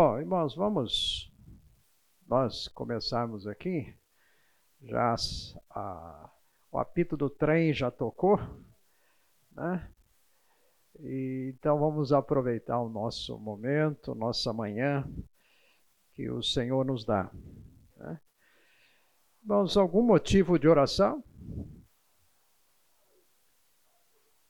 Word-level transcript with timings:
Bom, 0.00 0.16
irmãos, 0.20 0.54
vamos 0.54 1.28
nós 2.28 2.68
começarmos 2.68 3.48
aqui. 3.48 3.92
Já 4.80 5.16
a, 5.70 6.30
o 6.70 6.78
apito 6.78 7.16
do 7.16 7.28
trem 7.28 7.74
já 7.74 7.90
tocou, 7.90 8.38
né? 9.50 9.92
E, 11.00 11.52
então 11.52 11.80
vamos 11.80 12.12
aproveitar 12.12 12.78
o 12.78 12.88
nosso 12.88 13.40
momento, 13.40 14.14
nossa 14.14 14.52
manhã 14.52 15.04
que 16.12 16.30
o 16.30 16.44
Senhor 16.44 16.86
nos 16.86 17.04
dá. 17.04 17.28
Né? 17.96 18.20
Vamos 19.42 19.76
algum 19.76 20.02
motivo 20.02 20.60
de 20.60 20.68
oração? 20.68 21.24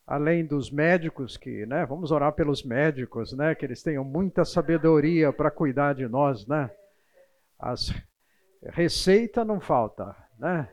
Além 0.09 0.47
dos 0.47 0.71
médicos 0.71 1.37
que, 1.37 1.67
né, 1.67 1.85
vamos 1.85 2.11
orar 2.11 2.33
pelos 2.33 2.63
médicos, 2.63 3.35
né, 3.35 3.55
que 3.55 3.67
eles 3.67 3.83
tenham 3.83 4.03
muita 4.03 4.43
sabedoria 4.43 5.31
para 5.31 5.51
cuidar 5.51 5.95
de 5.95 6.09
nós, 6.09 6.47
né? 6.47 6.71
As 7.59 7.95
receita 8.63 9.45
não 9.45 9.61
falta, 9.61 10.17
né? 10.39 10.67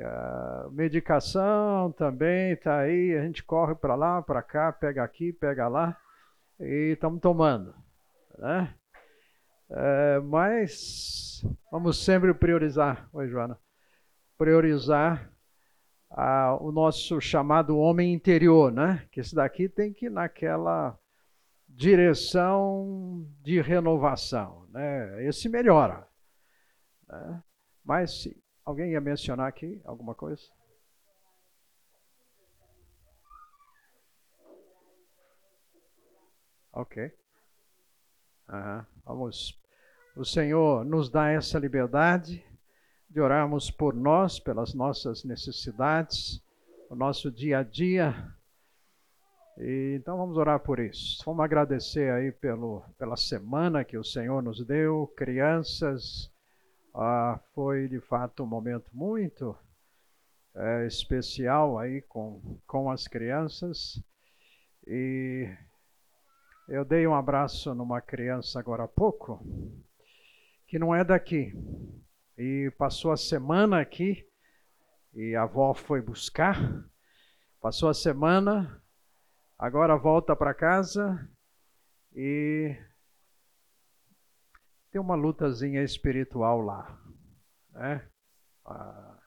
A 0.00 0.68
medicação 0.70 1.90
também 1.92 2.52
está 2.52 2.78
aí, 2.78 3.16
a 3.16 3.22
gente 3.22 3.42
corre 3.42 3.74
para 3.74 3.96
lá, 3.96 4.22
para 4.22 4.42
cá, 4.42 4.72
pega 4.72 5.02
aqui, 5.02 5.32
pega 5.32 5.66
lá 5.66 5.96
e 6.60 6.92
estamos 6.92 7.20
tomando, 7.20 7.74
né? 8.38 8.72
É, 9.68 10.20
mas 10.20 11.44
vamos 11.72 12.04
sempre 12.04 12.32
priorizar, 12.32 13.08
oi 13.12 13.26
Joana, 13.26 13.58
priorizar 14.38 15.28
o 16.60 16.70
nosso 16.72 17.20
chamado 17.20 17.76
homem 17.78 18.12
interior, 18.12 18.72
né? 18.72 19.06
Que 19.10 19.20
esse 19.20 19.34
daqui 19.34 19.68
tem 19.68 19.92
que 19.92 20.06
ir 20.06 20.10
naquela 20.10 20.98
direção 21.68 23.26
de 23.42 23.60
renovação, 23.60 24.66
né? 24.70 25.24
Esse 25.26 25.48
melhora. 25.48 26.08
Né? 27.08 27.42
Mas 27.84 28.22
se 28.22 28.42
alguém 28.64 28.92
ia 28.92 29.00
mencionar 29.00 29.48
aqui 29.48 29.80
alguma 29.84 30.14
coisa? 30.14 30.42
Ok. 36.72 37.10
Uhum. 38.48 38.84
Vamos. 39.04 39.60
O 40.16 40.24
Senhor 40.24 40.84
nos 40.84 41.10
dá 41.10 41.30
essa 41.30 41.58
liberdade 41.58 42.45
de 43.16 43.20
orarmos 43.22 43.70
por 43.70 43.94
nós, 43.94 44.38
pelas 44.38 44.74
nossas 44.74 45.24
necessidades, 45.24 46.38
o 46.90 46.94
nosso 46.94 47.32
dia 47.32 47.60
a 47.60 47.62
dia. 47.62 48.14
E, 49.56 49.96
então 49.98 50.18
vamos 50.18 50.36
orar 50.36 50.60
por 50.60 50.78
isso. 50.78 51.22
Vamos 51.24 51.42
agradecer 51.42 52.12
aí 52.12 52.30
pelo, 52.30 52.82
pela 52.98 53.16
semana 53.16 53.86
que 53.86 53.96
o 53.96 54.04
Senhor 54.04 54.42
nos 54.42 54.62
deu, 54.66 55.10
crianças. 55.16 56.30
Ah, 56.94 57.40
foi 57.54 57.88
de 57.88 58.00
fato 58.00 58.42
um 58.42 58.46
momento 58.46 58.90
muito 58.92 59.56
é, 60.54 60.86
especial 60.86 61.78
aí 61.78 62.02
com, 62.02 62.58
com 62.66 62.90
as 62.90 63.08
crianças. 63.08 63.98
E 64.86 65.48
eu 66.68 66.84
dei 66.84 67.06
um 67.06 67.14
abraço 67.14 67.74
numa 67.74 68.02
criança 68.02 68.60
agora 68.60 68.84
há 68.84 68.88
pouco, 68.88 69.42
que 70.68 70.78
não 70.78 70.94
é 70.94 71.02
daqui, 71.02 71.54
e 72.36 72.70
passou 72.76 73.12
a 73.12 73.16
semana 73.16 73.80
aqui, 73.80 74.28
e 75.14 75.34
a 75.34 75.44
avó 75.44 75.72
foi 75.72 76.02
buscar, 76.02 76.84
passou 77.60 77.88
a 77.88 77.94
semana, 77.94 78.82
agora 79.58 79.96
volta 79.96 80.36
para 80.36 80.52
casa 80.52 81.28
e 82.14 82.76
tem 84.90 85.00
uma 85.00 85.14
lutazinha 85.14 85.82
espiritual 85.82 86.60
lá, 86.60 87.00
né? 87.70 88.06
Ah, 88.64 89.18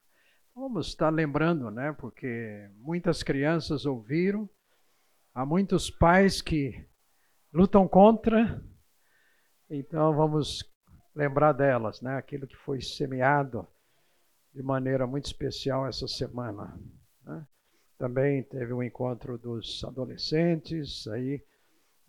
vamos 0.54 0.88
estar 0.88 1.10
lembrando, 1.10 1.72
né? 1.72 1.92
Porque 1.94 2.70
muitas 2.76 3.24
crianças 3.24 3.86
ouviram, 3.86 4.48
há 5.34 5.46
muitos 5.46 5.90
pais 5.90 6.42
que 6.42 6.88
lutam 7.52 7.88
contra, 7.88 8.64
então 9.68 10.16
vamos 10.16 10.64
lembrar 11.20 11.52
delas, 11.52 12.02
né? 12.02 12.16
Aquilo 12.16 12.48
que 12.48 12.56
foi 12.56 12.80
semeado 12.80 13.68
de 14.54 14.64
maneira 14.64 15.06
muito 15.06 15.26
especial 15.26 15.86
essa 15.86 16.08
semana. 16.08 16.80
Né? 17.26 17.46
Também 17.98 18.42
teve 18.44 18.72
um 18.72 18.82
encontro 18.82 19.38
dos 19.38 19.84
adolescentes, 19.84 21.06
aí 21.08 21.44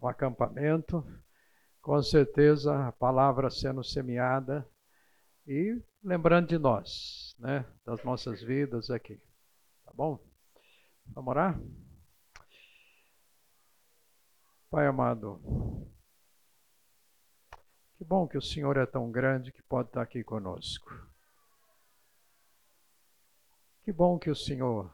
um 0.00 0.06
acampamento. 0.06 1.04
Com 1.82 2.00
certeza 2.00 2.86
a 2.86 2.92
palavra 2.92 3.50
sendo 3.50 3.82
semeada 3.82 4.64
e 5.44 5.82
lembrando 6.04 6.46
de 6.46 6.58
nós, 6.58 7.34
né? 7.38 7.64
Das 7.84 8.04
nossas 8.04 8.40
vidas 8.40 8.90
aqui. 8.90 9.20
Tá 9.84 9.92
bom? 9.92 10.20
Vamos 11.06 11.30
orar? 11.30 11.60
Pai 14.70 14.86
amado, 14.86 15.40
que 18.00 18.04
bom 18.06 18.26
que 18.26 18.38
o 18.38 18.40
Senhor 18.40 18.78
é 18.78 18.86
tão 18.86 19.10
grande 19.10 19.52
que 19.52 19.62
pode 19.62 19.90
estar 19.90 20.00
aqui 20.00 20.24
conosco. 20.24 20.90
Que 23.82 23.92
bom 23.92 24.18
que 24.18 24.30
o 24.30 24.34
Senhor 24.34 24.90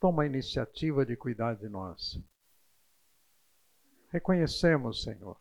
toma 0.00 0.24
a 0.24 0.26
iniciativa 0.26 1.06
de 1.06 1.16
cuidar 1.16 1.54
de 1.54 1.68
nós. 1.68 2.20
Reconhecemos, 4.08 5.04
Senhor, 5.04 5.40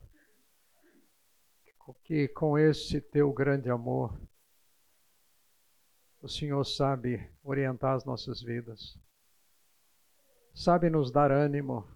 que 2.04 2.28
com 2.28 2.60
esse 2.60 3.02
teu 3.02 3.34
grande 3.34 3.72
amor, 3.72 4.16
o 6.22 6.30
Senhor 6.30 6.64
sabe 6.64 7.28
orientar 7.44 7.96
as 7.96 8.06
nossas 8.06 8.40
vidas, 8.40 9.00
sabe 10.54 10.92
nos 10.92 11.12
dar 11.12 11.32
ânimo 11.32 11.90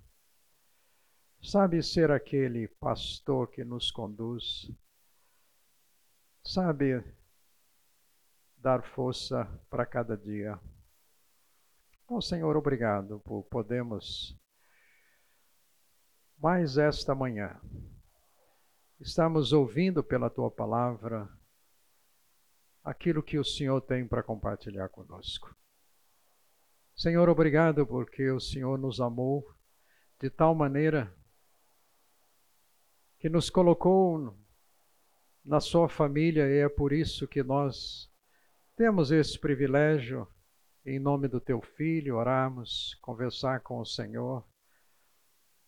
sabe 1.43 1.83
ser 1.83 2.09
aquele 2.11 2.67
pastor 2.67 3.49
que 3.51 3.63
nos 3.63 3.91
conduz, 3.91 4.71
sabe 6.43 7.03
dar 8.57 8.81
força 8.83 9.45
para 9.69 9.85
cada 9.85 10.17
dia. 10.17 10.59
Bom, 12.07 12.21
Senhor, 12.21 12.55
obrigado 12.55 13.19
por 13.19 13.43
podermos 13.43 14.39
mais 16.37 16.77
esta 16.77 17.13
manhã 17.13 17.59
estamos 19.03 19.51
ouvindo 19.51 20.01
pela 20.01 20.29
tua 20.29 20.49
palavra 20.49 21.29
aquilo 22.81 23.21
que 23.21 23.37
o 23.37 23.43
Senhor 23.43 23.81
tem 23.81 24.07
para 24.07 24.23
compartilhar 24.23 24.87
conosco. 24.87 25.53
Senhor, 26.95 27.27
obrigado 27.27 27.85
porque 27.85 28.29
o 28.31 28.39
Senhor 28.39 28.77
nos 28.77 29.01
amou 29.01 29.45
de 30.21 30.29
tal 30.29 30.55
maneira 30.55 31.13
que 33.23 33.29
nos 33.29 33.49
colocou 33.49 34.35
na 35.45 35.61
sua 35.61 35.87
família 35.87 36.45
e 36.45 36.57
é 36.57 36.67
por 36.67 36.91
isso 36.91 37.25
que 37.25 37.41
nós 37.41 38.11
temos 38.75 39.11
esse 39.11 39.39
privilégio, 39.39 40.27
em 40.85 40.99
nome 40.99 41.29
do 41.29 41.39
teu 41.39 41.61
filho, 41.61 42.17
orarmos, 42.17 42.95
conversar 42.95 43.61
com 43.61 43.79
o 43.79 43.85
Senhor, 43.85 44.45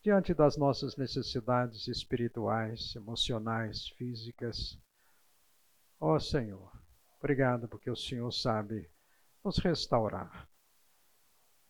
diante 0.04 0.34
das 0.34 0.58
nossas 0.58 0.98
necessidades 0.98 1.88
espirituais, 1.88 2.94
emocionais, 2.94 3.88
físicas. 3.88 4.78
Ó 5.98 6.16
oh, 6.16 6.20
Senhor, 6.20 6.70
obrigado 7.18 7.70
porque 7.70 7.90
o 7.90 7.96
Senhor 7.96 8.34
sabe 8.34 8.90
nos 9.42 9.60
restaurar. 9.60 10.50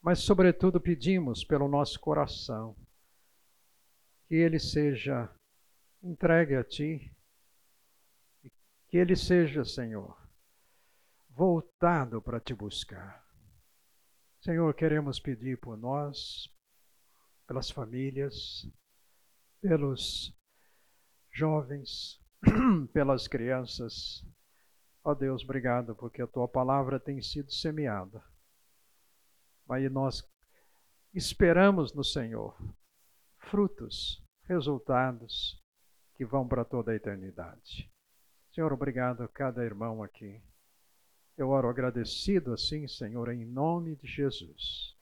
Mas, 0.02 0.18
sobretudo, 0.18 0.82
pedimos 0.82 1.44
pelo 1.44 1.68
nosso 1.68 2.00
coração 2.00 2.76
que 4.28 4.34
ele 4.34 4.58
seja 4.58 5.30
entregue 6.06 6.56
a 6.56 6.64
Ti. 6.64 7.12
Que 8.88 8.98
ele 8.98 9.16
seja, 9.16 9.66
Senhor, 9.66 10.16
voltado 11.30 12.22
para 12.22 12.40
te 12.40 12.54
buscar. 12.54 13.26
Senhor, 14.40 14.74
queremos 14.76 15.20
pedir 15.20 15.60
por 15.60 15.76
nós, 15.76 16.48
pelas 17.48 17.72
famílias, 17.72 18.70
pelos 19.60 20.34
jovens, 21.32 22.22
pelas 22.94 23.28
crianças. 23.28 24.24
Ó 25.04 25.12
oh 25.12 25.16
Deus, 25.16 25.44
obrigado 25.44 25.96
porque 25.96 26.22
a 26.22 26.28
tua 26.28 26.48
palavra 26.48 27.00
tem 27.00 27.22
sido 27.22 27.52
semeada. 27.52 28.24
Mas 29.66 29.92
nós 29.92 30.24
esperamos 31.14 31.92
no 31.94 32.04
Senhor 32.04 32.56
frutos, 33.40 34.24
resultados 34.44 35.65
que 36.16 36.26
vão 36.26 36.48
para 36.48 36.66
toda 36.66 36.92
a 36.92 36.96
eternidade. 36.96 37.92
Senhor, 38.54 38.72
obrigado 38.72 39.24
a 39.24 39.28
cada 39.28 39.64
irmão 39.64 40.02
aqui. 40.02 40.42
Eu 41.38 41.50
oro 41.50 41.70
agradecido 41.70 42.54
assim, 42.54 42.88
Senhor, 42.88 43.32
em 43.32 43.46
nome 43.46 43.96
de 43.96 44.08
Jesus. 44.08 44.96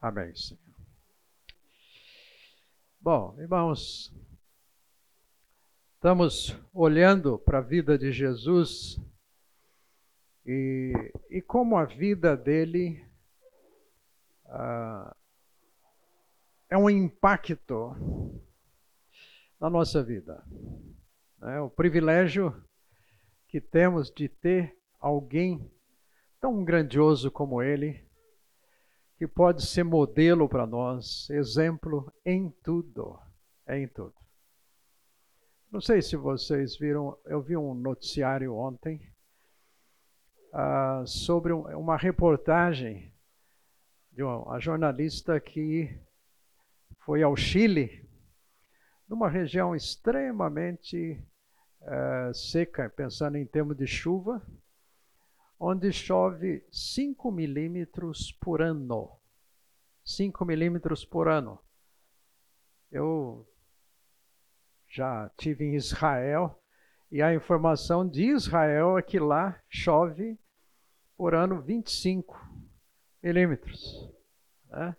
Amém, 0.00 0.34
Senhor. 0.34 0.62
Bom, 3.00 3.34
irmãos, 3.40 4.12
Estamos 5.98 6.56
olhando 6.72 7.40
para 7.40 7.58
a 7.58 7.60
vida 7.60 7.98
de 7.98 8.12
Jesus 8.12 9.00
e, 10.46 10.92
e 11.28 11.42
como 11.42 11.76
a 11.76 11.84
vida 11.84 12.36
dele 12.36 13.04
ah, 14.46 15.12
é 16.70 16.78
um 16.78 16.88
impacto 16.88 17.96
na 19.60 19.68
nossa 19.68 20.02
vida. 20.02 20.44
É 21.42 21.60
o 21.60 21.70
privilégio 21.70 22.54
que 23.48 23.60
temos 23.60 24.10
de 24.10 24.28
ter 24.28 24.76
alguém 25.00 25.70
tão 26.40 26.64
grandioso 26.64 27.30
como 27.30 27.62
ele, 27.62 28.04
que 29.16 29.26
pode 29.26 29.66
ser 29.66 29.84
modelo 29.84 30.48
para 30.48 30.66
nós, 30.66 31.28
exemplo 31.30 32.12
em 32.24 32.50
tudo, 32.62 33.18
em 33.68 33.88
tudo. 33.88 34.14
Não 35.70 35.80
sei 35.80 36.00
se 36.00 36.16
vocês 36.16 36.78
viram, 36.78 37.18
eu 37.26 37.42
vi 37.42 37.56
um 37.56 37.74
noticiário 37.74 38.54
ontem 38.54 39.02
uh, 40.52 41.06
sobre 41.06 41.52
um, 41.52 41.62
uma 41.78 41.96
reportagem 41.96 43.12
de 44.12 44.22
uma 44.22 44.58
jornalista 44.58 45.38
que 45.38 46.00
foi 47.00 47.22
ao 47.22 47.36
Chile, 47.36 48.07
numa 49.08 49.28
região 49.28 49.74
extremamente 49.74 51.18
uh, 51.80 52.34
seca, 52.34 52.90
pensando 52.90 53.36
em 53.36 53.46
termos 53.46 53.76
de 53.76 53.86
chuva, 53.86 54.42
onde 55.58 55.90
chove 55.92 56.64
5 56.70 57.30
milímetros 57.30 58.30
por 58.32 58.60
ano. 58.60 59.10
5 60.04 60.44
milímetros 60.44 61.04
por 61.04 61.28
ano. 61.28 61.58
Eu 62.90 63.46
já 64.88 65.30
tive 65.36 65.64
em 65.64 65.74
Israel 65.74 66.62
e 67.10 67.22
a 67.22 67.34
informação 67.34 68.06
de 68.08 68.24
Israel 68.24 68.98
é 68.98 69.02
que 69.02 69.18
lá 69.18 69.60
chove 69.68 70.38
por 71.16 71.34
ano 71.34 71.60
25 71.60 72.38
milímetros. 73.22 74.10
Né? 74.68 74.96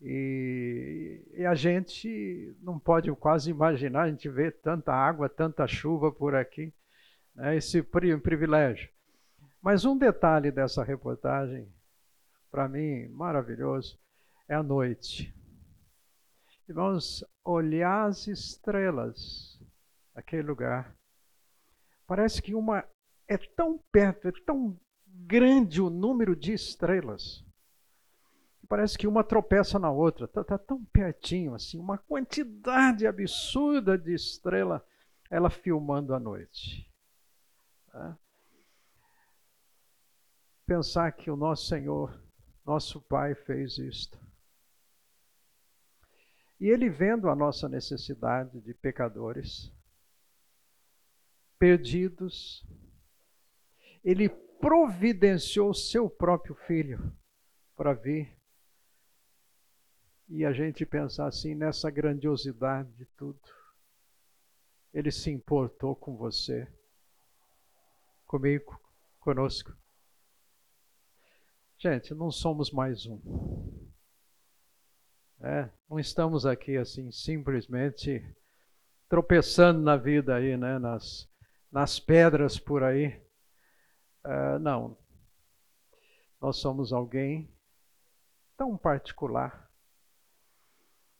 E, 0.00 1.22
e, 1.34 1.46
a 1.46 1.54
gente 1.54 2.54
não 2.60 2.78
pode 2.78 3.10
quase 3.12 3.50
imaginar, 3.50 4.02
a 4.02 4.10
gente 4.10 4.28
vê 4.28 4.50
tanta 4.50 4.92
água, 4.92 5.28
tanta 5.28 5.66
chuva 5.66 6.12
por 6.12 6.34
aqui, 6.34 6.72
né? 7.34 7.56
esse 7.56 7.82
privilégio. 7.82 8.90
Mas 9.62 9.84
um 9.84 9.96
detalhe 9.96 10.50
dessa 10.50 10.84
reportagem, 10.84 11.66
para 12.50 12.68
mim, 12.68 13.08
maravilhoso, 13.08 13.98
é 14.48 14.54
a 14.54 14.62
noite. 14.62 15.34
E 16.68 16.72
vamos 16.72 17.24
olhar 17.44 18.06
as 18.06 18.26
estrelas 18.26 19.58
daquele 20.14 20.42
lugar. 20.42 20.94
Parece 22.06 22.42
que 22.42 22.54
uma 22.54 22.84
é 23.28 23.38
tão 23.38 23.78
perto, 23.90 24.28
é 24.28 24.32
tão 24.44 24.78
grande 25.06 25.80
o 25.80 25.88
número 25.88 26.36
de 26.36 26.52
estrelas. 26.52 27.45
Parece 28.68 28.98
que 28.98 29.06
uma 29.06 29.22
tropeça 29.22 29.78
na 29.78 29.90
outra, 29.90 30.24
está 30.24 30.42
tá 30.42 30.58
tão 30.58 30.84
pertinho 30.86 31.54
assim, 31.54 31.78
uma 31.78 31.98
quantidade 31.98 33.06
absurda 33.06 33.96
de 33.96 34.12
estrela, 34.12 34.84
ela 35.30 35.50
filmando 35.50 36.14
a 36.14 36.20
noite. 36.20 36.90
Tá? 37.92 38.18
Pensar 40.66 41.12
que 41.12 41.30
o 41.30 41.36
nosso 41.36 41.66
Senhor, 41.66 42.20
nosso 42.64 43.00
Pai, 43.00 43.34
fez 43.34 43.78
isto. 43.78 44.18
E 46.58 46.68
ele 46.68 46.88
vendo 46.88 47.28
a 47.28 47.36
nossa 47.36 47.68
necessidade 47.68 48.60
de 48.60 48.74
pecadores, 48.74 49.70
perdidos, 51.58 52.66
ele 54.02 54.28
providenciou 54.28 55.72
seu 55.74 56.08
próprio 56.08 56.54
filho 56.54 57.12
para 57.76 57.92
vir. 57.92 58.35
E 60.28 60.44
a 60.44 60.52
gente 60.52 60.84
pensar 60.84 61.26
assim 61.26 61.54
nessa 61.54 61.88
grandiosidade 61.88 62.90
de 62.94 63.06
tudo. 63.16 63.38
Ele 64.92 65.12
se 65.12 65.30
importou 65.30 65.94
com 65.94 66.16
você, 66.16 66.66
comigo, 68.26 68.80
conosco. 69.20 69.72
Gente, 71.78 72.12
não 72.14 72.30
somos 72.30 72.72
mais 72.72 73.06
um. 73.06 73.20
É, 75.40 75.70
não 75.88 76.00
estamos 76.00 76.46
aqui 76.46 76.76
assim 76.76 77.12
simplesmente 77.12 78.24
tropeçando 79.08 79.80
na 79.80 79.96
vida 79.96 80.34
aí, 80.34 80.56
né, 80.56 80.78
nas, 80.78 81.28
nas 81.70 82.00
pedras 82.00 82.58
por 82.58 82.82
aí. 82.82 83.22
Uh, 84.24 84.58
não. 84.58 84.98
Nós 86.40 86.56
somos 86.56 86.92
alguém 86.92 87.54
tão 88.56 88.76
particular 88.76 89.65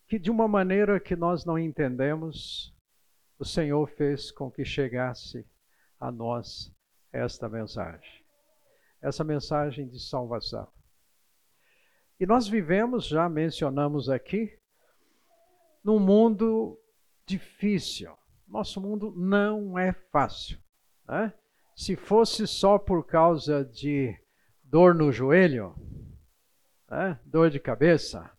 que, 0.08 0.19
de 0.19 0.31
uma 0.31 0.47
maneira 0.47 1.00
que 1.00 1.17
nós 1.17 1.44
não 1.44 1.58
entendemos, 1.58 2.75
o 3.38 3.44
Senhor 3.44 3.88
fez 3.88 4.31
com 4.31 4.50
que 4.50 4.64
chegasse 4.64 5.47
a 5.99 6.11
nós 6.11 6.73
esta 7.12 7.49
mensagem 7.49 8.26
essa 9.00 9.23
mensagem 9.23 9.87
de 9.88 10.00
salvação. 10.00 10.67
E 12.19 12.26
nós 12.26 12.49
vivemos, 12.49 13.06
já 13.06 13.29
mencionamos 13.29 14.08
aqui, 14.08 14.58
num 15.85 16.00
mundo 16.00 16.79
difícil. 17.26 18.17
Nosso 18.49 18.81
mundo 18.81 19.12
não 19.17 19.79
é 19.79 19.93
fácil. 19.93 20.59
Né? 21.06 21.32
Se 21.75 21.94
fosse 21.94 22.47
só 22.47 22.79
por 22.79 23.06
causa 23.06 23.64
de 23.64 24.19
dor 24.62 24.94
no 24.94 25.12
joelho, 25.12 25.75
né? 26.91 27.20
dor 27.25 27.50
de 27.50 27.61
cabeça, 27.61 28.31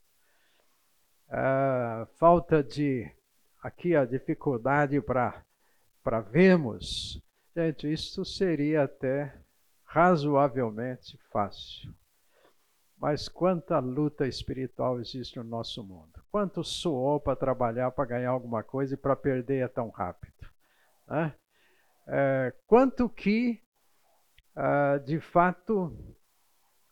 uh, 1.29 2.05
falta 2.17 2.63
de 2.63 3.09
aqui 3.61 3.95
a 3.95 4.05
dificuldade 4.05 5.01
para 5.01 5.43
para 6.07 6.21
vermos, 6.21 7.21
gente, 7.53 7.91
isso 7.91 8.23
seria 8.23 8.83
até 8.83 9.41
razoavelmente 9.83 11.19
fácil. 11.33 11.93
Mas 12.97 13.27
quanta 13.27 13.77
luta 13.79 14.25
espiritual 14.25 15.01
existe 15.01 15.37
no 15.37 15.43
nosso 15.43 15.83
mundo? 15.83 16.23
Quanto 16.31 16.63
suor 16.63 17.19
para 17.19 17.35
trabalhar, 17.35 17.91
para 17.91 18.05
ganhar 18.05 18.29
alguma 18.29 18.63
coisa 18.63 18.93
e 18.93 18.97
para 18.97 19.17
perder 19.17 19.65
é 19.65 19.67
tão 19.67 19.89
rápido? 19.89 20.47
Né? 21.07 21.35
É, 22.07 22.53
quanto 22.65 23.09
que, 23.09 23.61
uh, 24.55 25.03
de 25.03 25.19
fato, 25.19 25.93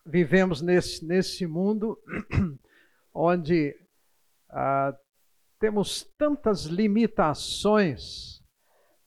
vivemos 0.05 0.61
nesse, 0.61 1.05
nesse 1.05 1.47
mundo 1.47 1.97
onde 3.13 3.73
uh, 4.55 4.97
temos 5.59 6.03
tantas 6.17 6.63
limitações, 6.63 8.41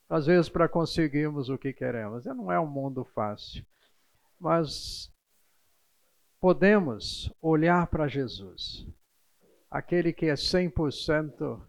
às 0.07 0.27
vezes, 0.27 0.47
para 0.47 0.69
conseguirmos 0.69 1.49
o 1.49 1.57
que 1.57 1.73
queremos. 1.73 2.25
Não 2.25 2.51
é 2.51 2.59
um 2.59 2.67
mundo 2.67 3.03
fácil 3.03 3.65
mas 4.39 5.11
podemos 6.39 7.31
olhar 7.41 7.87
para 7.87 8.07
Jesus, 8.07 8.87
aquele 9.69 10.13
que 10.13 10.27
é 10.27 10.33
100% 10.33 11.61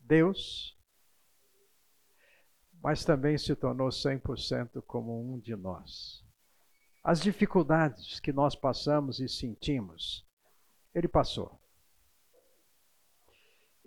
Deus, 0.00 0.76
mas 2.82 3.04
também 3.04 3.38
se 3.38 3.56
tornou 3.56 3.88
100% 3.88 4.82
como 4.82 5.20
um 5.20 5.40
de 5.40 5.56
nós. 5.56 6.22
As 7.02 7.20
dificuldades 7.20 8.20
que 8.20 8.32
nós 8.32 8.54
passamos 8.54 9.18
e 9.18 9.28
sentimos, 9.28 10.26
ele 10.94 11.08
passou. 11.08 11.58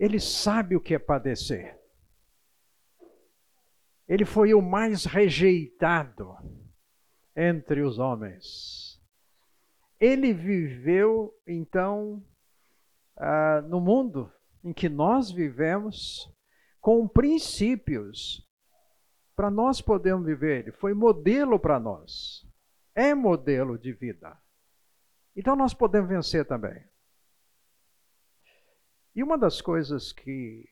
Ele 0.01 0.20
sabe 0.20 0.75
o 0.75 0.81
que 0.81 0.96
é 0.96 1.00
padecer. 1.00 1.79
Ele 4.08 4.25
foi 4.25 4.51
o 4.51 4.60
mais 4.60 5.05
rejeitado 5.05 6.36
entre 7.36 7.84
os 7.84 8.00
homens. 8.00 9.00
Ele 10.00 10.34
viveu, 10.34 11.31
então, 11.46 12.25
uh, 13.15 13.62
no 13.70 13.79
mundo 13.79 14.34
em 14.63 14.74
que 14.74 14.89
nós 14.89 15.29
vivemos, 15.31 16.27
com 16.79 17.08
princípios 17.08 18.43
para 19.36 19.51
nós 19.51 19.81
podermos 19.81 20.25
viver. 20.25 20.62
Ele 20.62 20.72
foi 20.72 20.96
modelo 20.96 21.60
para 21.60 21.79
nós. 21.79 22.43
É 22.96 23.13
modelo 23.13 23.77
de 23.77 23.93
vida. 23.93 24.36
Então 25.36 25.55
nós 25.55 25.75
podemos 25.75 26.10
vencer 26.10 26.43
também. 26.43 26.90
E 29.15 29.24
uma 29.24 29.38
das 29.38 29.62
coisas 29.62 30.12
que 30.12 30.68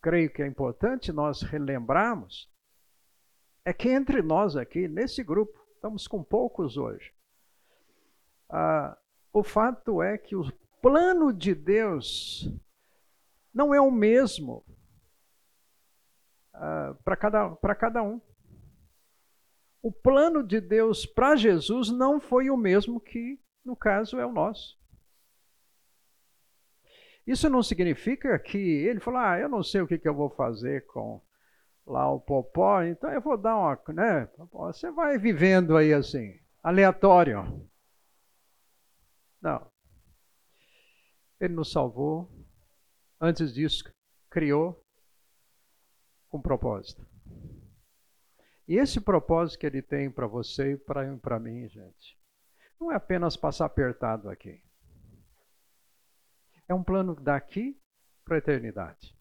creio 0.00 0.30
que 0.30 0.42
é 0.42 0.46
importante 0.46 1.12
nós 1.12 1.42
relembrarmos 1.42 2.48
é 3.64 3.72
que 3.72 3.88
entre 3.88 4.22
nós 4.22 4.56
aqui, 4.56 4.86
nesse 4.86 5.24
grupo, 5.24 5.58
estamos 5.74 6.06
com 6.06 6.22
poucos 6.22 6.76
hoje. 6.76 7.12
Ah, 8.48 8.96
o 9.32 9.42
fato 9.42 10.00
é 10.00 10.16
que 10.16 10.36
o 10.36 10.44
plano 10.80 11.32
de 11.32 11.54
Deus 11.54 12.48
não 13.52 13.74
é 13.74 13.80
o 13.80 13.90
mesmo 13.90 14.64
uh, 16.54 16.94
para 17.02 17.16
cada, 17.16 17.56
cada 17.74 18.02
um. 18.02 18.20
O 19.82 19.90
plano 19.90 20.42
de 20.42 20.60
Deus 20.60 21.06
para 21.06 21.36
Jesus 21.36 21.90
não 21.90 22.20
foi 22.20 22.50
o 22.50 22.56
mesmo 22.56 23.00
que, 23.00 23.40
no 23.64 23.74
caso, 23.74 24.18
é 24.18 24.26
o 24.26 24.32
nosso. 24.32 24.78
Isso 27.26 27.50
não 27.50 27.62
significa 27.62 28.38
que 28.38 28.58
ele 28.58 29.00
falou, 29.00 29.20
ah, 29.20 29.38
eu 29.38 29.48
não 29.48 29.62
sei 29.62 29.80
o 29.80 29.86
que, 29.86 29.98
que 29.98 30.08
eu 30.08 30.14
vou 30.14 30.30
fazer 30.30 30.86
com 30.86 31.20
lá 31.84 32.10
o 32.10 32.20
popó, 32.20 32.82
então 32.82 33.10
eu 33.10 33.20
vou 33.20 33.36
dar 33.36 33.56
uma, 33.56 33.80
né? 33.88 34.28
Você 34.52 34.90
vai 34.90 35.18
vivendo 35.18 35.76
aí 35.76 35.92
assim, 35.92 36.38
aleatório. 36.62 37.68
Não. 39.40 39.70
Ele 41.40 41.54
nos 41.54 41.70
salvou. 41.70 42.28
Antes 43.20 43.54
disso, 43.54 43.84
criou 44.28 44.84
com 46.28 46.40
propósito. 46.40 47.06
E 48.68 48.76
esse 48.76 49.00
propósito 49.00 49.60
que 49.60 49.66
ele 49.66 49.80
tem 49.80 50.10
para 50.10 50.26
você 50.26 50.72
e 50.72 50.76
para 50.76 51.38
mim, 51.38 51.68
gente, 51.68 52.18
não 52.80 52.90
é 52.90 52.96
apenas 52.96 53.36
passar 53.36 53.66
apertado 53.66 54.28
aqui. 54.28 54.65
É 56.68 56.74
um 56.74 56.82
plano 56.82 57.14
daqui 57.14 57.80
para 58.24 58.36
a 58.36 58.38
eternidade. 58.38 59.16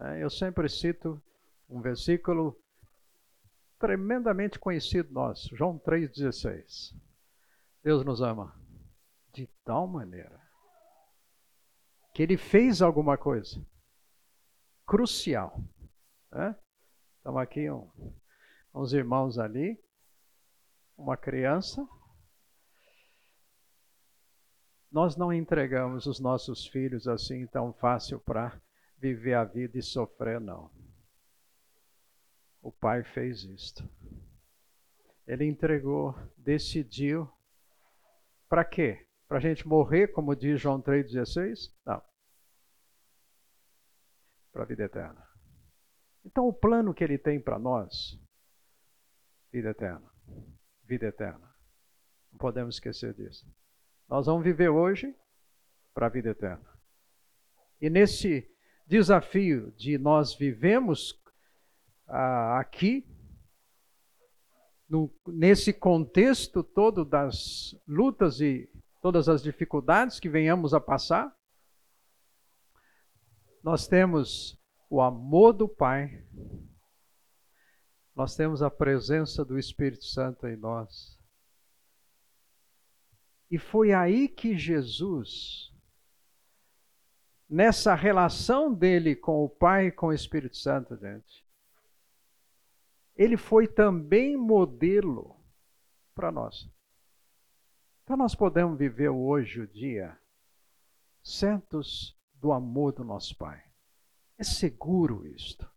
É, 0.00 0.22
eu 0.22 0.28
sempre 0.28 0.68
cito 0.68 1.22
um 1.68 1.80
versículo 1.80 2.60
tremendamente 3.78 4.58
conhecido 4.58 5.12
nosso, 5.12 5.54
João 5.56 5.78
3,16. 5.78 6.94
Deus 7.82 8.04
nos 8.04 8.20
ama 8.20 8.54
de 9.32 9.46
tal 9.64 9.86
maneira 9.86 10.40
que 12.14 12.22
ele 12.22 12.36
fez 12.36 12.82
alguma 12.82 13.16
coisa 13.16 13.64
crucial. 14.86 15.58
Estamos 17.16 17.40
aqui 17.40 17.70
um, 17.70 17.90
uns 18.74 18.92
irmãos 18.92 19.38
ali, 19.38 19.82
uma 20.96 21.16
criança. 21.16 21.86
Nós 24.92 25.16
não 25.16 25.32
entregamos 25.32 26.04
os 26.04 26.20
nossos 26.20 26.66
filhos 26.66 27.08
assim 27.08 27.46
tão 27.46 27.72
fácil 27.72 28.20
para 28.20 28.60
viver 28.98 29.32
a 29.32 29.42
vida 29.42 29.78
e 29.78 29.82
sofrer, 29.82 30.38
não. 30.38 30.70
O 32.60 32.70
pai 32.70 33.02
fez 33.02 33.42
isto. 33.42 33.88
Ele 35.26 35.46
entregou, 35.46 36.14
decidiu. 36.36 37.26
Para 38.50 38.66
quê? 38.66 39.06
Para 39.26 39.38
a 39.38 39.40
gente 39.40 39.66
morrer, 39.66 40.08
como 40.08 40.36
diz 40.36 40.60
João 40.60 40.80
3,16? 40.82 41.72
Não. 41.86 42.02
Para 44.52 44.64
a 44.64 44.66
vida 44.66 44.84
eterna. 44.84 45.26
Então, 46.22 46.46
o 46.46 46.52
plano 46.52 46.92
que 46.92 47.02
ele 47.02 47.16
tem 47.16 47.40
para 47.40 47.58
nós, 47.58 48.20
vida 49.50 49.70
eterna. 49.70 50.12
Vida 50.84 51.06
eterna. 51.06 51.50
Não 52.30 52.38
podemos 52.38 52.74
esquecer 52.74 53.14
disso. 53.14 53.50
Nós 54.12 54.26
vamos 54.26 54.44
viver 54.44 54.68
hoje 54.68 55.16
para 55.94 56.04
a 56.04 56.10
vida 56.10 56.28
eterna. 56.28 56.68
E 57.80 57.88
nesse 57.88 58.46
desafio 58.86 59.72
de 59.72 59.96
nós 59.96 60.34
vivemos 60.34 61.18
ah, 62.06 62.60
aqui, 62.60 63.06
no, 64.86 65.10
nesse 65.26 65.72
contexto 65.72 66.62
todo 66.62 67.06
das 67.06 67.74
lutas 67.88 68.38
e 68.42 68.70
todas 69.00 69.30
as 69.30 69.42
dificuldades 69.42 70.20
que 70.20 70.28
venhamos 70.28 70.74
a 70.74 70.80
passar, 70.80 71.34
nós 73.64 73.88
temos 73.88 74.60
o 74.90 75.00
amor 75.00 75.54
do 75.54 75.66
Pai, 75.66 76.22
nós 78.14 78.36
temos 78.36 78.60
a 78.60 78.70
presença 78.70 79.42
do 79.42 79.58
Espírito 79.58 80.04
Santo 80.04 80.46
em 80.46 80.54
nós. 80.54 81.11
E 83.52 83.58
foi 83.58 83.92
aí 83.92 84.30
que 84.30 84.56
Jesus 84.56 85.70
nessa 87.46 87.94
relação 87.94 88.72
dele 88.72 89.14
com 89.14 89.44
o 89.44 89.48
Pai 89.48 89.88
e 89.88 89.92
com 89.92 90.06
o 90.06 90.12
Espírito 90.14 90.56
Santo, 90.56 90.96
gente, 90.96 91.46
ele 93.14 93.36
foi 93.36 93.68
também 93.68 94.38
modelo 94.38 95.36
para 96.14 96.32
nós. 96.32 96.66
Então 98.02 98.16
nós 98.16 98.34
podemos 98.34 98.78
viver 98.78 99.10
hoje 99.10 99.60
o 99.60 99.66
dia 99.66 100.18
certos 101.22 102.18
do 102.32 102.52
amor 102.52 102.92
do 102.94 103.04
nosso 103.04 103.36
Pai. 103.36 103.62
É 104.38 104.44
seguro 104.44 105.26
isto. 105.26 105.70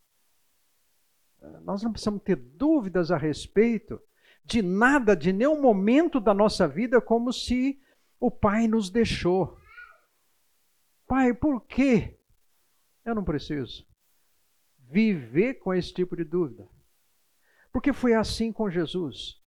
Nós 1.63 1.84
não 1.84 1.91
precisamos 1.91 2.24
ter 2.24 2.38
dúvidas 2.38 3.12
a 3.12 3.17
respeito 3.17 4.01
de 4.46 4.62
nada, 4.62 5.16
de 5.16 5.34
nenhum 5.34 5.62
momento 5.62 6.20
da 6.20 6.34
nossa 6.34 6.68
vida, 6.68 7.02
como 7.02 7.34
se 7.34 7.80
o 8.20 8.30
Pai 8.30 8.68
nos 8.68 8.90
deixou. 8.90 9.58
Pai, 11.08 11.34
por 11.34 11.62
quê? 11.66 12.18
Eu 13.04 13.14
não 13.16 13.24
preciso 13.24 13.86
viver 14.90 15.56
com 15.56 15.74
esse 15.74 15.94
tipo 15.94 16.16
de 16.16 16.24
dúvida. 16.24 16.68
Porque 17.72 17.92
foi 17.92 18.14
assim 18.14 18.52
com 18.52 18.70
Jesus. 18.70 19.42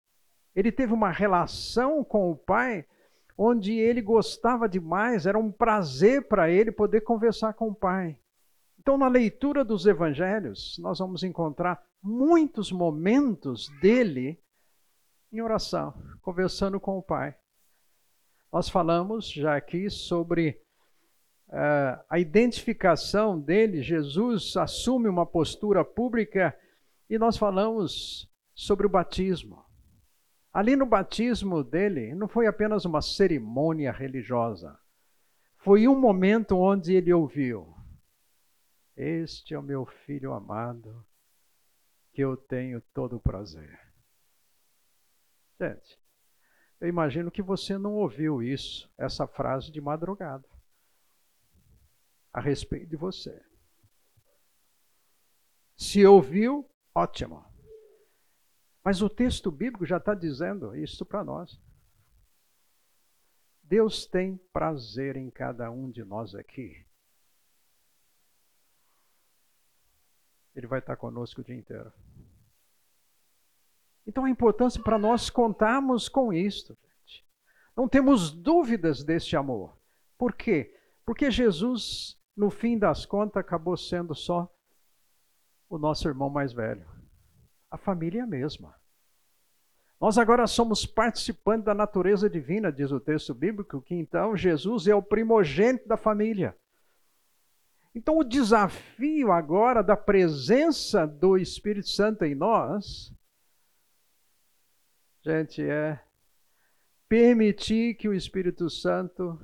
Ele 0.55 0.73
teve 0.73 0.93
uma 0.93 1.11
relação 1.11 2.05
com 2.05 2.31
o 2.31 2.37
Pai 2.37 2.85
onde 3.37 3.73
ele 3.73 4.02
gostava 4.02 4.69
demais, 4.69 5.25
era 5.25 5.38
um 5.38 5.52
prazer 5.52 6.26
para 6.26 6.50
ele 6.50 6.73
poder 6.73 7.02
conversar 7.02 7.52
com 7.52 7.69
o 7.69 7.75
Pai. 7.75 8.19
Então, 8.81 8.99
na 8.99 9.07
leitura 9.07 9.64
dos 9.64 9.87
evangelhos, 9.87 10.76
nós 10.81 10.99
vamos 10.99 11.23
encontrar 11.23 11.81
muitos 12.02 12.73
momentos 12.73 13.69
dele 13.81 14.40
em 15.32 15.40
oração, 15.40 15.94
conversando 16.23 16.80
com 16.80 16.99
o 16.99 17.02
Pai. 17.02 17.37
Nós 18.52 18.68
falamos 18.68 19.30
já 19.30 19.56
aqui 19.56 19.90
sobre 19.90 20.61
uh, 21.49 22.02
a 22.08 22.18
identificação 22.18 23.38
dele, 23.38 23.82
Jesus 23.82 24.56
assume 24.56 25.08
uma 25.08 25.26
postura 25.26 25.85
pública 25.85 26.58
e 27.11 27.18
nós 27.18 27.37
falamos 27.37 28.30
sobre 28.54 28.87
o 28.87 28.90
batismo. 28.90 29.64
Ali 30.52 30.76
no 30.76 30.87
batismo 30.87 31.62
dele, 31.62 32.14
não 32.14 32.26
foi 32.26 32.47
apenas 32.47 32.85
uma 32.85 33.02
cerimônia 33.02 33.92
religiosa, 33.92 34.78
foi 35.58 35.87
um 35.87 35.99
momento 35.99 36.56
onde 36.56 36.94
ele 36.94 37.12
ouviu: 37.12 37.75
Este 38.97 39.52
é 39.52 39.58
o 39.58 39.62
meu 39.62 39.85
filho 39.85 40.32
amado, 40.32 41.04
que 42.12 42.23
eu 42.23 42.37
tenho 42.37 42.80
todo 42.94 43.16
o 43.16 43.20
prazer. 43.20 43.88
Gente, 45.61 45.99
eu 46.81 46.88
imagino 46.88 47.31
que 47.31 47.43
você 47.43 47.77
não 47.77 47.95
ouviu 47.95 48.43
isso, 48.43 48.88
essa 48.97 49.27
frase 49.27 49.73
de 49.73 49.81
madrugada 49.81 50.49
a 52.33 52.41
respeito 52.41 52.88
de 52.88 52.97
você. 52.97 53.43
Se 55.77 56.05
ouviu, 56.07 56.69
ótimo. 56.95 57.45
Mas 58.85 59.03
o 59.03 59.09
texto 59.09 59.50
bíblico 59.50 59.85
já 59.85 59.97
está 59.97 60.15
dizendo 60.15 60.77
isso 60.77 61.05
para 61.05 61.25
nós. 61.25 61.61
Deus 63.62 64.07
tem 64.07 64.37
prazer 64.53 65.17
em 65.17 65.31
cada 65.31 65.71
um 65.71 65.91
de 65.91 66.05
nós 66.05 66.35
aqui. 66.35 66.87
Ele 70.55 70.67
vai 70.67 70.79
estar 70.79 70.97
conosco 70.97 71.41
o 71.41 71.45
dia 71.45 71.55
inteiro. 71.55 71.93
Então 74.09 74.25
a 74.25 74.31
importância 74.31 74.83
para 74.83 74.99
nós 74.99 75.31
contarmos 75.31 76.09
com 76.09 76.33
isto, 76.33 76.77
gente. 76.83 77.25
Não 77.77 77.87
temos 77.88 78.33
dúvidas 78.33 79.05
deste 79.05 79.37
amor. 79.37 79.79
Por 80.17 80.35
quê? 80.35 80.75
Porque 81.05 81.31
Jesus 81.31 82.19
no 82.38 82.50
fim 82.50 82.79
das 82.79 83.05
contas, 83.05 83.41
acabou 83.41 83.77
sendo 83.77 84.15
só 84.15 84.49
o 85.69 85.77
nosso 85.77 86.07
irmão 86.07 86.31
mais 86.31 86.53
velho. 86.53 86.87
A 87.69 87.77
família 87.77 88.23
é 88.23 88.27
mesma. 88.27 88.77
Nós 90.00 90.17
agora 90.17 90.47
somos 90.47 90.87
participantes 90.87 91.65
da 91.65 91.75
natureza 91.75 92.31
divina, 92.31 92.71
diz 92.71 92.93
o 92.93 93.00
texto 93.00 93.35
bíblico, 93.35 93.83
que 93.83 93.97
então 93.97 94.37
Jesus 94.37 94.87
é 94.87 94.95
o 94.95 95.03
primogênito 95.03 95.88
da 95.88 95.97
família. 95.97 96.57
Então, 97.93 98.17
o 98.17 98.23
desafio 98.23 99.33
agora 99.33 99.83
da 99.83 99.97
presença 99.97 101.05
do 101.05 101.37
Espírito 101.37 101.88
Santo 101.88 102.25
em 102.25 102.37
nós, 102.37 103.12
gente, 105.28 105.62
é 105.62 106.02
permitir 107.06 107.94
que 107.97 108.08
o 108.08 108.14
Espírito 108.14 108.70
Santo 108.70 109.38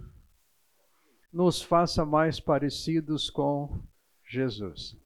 nos 1.30 1.60
faça 1.60 2.06
mais 2.06 2.40
parecidos 2.40 3.28
com 3.28 3.82
Jesus. 4.26 4.96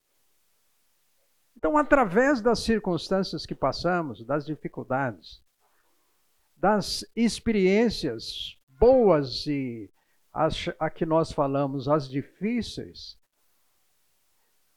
Então, 1.57 1.77
através 1.77 2.41
das 2.41 2.61
circunstâncias 2.61 3.45
que 3.45 3.57
passamos, 3.57 4.25
das 4.25 4.47
dificuldades, 4.47 5.43
das 6.57 7.05
experiências 7.17 8.57
boas 8.69 9.47
e 9.49 9.91
as 10.33 10.69
a 10.79 10.89
que 10.89 11.05
nós 11.05 11.33
falamos, 11.33 11.89
as 11.89 12.09
difíceis, 12.09 13.19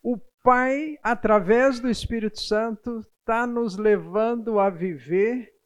o 0.02 0.18
Pai, 0.44 0.98
através 1.04 1.80
do 1.80 1.88
Espírito 1.88 2.40
Santo, 2.40 3.06
está 3.20 3.46
nos 3.46 3.78
levando 3.78 4.60
a 4.60 4.72
viver 4.72 5.61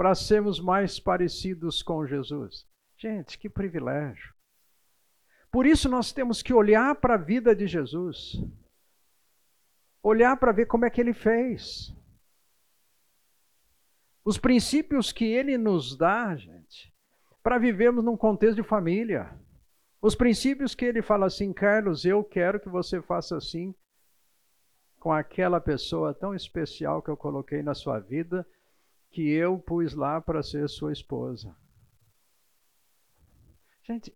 para 0.00 0.14
sermos 0.14 0.58
mais 0.58 0.98
parecidos 0.98 1.82
com 1.82 2.06
Jesus. 2.06 2.66
Gente, 2.96 3.38
que 3.38 3.50
privilégio. 3.50 4.32
Por 5.52 5.66
isso 5.66 5.90
nós 5.90 6.10
temos 6.10 6.40
que 6.40 6.54
olhar 6.54 6.94
para 6.94 7.16
a 7.16 7.18
vida 7.18 7.54
de 7.54 7.66
Jesus. 7.66 8.42
Olhar 10.02 10.38
para 10.38 10.52
ver 10.52 10.64
como 10.64 10.86
é 10.86 10.90
que 10.90 11.02
ele 11.02 11.12
fez. 11.12 11.94
Os 14.24 14.38
princípios 14.38 15.12
que 15.12 15.26
ele 15.26 15.58
nos 15.58 15.94
dá, 15.94 16.34
gente, 16.34 16.90
para 17.42 17.58
vivermos 17.58 18.02
num 18.02 18.16
contexto 18.16 18.56
de 18.56 18.66
família. 18.66 19.38
Os 20.00 20.14
princípios 20.14 20.74
que 20.74 20.86
ele 20.86 21.02
fala 21.02 21.26
assim, 21.26 21.52
Carlos, 21.52 22.06
eu 22.06 22.24
quero 22.24 22.58
que 22.58 22.70
você 22.70 23.02
faça 23.02 23.36
assim 23.36 23.74
com 24.98 25.12
aquela 25.12 25.60
pessoa 25.60 26.14
tão 26.14 26.34
especial 26.34 27.02
que 27.02 27.10
eu 27.10 27.18
coloquei 27.18 27.62
na 27.62 27.74
sua 27.74 27.98
vida, 27.98 28.46
que 29.10 29.28
eu 29.28 29.58
pus 29.58 29.94
lá 29.94 30.20
para 30.20 30.42
ser 30.42 30.68
sua 30.68 30.92
esposa. 30.92 31.56
Gente, 33.82 34.14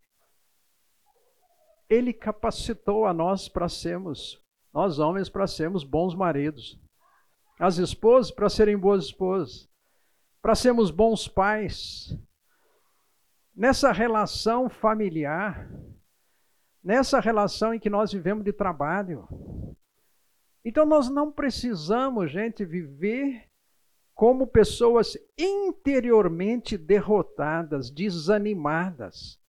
ele 1.89 2.13
capacitou 2.13 3.07
a 3.07 3.13
nós 3.13 3.49
para 3.49 3.69
sermos, 3.69 4.41
nós 4.73 4.99
homens, 4.99 5.29
para 5.29 5.47
sermos 5.47 5.85
bons 5.85 6.15
maridos, 6.15 6.81
as 7.59 7.79
esposas 7.79 8.31
para 8.31 8.49
serem 8.49 8.77
boas 8.77 9.05
esposas, 9.07 9.69
para 10.41 10.55
sermos 10.55 10.91
bons 10.91 11.27
pais. 11.29 12.17
Nessa 13.55 13.93
relação 13.93 14.69
familiar, 14.69 15.69
nessa 16.83 17.21
relação 17.21 17.73
em 17.73 17.79
que 17.79 17.89
nós 17.89 18.13
vivemos 18.13 18.45
de 18.45 18.53
trabalho. 18.53 19.27
Então 20.65 20.85
nós 20.85 21.09
não 21.09 21.33
precisamos, 21.33 22.31
gente, 22.31 22.65
viver 22.65 23.49
como 24.14 24.47
pessoas 24.47 25.16
interiormente 25.37 26.78
derrotadas, 26.78 27.90
desanimadas. 27.90 29.40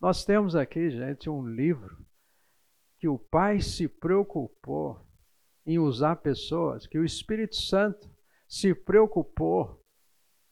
Nós 0.00 0.24
temos 0.24 0.54
aqui, 0.54 0.90
gente, 0.90 1.30
um 1.30 1.46
livro 1.46 2.04
que 2.98 3.08
o 3.08 3.18
Pai 3.18 3.60
se 3.60 3.88
preocupou 3.88 5.00
em 5.66 5.78
usar 5.78 6.16
pessoas, 6.16 6.86
que 6.86 6.98
o 6.98 7.04
Espírito 7.04 7.56
Santo 7.56 8.10
se 8.46 8.74
preocupou 8.74 9.82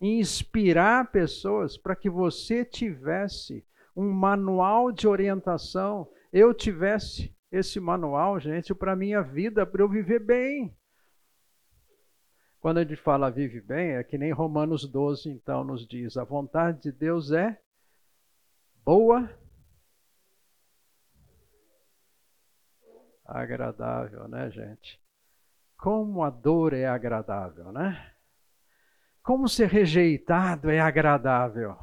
em 0.00 0.18
inspirar 0.18 1.12
pessoas 1.12 1.76
para 1.76 1.94
que 1.94 2.09
você 2.09 2.64
tivesse 2.64 3.64
um 3.94 4.11
manual 4.11 4.90
de 4.90 5.06
orientação, 5.06 6.11
eu 6.32 6.54
tivesse 6.54 7.37
esse 7.50 7.78
manual, 7.78 8.40
gente, 8.40 8.75
para 8.75 8.97
minha 8.97 9.21
vida, 9.21 9.66
para 9.66 9.82
eu 9.82 9.88
viver 9.88 10.18
bem. 10.18 10.75
Quando 12.62 12.78
a 12.78 12.85
gente 12.85 12.95
fala 12.95 13.28
vive 13.28 13.61
bem, 13.61 13.97
é 13.97 14.04
que 14.04 14.16
nem 14.16 14.31
Romanos 14.31 14.87
12, 14.87 15.28
então, 15.28 15.64
nos 15.64 15.85
diz: 15.85 16.16
a 16.16 16.23
vontade 16.23 16.81
de 16.81 16.92
Deus 16.92 17.33
é 17.33 17.61
boa, 18.85 19.28
agradável, 23.25 24.28
né, 24.28 24.49
gente? 24.52 25.02
Como 25.76 26.23
a 26.23 26.31
dor 26.31 26.73
é 26.73 26.87
agradável, 26.87 27.73
né? 27.73 28.14
Como 29.25 29.49
ser 29.49 29.69
rejeitado 29.69 30.71
é 30.71 30.78
agradável. 30.78 31.76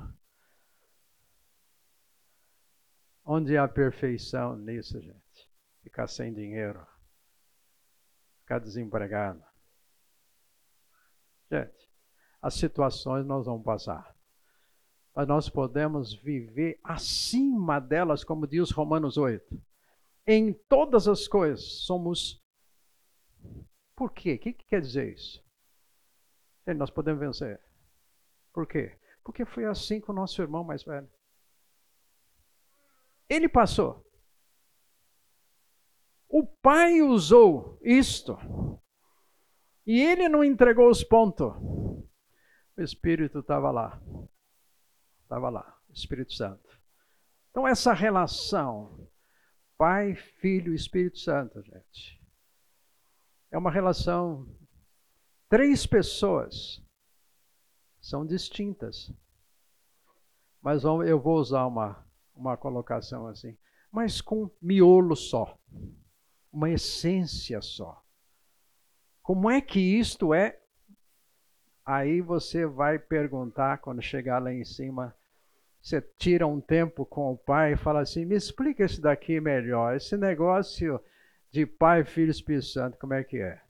Onde 3.25 3.57
há 3.57 3.67
perfeição 3.67 4.55
nisso, 4.55 5.01
gente? 5.01 5.51
Ficar 5.83 6.07
sem 6.07 6.33
dinheiro, 6.33 6.87
ficar 8.39 8.59
desempregado. 8.59 9.48
Gente, 11.51 11.89
as 12.41 12.53
situações 12.53 13.25
nós 13.25 13.45
vamos 13.45 13.63
passar. 13.63 14.15
Mas 15.15 15.27
nós 15.27 15.49
podemos 15.49 16.13
viver 16.13 16.79
acima 16.83 17.79
delas, 17.79 18.23
como 18.23 18.47
diz 18.47 18.71
Romanos 18.71 19.17
8 19.17 19.69
em 20.31 20.53
todas 20.53 21.07
as 21.07 21.27
coisas 21.27 21.63
somos. 21.85 22.39
Por 23.95 24.13
quê? 24.13 24.35
O 24.35 24.39
que, 24.39 24.53
que 24.53 24.65
quer 24.65 24.79
dizer 24.79 25.11
isso? 25.13 25.43
E 26.67 26.73
nós 26.75 26.91
podemos 26.91 27.19
vencer. 27.19 27.59
Por 28.53 28.67
quê? 28.67 28.95
Porque 29.23 29.43
foi 29.43 29.65
assim 29.65 29.99
com 29.99 30.11
o 30.11 30.15
nosso 30.15 30.39
irmão 30.39 30.63
mais 30.63 30.83
velho. 30.83 31.09
Ele 33.27 33.49
passou. 33.49 34.05
O 36.27 36.45
pai 36.45 37.01
usou 37.01 37.79
isto. 37.81 38.37
E 39.89 39.99
ele 39.99 40.29
não 40.29 40.43
entregou 40.43 40.87
os 40.87 41.03
pontos. 41.03 41.51
O 41.57 42.07
Espírito 42.77 43.39
estava 43.39 43.71
lá. 43.71 43.99
Estava 45.23 45.49
lá, 45.49 45.79
Espírito 45.91 46.31
Santo. 46.31 46.79
Então, 47.49 47.67
essa 47.67 47.91
relação 47.91 49.09
Pai, 49.79 50.13
Filho 50.13 50.73
e 50.73 50.75
Espírito 50.75 51.17
Santo, 51.17 51.59
gente. 51.63 52.21
É 53.49 53.57
uma 53.57 53.71
relação. 53.71 54.47
Três 55.49 55.87
pessoas 55.87 56.85
são 57.99 58.27
distintas. 58.27 59.11
Mas 60.61 60.83
eu 60.83 61.19
vou 61.19 61.39
usar 61.39 61.65
uma, 61.65 62.05
uma 62.35 62.55
colocação 62.55 63.25
assim. 63.25 63.57
Mas 63.91 64.21
com 64.21 64.51
miolo 64.61 65.15
só. 65.15 65.57
Uma 66.53 66.69
essência 66.69 67.59
só. 67.59 68.05
Como 69.29 69.47
é 69.47 69.61
que 69.61 69.79
isto 69.79 70.33
é? 70.33 70.59
Aí 71.85 72.19
você 72.19 72.65
vai 72.65 72.97
perguntar 72.97 73.77
quando 73.77 74.01
chegar 74.01 74.41
lá 74.41 74.51
em 74.51 74.65
cima 74.65 75.15
você 75.79 76.01
tira 76.01 76.47
um 76.47 76.59
tempo 76.59 77.05
com 77.05 77.33
o 77.33 77.37
pai 77.37 77.73
e 77.73 77.77
fala 77.77 77.99
assim: 77.99 78.25
me 78.25 78.35
explica 78.35 78.83
esse 78.83 78.99
daqui 78.99 79.39
melhor, 79.39 79.95
esse 79.95 80.17
negócio 80.17 80.99
de 81.51 81.63
Pai, 81.63 82.03
Filho 82.03 82.31
Espírito 82.31 82.65
Santo, 82.65 82.97
como 82.97 83.13
é 83.13 83.23
que 83.23 83.37
é? 83.37 83.61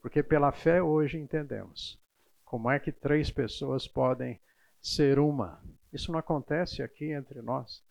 Porque 0.00 0.22
pela 0.22 0.52
fé 0.52 0.82
hoje 0.82 1.18
entendemos 1.18 2.00
como 2.46 2.70
é 2.70 2.80
que 2.80 2.90
três 2.90 3.30
pessoas 3.30 3.86
podem 3.86 4.40
ser 4.80 5.18
uma. 5.18 5.62
Isso 5.92 6.10
não 6.10 6.18
acontece 6.18 6.82
aqui 6.82 7.12
entre 7.12 7.42
nós. 7.42 7.84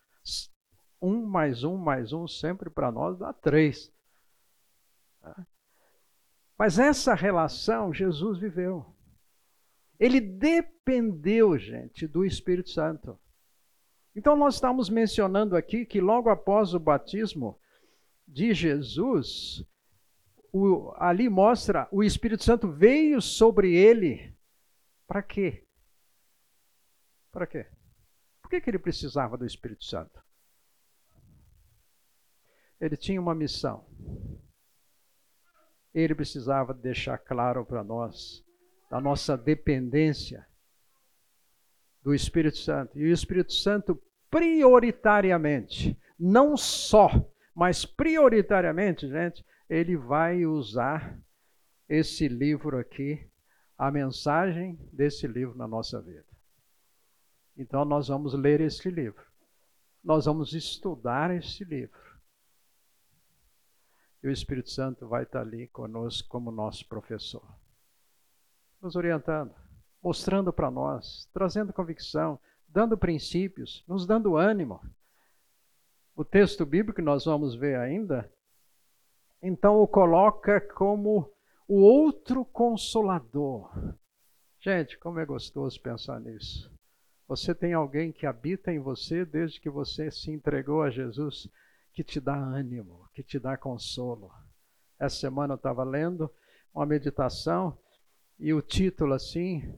Um 0.99 1.27
mais 1.27 1.63
um 1.63 1.77
mais 1.77 2.11
um 2.11 2.27
sempre 2.27 2.71
para 2.71 2.91
nós 2.91 3.19
dá 3.19 3.31
três. 3.31 3.93
Mas 6.57 6.79
essa 6.79 7.13
relação 7.13 7.93
Jesus 7.93 8.39
viveu. 8.39 8.85
Ele 9.99 10.19
dependeu, 10.19 11.57
gente, 11.57 12.07
do 12.07 12.25
Espírito 12.25 12.69
Santo. 12.69 13.19
Então, 14.15 14.35
nós 14.35 14.55
estamos 14.55 14.89
mencionando 14.89 15.55
aqui 15.55 15.85
que 15.85 16.01
logo 16.01 16.29
após 16.29 16.73
o 16.73 16.79
batismo 16.79 17.59
de 18.27 18.53
Jesus, 18.53 19.63
o, 20.51 20.91
ali 20.97 21.29
mostra 21.29 21.87
o 21.91 22.03
Espírito 22.03 22.43
Santo 22.43 22.67
veio 22.67 23.21
sobre 23.21 23.75
ele. 23.75 24.35
Para 25.05 25.21
quê? 25.21 25.65
Para 27.31 27.45
quê? 27.45 27.67
Por 28.41 28.49
que, 28.49 28.61
que 28.61 28.69
ele 28.69 28.79
precisava 28.79 29.37
do 29.37 29.45
Espírito 29.45 29.85
Santo? 29.85 30.23
Ele 32.79 32.97
tinha 32.97 33.21
uma 33.21 33.35
missão. 33.35 33.85
Ele 35.97 36.13
precisava 36.13 36.75
deixar 36.75 37.17
claro 37.17 37.65
para 37.65 37.83
nós 37.83 38.45
da 38.87 39.01
nossa 39.01 39.35
dependência 39.35 40.45
do 42.03 42.13
Espírito 42.13 42.57
Santo. 42.57 42.99
E 42.99 43.03
o 43.03 43.11
Espírito 43.11 43.51
Santo, 43.51 43.99
prioritariamente, 44.29 45.99
não 46.17 46.55
só, 46.55 47.09
mas 47.53 47.83
prioritariamente, 47.83 49.09
gente, 49.09 49.43
ele 49.67 49.97
vai 49.97 50.45
usar 50.45 51.19
esse 51.89 52.27
livro 52.27 52.77
aqui, 52.77 53.27
a 53.75 53.89
mensagem 53.89 54.79
desse 54.93 55.25
livro 55.25 55.57
na 55.57 55.67
nossa 55.67 55.99
vida. 55.99 56.27
Então, 57.57 57.83
nós 57.83 58.07
vamos 58.07 58.35
ler 58.35 58.61
esse 58.61 58.87
livro. 58.91 59.25
Nós 60.03 60.25
vamos 60.25 60.53
estudar 60.53 61.35
esse 61.35 61.63
livro. 61.63 62.06
E 64.23 64.27
o 64.27 64.31
Espírito 64.31 64.69
Santo 64.69 65.07
vai 65.07 65.23
estar 65.23 65.41
ali 65.41 65.67
conosco 65.67 66.27
como 66.27 66.51
nosso 66.51 66.87
professor 66.87 67.43
nos 68.81 68.95
orientando, 68.95 69.53
mostrando 70.01 70.53
para 70.53 70.69
nós, 70.69 71.29
trazendo 71.33 71.73
convicção, 71.73 72.39
dando 72.67 72.97
princípios, 72.97 73.83
nos 73.87 74.05
dando 74.05 74.37
ânimo. 74.37 74.81
O 76.15 76.23
texto 76.23 76.65
bíblico 76.65 76.97
que 76.97 77.01
nós 77.01 77.25
vamos 77.25 77.55
ver 77.55 77.77
ainda, 77.77 78.31
então 79.41 79.81
o 79.81 79.87
coloca 79.87 80.61
como 80.61 81.31
o 81.67 81.81
outro 81.81 82.43
consolador. 82.45 83.69
Gente, 84.59 84.97
como 84.97 85.19
é 85.19 85.25
gostoso 85.25 85.79
pensar 85.81 86.19
nisso. 86.19 86.71
Você 87.27 87.53
tem 87.53 87.73
alguém 87.73 88.11
que 88.11 88.25
habita 88.25 88.71
em 88.71 88.79
você 88.79 89.25
desde 89.25 89.59
que 89.59 89.69
você 89.69 90.09
se 90.09 90.31
entregou 90.31 90.81
a 90.81 90.89
Jesus, 90.89 91.49
que 91.97 92.03
te 92.03 92.19
dá 92.19 92.35
ânimo, 92.35 93.09
que 93.11 93.23
te 93.23 93.39
dá 93.39 93.57
consolo. 93.57 94.31
Essa 94.99 95.15
semana 95.15 95.53
eu 95.53 95.57
estava 95.57 95.83
lendo 95.83 96.31
uma 96.71 96.85
meditação 96.85 97.75
e 98.37 98.53
o 98.53 98.61
título 98.61 99.15
assim, 99.15 99.75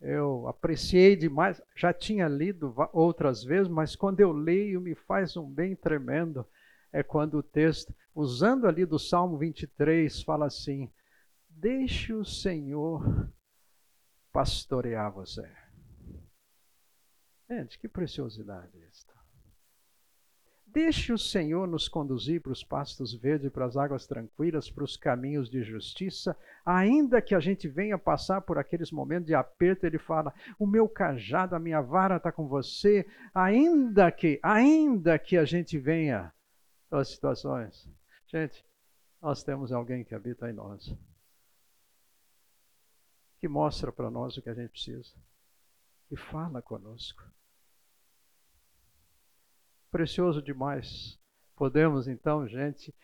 eu 0.00 0.46
apreciei 0.46 1.16
demais. 1.16 1.60
Já 1.74 1.92
tinha 1.92 2.28
lido 2.28 2.72
outras 2.92 3.42
vezes, 3.42 3.66
mas 3.66 3.96
quando 3.96 4.20
eu 4.20 4.30
leio 4.30 4.80
me 4.80 4.94
faz 4.94 5.36
um 5.36 5.50
bem 5.50 5.74
tremendo. 5.74 6.46
É 6.92 7.02
quando 7.02 7.38
o 7.38 7.42
texto, 7.42 7.92
usando 8.14 8.68
ali 8.68 8.86
do 8.86 8.96
Salmo 8.96 9.36
23, 9.36 10.22
fala 10.22 10.46
assim: 10.46 10.88
Deixe 11.48 12.12
o 12.14 12.24
Senhor 12.24 13.28
pastorear 14.32 15.10
você. 15.10 15.50
Gente, 17.50 17.76
que 17.76 17.88
preciosidade 17.88 18.80
esta. 18.84 19.15
Deixe 20.76 21.10
o 21.10 21.16
Senhor 21.16 21.66
nos 21.66 21.88
conduzir 21.88 22.42
para 22.42 22.52
os 22.52 22.62
pastos 22.62 23.14
verdes, 23.14 23.50
para 23.50 23.64
as 23.64 23.78
águas 23.78 24.06
tranquilas, 24.06 24.68
para 24.68 24.84
os 24.84 24.94
caminhos 24.94 25.48
de 25.48 25.62
justiça, 25.62 26.36
ainda 26.66 27.22
que 27.22 27.34
a 27.34 27.40
gente 27.40 27.66
venha 27.66 27.96
passar 27.96 28.42
por 28.42 28.58
aqueles 28.58 28.90
momentos 28.90 29.26
de 29.26 29.34
aperto, 29.34 29.86
ele 29.86 29.96
fala: 29.96 30.34
"O 30.58 30.66
meu 30.66 30.86
cajado, 30.86 31.56
a 31.56 31.58
minha 31.58 31.80
vara 31.80 32.18
está 32.18 32.30
com 32.30 32.46
você", 32.46 33.06
ainda 33.34 34.12
que, 34.12 34.38
ainda 34.42 35.18
que 35.18 35.38
a 35.38 35.46
gente 35.46 35.78
venha 35.78 36.30
pelas 36.90 37.08
situações. 37.08 37.88
Gente, 38.26 38.62
nós 39.22 39.42
temos 39.42 39.72
alguém 39.72 40.04
que 40.04 40.14
habita 40.14 40.50
em 40.50 40.52
nós, 40.52 40.94
que 43.40 43.48
mostra 43.48 43.90
para 43.90 44.10
nós 44.10 44.36
o 44.36 44.42
que 44.42 44.50
a 44.50 44.54
gente 44.54 44.72
precisa, 44.72 45.14
que 46.06 46.16
fala 46.16 46.60
conosco 46.60 47.24
precioso 49.96 50.42
demais. 50.42 51.18
Podemos 51.56 52.06
então, 52.06 52.46
gente, 52.46 52.94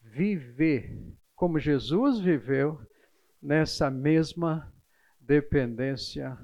viver 0.00 0.96
como 1.34 1.58
Jesus 1.58 2.20
viveu 2.20 2.80
nessa 3.42 3.90
mesma 3.90 4.72
dependência 5.18 6.38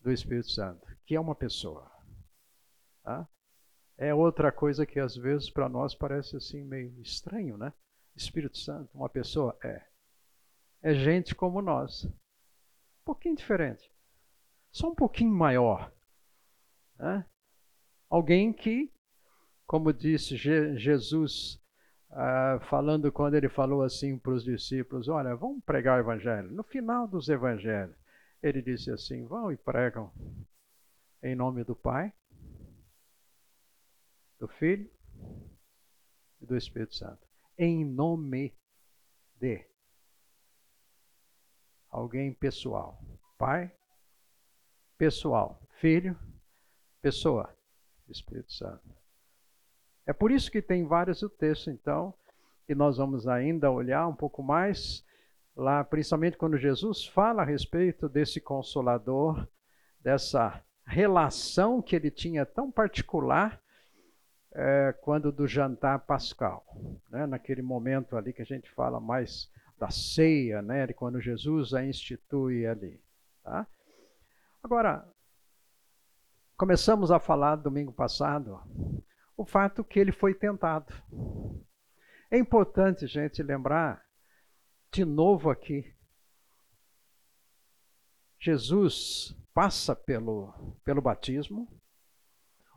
do 0.00 0.12
Espírito 0.12 0.48
Santo, 0.48 0.86
que 1.04 1.16
é 1.16 1.20
uma 1.20 1.34
pessoa. 1.34 1.90
Tá? 3.02 3.28
É 3.98 4.14
outra 4.14 4.52
coisa 4.52 4.86
que 4.86 5.00
às 5.00 5.16
vezes 5.16 5.50
para 5.50 5.68
nós 5.68 5.92
parece 5.92 6.36
assim 6.36 6.62
meio 6.62 7.00
estranho, 7.00 7.56
né? 7.56 7.72
Espírito 8.14 8.58
Santo, 8.58 8.96
uma 8.96 9.08
pessoa 9.08 9.58
é. 9.64 9.84
É 10.82 10.94
gente 10.94 11.34
como 11.34 11.60
nós. 11.60 12.04
Um 12.04 13.04
pouquinho 13.04 13.34
diferente. 13.34 13.92
Só 14.70 14.88
um 14.88 14.94
pouquinho 14.94 15.32
maior. 15.32 15.92
Né? 16.96 17.26
Alguém 18.10 18.52
que, 18.52 18.92
como 19.64 19.92
disse 19.92 20.36
Jesus, 20.36 21.60
uh, 22.10 22.58
falando 22.68 23.12
quando 23.12 23.36
ele 23.36 23.48
falou 23.48 23.82
assim 23.82 24.18
para 24.18 24.32
os 24.32 24.42
discípulos: 24.42 25.06
Olha, 25.06 25.36
vamos 25.36 25.62
pregar 25.64 25.96
o 25.96 26.00
Evangelho. 26.00 26.50
No 26.50 26.64
final 26.64 27.06
dos 27.06 27.28
Evangelhos, 27.28 27.96
ele 28.42 28.60
disse 28.60 28.90
assim: 28.90 29.24
Vão 29.26 29.52
e 29.52 29.56
pregam 29.56 30.12
em 31.22 31.36
nome 31.36 31.62
do 31.62 31.76
Pai, 31.76 32.12
do 34.40 34.48
Filho 34.48 34.90
e 36.40 36.46
do 36.46 36.56
Espírito 36.56 36.96
Santo. 36.96 37.24
Em 37.56 37.84
nome 37.84 38.52
de 39.36 39.64
alguém 41.88 42.34
pessoal. 42.34 43.00
Pai, 43.38 43.72
pessoal. 44.98 45.62
Filho, 45.78 46.18
pessoa. 47.00 47.59
Espírito 48.12 48.52
Santo. 48.52 48.82
É 50.06 50.12
por 50.12 50.30
isso 50.30 50.50
que 50.50 50.62
tem 50.62 50.86
vários 50.86 51.22
o 51.22 51.28
texto, 51.28 51.70
então, 51.70 52.14
e 52.68 52.74
nós 52.74 52.96
vamos 52.96 53.28
ainda 53.28 53.70
olhar 53.70 54.06
um 54.06 54.14
pouco 54.14 54.42
mais 54.42 55.04
lá, 55.56 55.84
principalmente 55.84 56.36
quando 56.36 56.56
Jesus 56.56 57.06
fala 57.06 57.42
a 57.42 57.44
respeito 57.44 58.08
desse 58.08 58.40
consolador, 58.40 59.46
dessa 60.00 60.62
relação 60.86 61.80
que 61.80 61.94
ele 61.94 62.10
tinha 62.10 62.44
tão 62.44 62.70
particular 62.70 63.60
é, 64.52 64.92
quando 65.00 65.30
do 65.30 65.46
jantar 65.46 66.00
pascal, 66.00 66.64
né? 67.08 67.26
naquele 67.26 67.62
momento 67.62 68.16
ali 68.16 68.32
que 68.32 68.42
a 68.42 68.46
gente 68.46 68.70
fala 68.70 68.98
mais 69.00 69.50
da 69.78 69.90
ceia, 69.90 70.60
né? 70.60 70.86
quando 70.88 71.20
Jesus 71.20 71.72
a 71.72 71.84
institui 71.84 72.66
ali. 72.66 73.00
Tá? 73.42 73.66
Agora, 74.62 75.06
Começamos 76.60 77.10
a 77.10 77.18
falar 77.18 77.56
domingo 77.56 77.90
passado 77.90 78.60
o 79.34 79.46
fato 79.46 79.82
que 79.82 79.98
ele 79.98 80.12
foi 80.12 80.34
tentado. 80.34 80.92
É 82.30 82.36
importante, 82.36 83.06
gente, 83.06 83.42
lembrar 83.42 84.04
de 84.92 85.02
novo 85.02 85.48
aqui. 85.48 85.90
Jesus 88.38 89.34
passa 89.54 89.96
pelo, 89.96 90.52
pelo 90.84 91.00
batismo, 91.00 91.66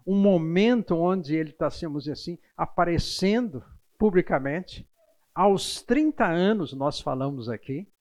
um 0.08 0.16
momento 0.16 0.96
onde 0.96 1.36
ele 1.36 1.50
está, 1.50 1.68
assim, 1.68 2.40
aparecendo 2.56 3.66
publicamente. 4.00 4.90
Aos 5.36 5.82
30 5.82 6.26
anos, 6.26 6.72
nós 6.72 7.02
falamos 7.02 7.50
aqui, 7.50 7.92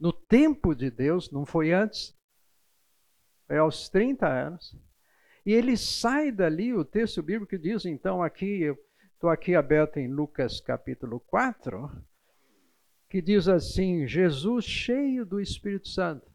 no 0.00 0.12
tempo 0.12 0.74
de 0.74 0.90
Deus, 0.90 1.30
não 1.30 1.46
foi 1.46 1.72
antes, 1.72 2.12
foi 3.46 3.58
aos 3.58 3.88
30 3.88 4.26
anos. 4.26 4.87
E 5.48 5.52
ele 5.54 5.78
sai 5.78 6.30
dali, 6.30 6.74
o 6.74 6.84
texto 6.84 7.22
bíblico 7.22 7.56
diz, 7.56 7.86
então, 7.86 8.22
aqui, 8.22 8.60
eu 8.60 8.78
estou 9.14 9.30
aqui 9.30 9.54
aberto 9.54 9.96
em 9.96 10.06
Lucas 10.06 10.60
capítulo 10.60 11.20
4, 11.20 11.90
que 13.08 13.22
diz 13.22 13.48
assim: 13.48 14.06
Jesus, 14.06 14.66
cheio 14.66 15.24
do 15.24 15.40
Espírito 15.40 15.88
Santo, 15.88 16.30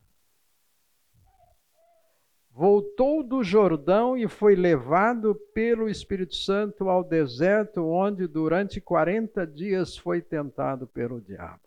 voltou 2.50 3.22
do 3.22 3.44
Jordão 3.44 4.18
e 4.18 4.28
foi 4.28 4.56
levado 4.56 5.36
pelo 5.54 5.88
Espírito 5.88 6.34
Santo 6.34 6.90
ao 6.90 7.04
deserto, 7.04 7.86
onde 7.86 8.26
durante 8.26 8.82
40 8.82 9.46
dias 9.46 9.96
foi 9.96 10.24
tentado 10.24 10.88
pelo 10.88 11.22
diabo. 11.22 11.62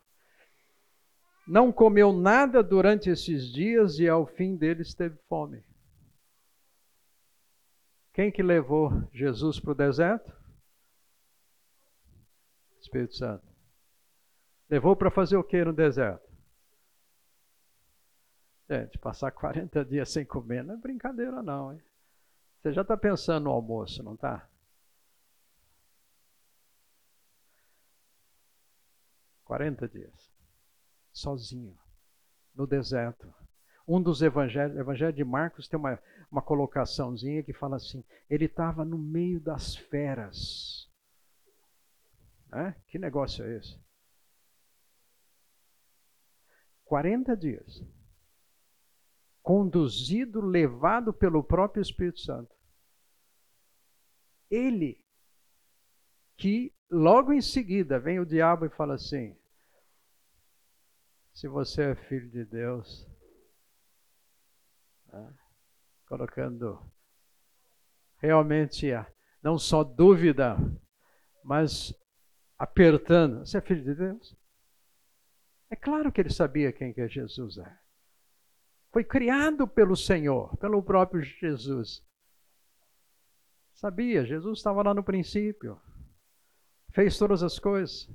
Não 1.46 1.70
comeu 1.70 2.12
nada 2.12 2.60
durante 2.60 3.08
esses 3.08 3.52
dias 3.52 4.00
e 4.00 4.08
ao 4.08 4.26
fim 4.26 4.56
deles 4.56 4.94
teve 4.94 5.16
fome. 5.28 5.62
Quem 8.16 8.32
que 8.32 8.42
levou 8.42 8.88
Jesus 9.12 9.60
para 9.60 9.72
o 9.72 9.74
deserto? 9.74 10.34
Espírito 12.80 13.14
Santo. 13.14 13.46
Levou 14.70 14.96
para 14.96 15.10
fazer 15.10 15.36
o 15.36 15.44
que 15.44 15.62
no 15.62 15.74
deserto? 15.74 16.26
Gente, 18.70 18.98
passar 18.98 19.30
40 19.32 19.84
dias 19.84 20.08
sem 20.08 20.24
comer 20.24 20.64
não 20.64 20.76
é 20.76 20.78
brincadeira 20.78 21.42
não, 21.42 21.74
hein? 21.74 21.84
Você 22.62 22.72
já 22.72 22.80
está 22.80 22.96
pensando 22.96 23.44
no 23.44 23.50
almoço, 23.50 24.02
não 24.02 24.14
está? 24.14 24.48
Quarenta 29.44 29.86
dias, 29.86 30.32
sozinho, 31.12 31.78
no 32.54 32.66
deserto. 32.66 33.30
Um 33.86 34.02
dos 34.02 34.20
evangelhos, 34.20 34.76
o 34.76 34.80
evangelho 34.80 35.12
de 35.12 35.24
Marcos 35.24 35.68
tem 35.68 35.78
uma, 35.78 35.98
uma 36.30 36.42
colocaçãozinha 36.42 37.42
que 37.42 37.52
fala 37.52 37.76
assim: 37.76 38.04
ele 38.28 38.46
estava 38.46 38.84
no 38.84 38.98
meio 38.98 39.40
das 39.40 39.76
feras. 39.76 40.90
É? 42.52 42.72
Que 42.88 42.98
negócio 42.98 43.44
é 43.44 43.56
esse? 43.56 43.78
40 46.86 47.36
dias. 47.36 47.84
Conduzido, 49.42 50.40
levado 50.40 51.12
pelo 51.12 51.42
próprio 51.42 51.82
Espírito 51.82 52.20
Santo. 52.20 52.54
Ele, 54.50 55.04
que 56.36 56.72
logo 56.90 57.32
em 57.32 57.40
seguida 57.40 57.98
vem 57.98 58.18
o 58.18 58.26
diabo 58.26 58.66
e 58.66 58.70
fala 58.70 58.94
assim: 58.94 59.36
se 61.32 61.46
você 61.46 61.90
é 61.90 61.94
filho 61.94 62.30
de 62.30 62.44
Deus, 62.44 63.06
colocando 66.06 66.80
realmente 68.18 68.86
não 69.42 69.58
só 69.58 69.84
dúvida, 69.84 70.56
mas 71.44 71.94
apertando. 72.58 73.40
Você 73.40 73.58
é 73.58 73.60
filho 73.60 73.84
de 73.84 73.94
Deus? 73.94 74.36
É 75.70 75.76
claro 75.76 76.12
que 76.12 76.20
ele 76.20 76.30
sabia 76.30 76.72
quem 76.72 76.92
que 76.92 77.08
Jesus 77.08 77.58
é. 77.58 77.78
Foi 78.92 79.04
criado 79.04 79.68
pelo 79.68 79.96
Senhor, 79.96 80.56
pelo 80.56 80.82
próprio 80.82 81.22
Jesus. 81.22 82.02
Sabia, 83.74 84.24
Jesus 84.24 84.58
estava 84.58 84.82
lá 84.82 84.94
no 84.94 85.04
princípio. 85.04 85.80
Fez 86.92 87.18
todas 87.18 87.42
as 87.42 87.58
coisas. 87.58 88.08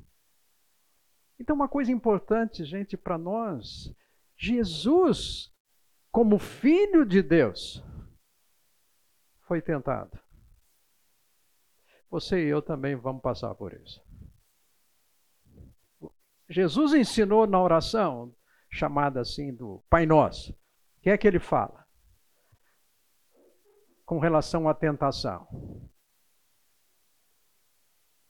Então, 1.39 1.55
uma 1.55 1.67
coisa 1.67 1.91
importante, 1.91 2.65
gente, 2.65 2.97
para 2.97 3.17
nós: 3.17 3.93
Jesus 4.35 5.50
como 6.11 6.37
filho 6.37 7.05
de 7.05 7.23
Deus, 7.23 7.83
foi 9.47 9.61
tentado. 9.61 10.19
Você 12.09 12.45
e 12.45 12.49
eu 12.49 12.61
também 12.61 12.95
vamos 12.95 13.21
passar 13.21 13.55
por 13.55 13.73
isso. 13.73 14.03
Jesus 16.49 16.93
ensinou 16.93 17.47
na 17.47 17.61
oração, 17.61 18.35
chamada 18.69 19.21
assim 19.21 19.55
do 19.55 19.81
Pai 19.89 20.05
Nosso. 20.05 20.51
O 20.51 21.01
que 21.01 21.09
é 21.09 21.17
que 21.17 21.25
ele 21.25 21.39
fala? 21.39 21.87
Com 24.05 24.19
relação 24.19 24.67
à 24.67 24.73
tentação. 24.73 25.47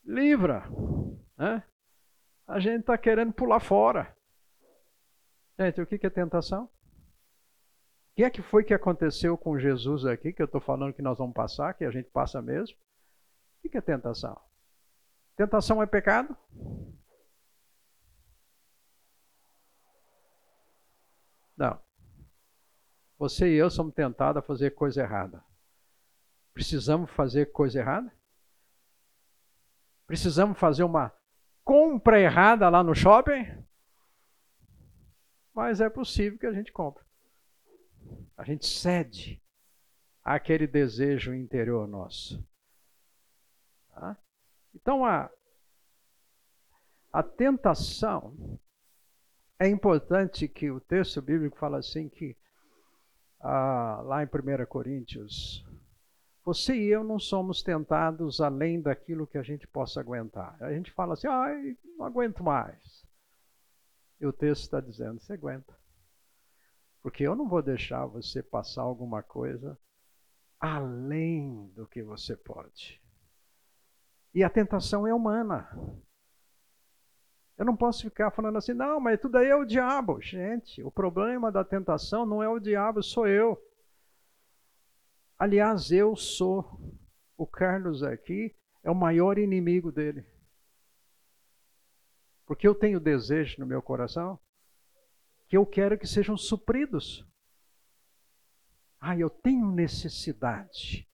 Livra. 0.03 0.63
Né? 1.35 1.63
A 2.47 2.59
gente 2.59 2.81
está 2.81 2.97
querendo 2.97 3.33
pular 3.33 3.59
fora. 3.59 4.15
Gente, 5.59 5.81
o 5.81 5.87
que 5.87 6.05
é 6.05 6.09
tentação? 6.09 6.69
Que 8.21 8.25
é 8.25 8.29
que 8.29 8.41
foi 8.43 8.63
que 8.63 8.71
aconteceu 8.71 9.35
com 9.35 9.57
Jesus 9.57 10.05
aqui, 10.05 10.31
que 10.31 10.43
eu 10.43 10.45
estou 10.45 10.61
falando 10.61 10.93
que 10.93 11.01
nós 11.01 11.17
vamos 11.17 11.33
passar, 11.33 11.73
que 11.73 11.83
a 11.83 11.89
gente 11.89 12.07
passa 12.11 12.39
mesmo? 12.39 12.77
O 13.65 13.67
que 13.67 13.75
é 13.75 13.81
tentação? 13.81 14.39
Tentação 15.35 15.81
é 15.81 15.87
pecado? 15.87 16.37
Não. 21.57 21.81
Você 23.17 23.49
e 23.49 23.55
eu 23.55 23.71
somos 23.71 23.95
tentados 23.95 24.37
a 24.37 24.45
fazer 24.45 24.69
coisa 24.75 25.01
errada. 25.01 25.43
Precisamos 26.53 27.09
fazer 27.09 27.51
coisa 27.51 27.79
errada? 27.79 28.13
Precisamos 30.05 30.59
fazer 30.59 30.83
uma 30.83 31.11
compra 31.63 32.19
errada 32.19 32.69
lá 32.69 32.83
no 32.83 32.93
shopping? 32.93 33.47
Mas 35.55 35.81
é 35.81 35.89
possível 35.89 36.37
que 36.37 36.45
a 36.45 36.53
gente 36.53 36.71
compre. 36.71 37.03
A 38.41 38.43
gente 38.43 38.65
cede 38.65 39.39
àquele 40.23 40.65
desejo 40.65 41.31
interior 41.31 41.87
nosso. 41.87 42.43
Tá? 43.93 44.17
Então 44.73 45.05
a, 45.05 45.29
a 47.13 47.21
tentação 47.21 48.59
é 49.59 49.67
importante 49.67 50.47
que 50.47 50.71
o 50.71 50.79
texto 50.79 51.21
bíblico 51.21 51.55
fala 51.55 51.77
assim 51.77 52.09
que 52.09 52.35
ah, 53.41 54.01
lá 54.03 54.23
em 54.23 54.25
1 54.25 54.65
Coríntios, 54.65 55.63
você 56.43 56.75
e 56.75 56.87
eu 56.87 57.03
não 57.03 57.19
somos 57.19 57.61
tentados 57.61 58.41
além 58.41 58.81
daquilo 58.81 59.27
que 59.27 59.37
a 59.37 59.43
gente 59.43 59.67
possa 59.67 59.99
aguentar. 59.99 60.57
A 60.63 60.73
gente 60.73 60.89
fala 60.89 61.13
assim, 61.13 61.27
ai, 61.27 61.77
não 61.95 62.07
aguento 62.07 62.43
mais. 62.43 63.05
E 64.19 64.25
o 64.25 64.33
texto 64.33 64.63
está 64.63 64.81
dizendo, 64.81 65.21
você 65.21 65.33
aguenta. 65.33 65.79
Porque 67.01 67.23
eu 67.23 67.35
não 67.35 67.47
vou 67.47 67.61
deixar 67.61 68.05
você 68.05 68.43
passar 68.43 68.83
alguma 68.83 69.23
coisa 69.23 69.77
além 70.59 71.67
do 71.69 71.87
que 71.87 72.03
você 72.03 72.35
pode. 72.35 73.01
E 74.33 74.43
a 74.43 74.49
tentação 74.49 75.07
é 75.07 75.13
humana. 75.13 75.67
Eu 77.57 77.65
não 77.65 77.75
posso 77.75 78.03
ficar 78.03 78.31
falando 78.31 78.57
assim, 78.57 78.73
não, 78.73 78.99
mas 78.99 79.19
tudo 79.19 79.37
aí 79.37 79.47
é 79.47 79.55
o 79.55 79.65
diabo. 79.65 80.21
Gente, 80.21 80.81
o 80.83 80.91
problema 80.91 81.51
da 81.51 81.63
tentação 81.63 82.25
não 82.25 82.41
é 82.41 82.47
o 82.47 82.59
diabo, 82.59 83.03
sou 83.03 83.27
eu. 83.27 83.59
Aliás, 85.37 85.91
eu 85.91 86.15
sou. 86.15 86.79
O 87.35 87.47
Carlos 87.47 88.03
aqui 88.03 88.55
é 88.83 88.91
o 88.91 88.95
maior 88.95 89.39
inimigo 89.39 89.91
dele. 89.91 90.23
Porque 92.45 92.67
eu 92.67 92.75
tenho 92.75 92.99
desejo 92.99 93.59
no 93.59 93.65
meu 93.65 93.81
coração 93.81 94.39
que 95.51 95.57
eu 95.57 95.65
quero 95.65 95.97
que 95.97 96.07
sejam 96.07 96.37
supridos. 96.37 97.27
Ah, 99.01 99.17
eu 99.17 99.29
tenho 99.29 99.69
necessidade. 99.69 101.05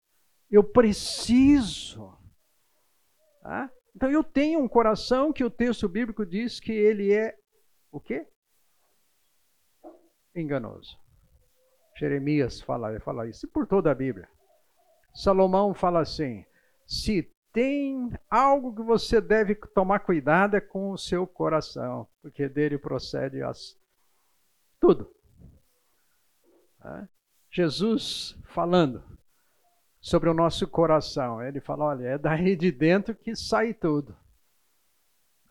Eu 0.50 0.62
preciso. 0.62 2.14
Ah, 3.42 3.70
então 3.94 4.10
eu 4.10 4.22
tenho 4.22 4.60
um 4.60 4.68
coração 4.68 5.32
que 5.32 5.42
o 5.42 5.48
texto 5.48 5.88
bíblico 5.88 6.26
diz 6.26 6.60
que 6.60 6.70
ele 6.70 7.14
é 7.14 7.34
o 7.90 7.98
quê? 7.98 8.28
Enganoso. 10.34 10.98
Jeremias 11.98 12.60
fala, 12.60 13.00
fala 13.00 13.26
isso, 13.26 13.48
por 13.48 13.66
toda 13.66 13.90
a 13.90 13.94
Bíblia. 13.94 14.28
Salomão 15.14 15.72
fala 15.72 16.00
assim: 16.00 16.44
se 16.86 17.22
tem 17.54 18.12
algo 18.28 18.74
que 18.74 18.82
você 18.82 19.18
deve 19.18 19.54
tomar 19.54 20.00
cuidado 20.00 20.56
é 20.58 20.60
com 20.60 20.90
o 20.90 20.98
seu 20.98 21.26
coração, 21.26 22.06
porque 22.20 22.50
dele 22.50 22.76
procede 22.76 23.42
as 23.42 23.75
tudo. 24.80 25.14
Jesus 27.50 28.38
falando 28.44 29.02
sobre 30.00 30.28
o 30.28 30.34
nosso 30.34 30.68
coração. 30.68 31.42
Ele 31.42 31.60
fala: 31.60 31.86
olha, 31.86 32.04
é 32.04 32.18
daí 32.18 32.54
de 32.54 32.70
dentro 32.70 33.14
que 33.14 33.34
sai 33.34 33.74
tudo. 33.74 34.16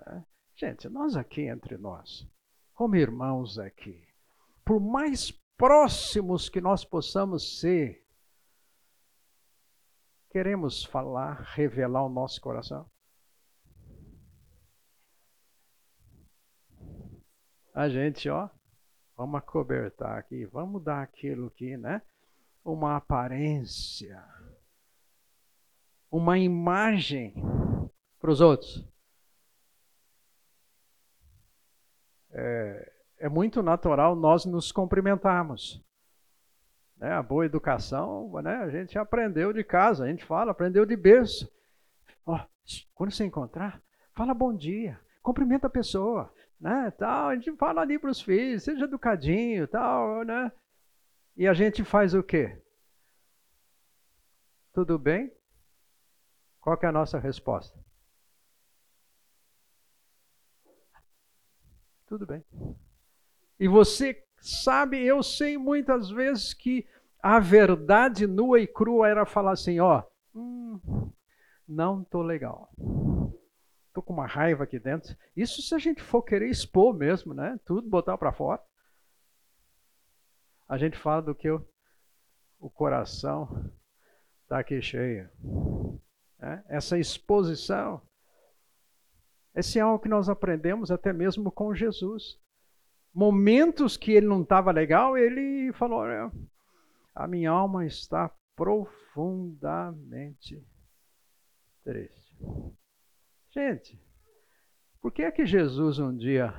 É. 0.07 0.23
Gente, 0.55 0.87
nós 0.87 1.15
aqui 1.15 1.41
entre 1.41 1.77
nós, 1.77 2.27
como 2.73 2.95
irmãos 2.95 3.59
aqui, 3.59 4.07
por 4.63 4.79
mais 4.79 5.31
próximos 5.57 6.47
que 6.47 6.61
nós 6.61 6.85
possamos 6.85 7.59
ser, 7.59 8.05
queremos 10.29 10.83
falar, 10.83 11.41
revelar 11.55 12.05
o 12.05 12.09
nosso 12.09 12.39
coração? 12.39 12.89
A 17.73 17.89
gente, 17.89 18.29
ó, 18.29 18.49
vamos 19.15 19.37
acobertar 19.39 20.17
aqui, 20.17 20.45
vamos 20.45 20.83
dar 20.83 21.01
aquilo 21.01 21.47
aqui, 21.47 21.77
né? 21.77 22.01
Uma 22.63 22.97
aparência 22.97 24.23
uma 26.15 26.37
imagem 26.37 27.33
para 28.19 28.31
os 28.31 28.39
outros. 28.39 28.87
É, 32.31 32.91
é, 33.19 33.29
muito 33.29 33.61
natural 33.61 34.15
nós 34.15 34.45
nos 34.45 34.71
cumprimentarmos. 34.71 35.83
Né? 36.97 37.11
A 37.11 37.21
boa 37.21 37.45
educação, 37.45 38.31
né? 38.41 38.55
a 38.55 38.69
gente 38.69 38.97
aprendeu 38.97 39.51
de 39.51 39.63
casa, 39.63 40.05
a 40.05 40.07
gente 40.07 40.23
fala, 40.23 40.51
aprendeu 40.51 40.85
de 40.85 40.95
berço. 40.95 41.51
Oh, 42.25 42.39
quando 42.93 43.11
você 43.11 43.25
encontrar, 43.25 43.81
fala 44.13 44.33
bom 44.33 44.55
dia, 44.55 44.99
cumprimenta 45.21 45.67
a 45.67 45.69
pessoa, 45.69 46.33
né? 46.59 46.91
Tal, 46.91 47.29
a 47.29 47.35
gente 47.35 47.55
fala 47.57 47.81
ali 47.81 47.99
para 47.99 48.09
os 48.09 48.21
filhos, 48.21 48.63
seja 48.63 48.85
educadinho, 48.85 49.67
tal, 49.67 50.23
né? 50.23 50.51
E 51.35 51.47
a 51.47 51.53
gente 51.53 51.83
faz 51.83 52.13
o 52.13 52.23
quê? 52.23 52.61
Tudo 54.73 54.97
bem? 54.97 55.31
Qual 56.59 56.77
é 56.81 56.85
a 56.85 56.91
nossa 56.91 57.19
resposta? 57.19 57.77
Tudo 62.07 62.25
bem. 62.25 62.43
E 63.59 63.67
você 63.67 64.23
sabe, 64.39 65.01
eu 65.01 65.23
sei 65.23 65.57
muitas 65.57 66.09
vezes 66.09 66.53
que 66.53 66.87
a 67.21 67.39
verdade 67.39 68.27
nua 68.27 68.59
e 68.59 68.67
crua 68.67 69.07
era 69.07 69.25
falar 69.25 69.53
assim, 69.53 69.79
ó, 69.79 70.03
hum, 70.33 70.79
não 71.67 72.03
tô 72.03 72.21
legal. 72.21 72.69
Tô 73.95 74.03
com 74.03 74.11
uma 74.11 74.27
raiva 74.27 74.65
aqui 74.65 74.77
dentro. 74.77 75.15
Isso 75.37 75.61
se 75.61 75.73
a 75.73 75.77
gente 75.77 76.03
for 76.03 76.21
querer 76.21 76.49
expor 76.49 76.93
mesmo, 76.93 77.33
né? 77.33 77.57
Tudo 77.65 77.87
botar 77.87 78.17
para 78.17 78.33
fora. 78.33 78.61
A 80.67 80.77
gente 80.77 80.97
fala 80.97 81.21
do 81.21 81.33
que 81.33 81.49
o, 81.49 81.65
o 82.59 82.69
coração 82.69 83.71
está 84.43 84.59
aqui 84.59 84.81
cheio. 84.81 85.29
Né? 86.37 86.61
Essa 86.67 86.99
exposição. 86.99 88.01
Esse 89.55 89.79
é 89.79 89.81
algo 89.81 90.03
que 90.03 90.09
nós 90.09 90.27
aprendemos 90.27 90.91
até 90.91 91.13
mesmo 91.13 91.49
com 91.49 91.73
Jesus. 91.73 92.37
Momentos 93.13 93.95
que 93.95 94.11
ele 94.11 94.27
não 94.27 94.41
estava 94.41 94.71
legal, 94.71 95.17
ele 95.17 95.71
falou: 95.71 96.03
a 97.15 97.27
minha 97.29 97.49
alma 97.49 97.85
está 97.85 98.29
profundamente 98.57 100.61
triste. 101.81 102.35
Gente, 103.55 103.97
por 104.99 105.13
que 105.13 105.23
é 105.23 105.31
que 105.31 105.45
Jesus 105.45 105.97
um 105.97 106.13
dia, 106.13 106.53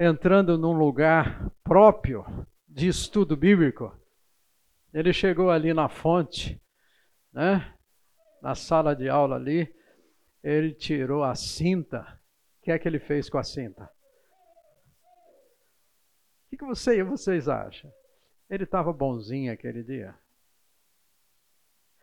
entrando 0.00 0.56
num 0.56 0.72
lugar 0.72 1.50
próprio 1.62 2.24
de 2.66 2.88
estudo 2.88 3.36
bíblico, 3.36 3.94
ele 4.90 5.12
chegou 5.12 5.50
ali 5.50 5.74
na 5.74 5.86
fonte, 5.86 6.58
né? 7.30 7.76
na 8.40 8.54
sala 8.54 8.96
de 8.96 9.06
aula 9.10 9.36
ali, 9.36 9.70
ele 10.42 10.72
tirou 10.72 11.22
a 11.22 11.34
cinta. 11.34 12.18
O 12.58 12.62
que 12.62 12.70
é 12.70 12.78
que 12.78 12.88
ele 12.88 12.98
fez 12.98 13.28
com 13.28 13.36
a 13.36 13.44
cinta? 13.44 13.84
O 16.50 16.56
que, 16.56 16.64
você, 16.64 17.02
vocês 17.04 17.50
acham? 17.50 17.92
Ele 18.48 18.64
estava 18.64 18.90
bonzinho 18.94 19.52
aquele 19.52 19.82
dia? 19.82 20.18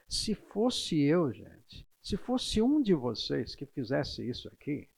Se 0.07 0.35
fosse 0.35 1.01
eu, 1.01 1.33
gente, 1.33 1.88
se 2.01 2.17
fosse 2.17 2.62
um 2.62 2.81
de 2.81 2.93
vocês 2.93 3.55
que 3.55 3.65
fizesse 3.65 4.27
isso 4.27 4.47
aqui, 4.49 4.89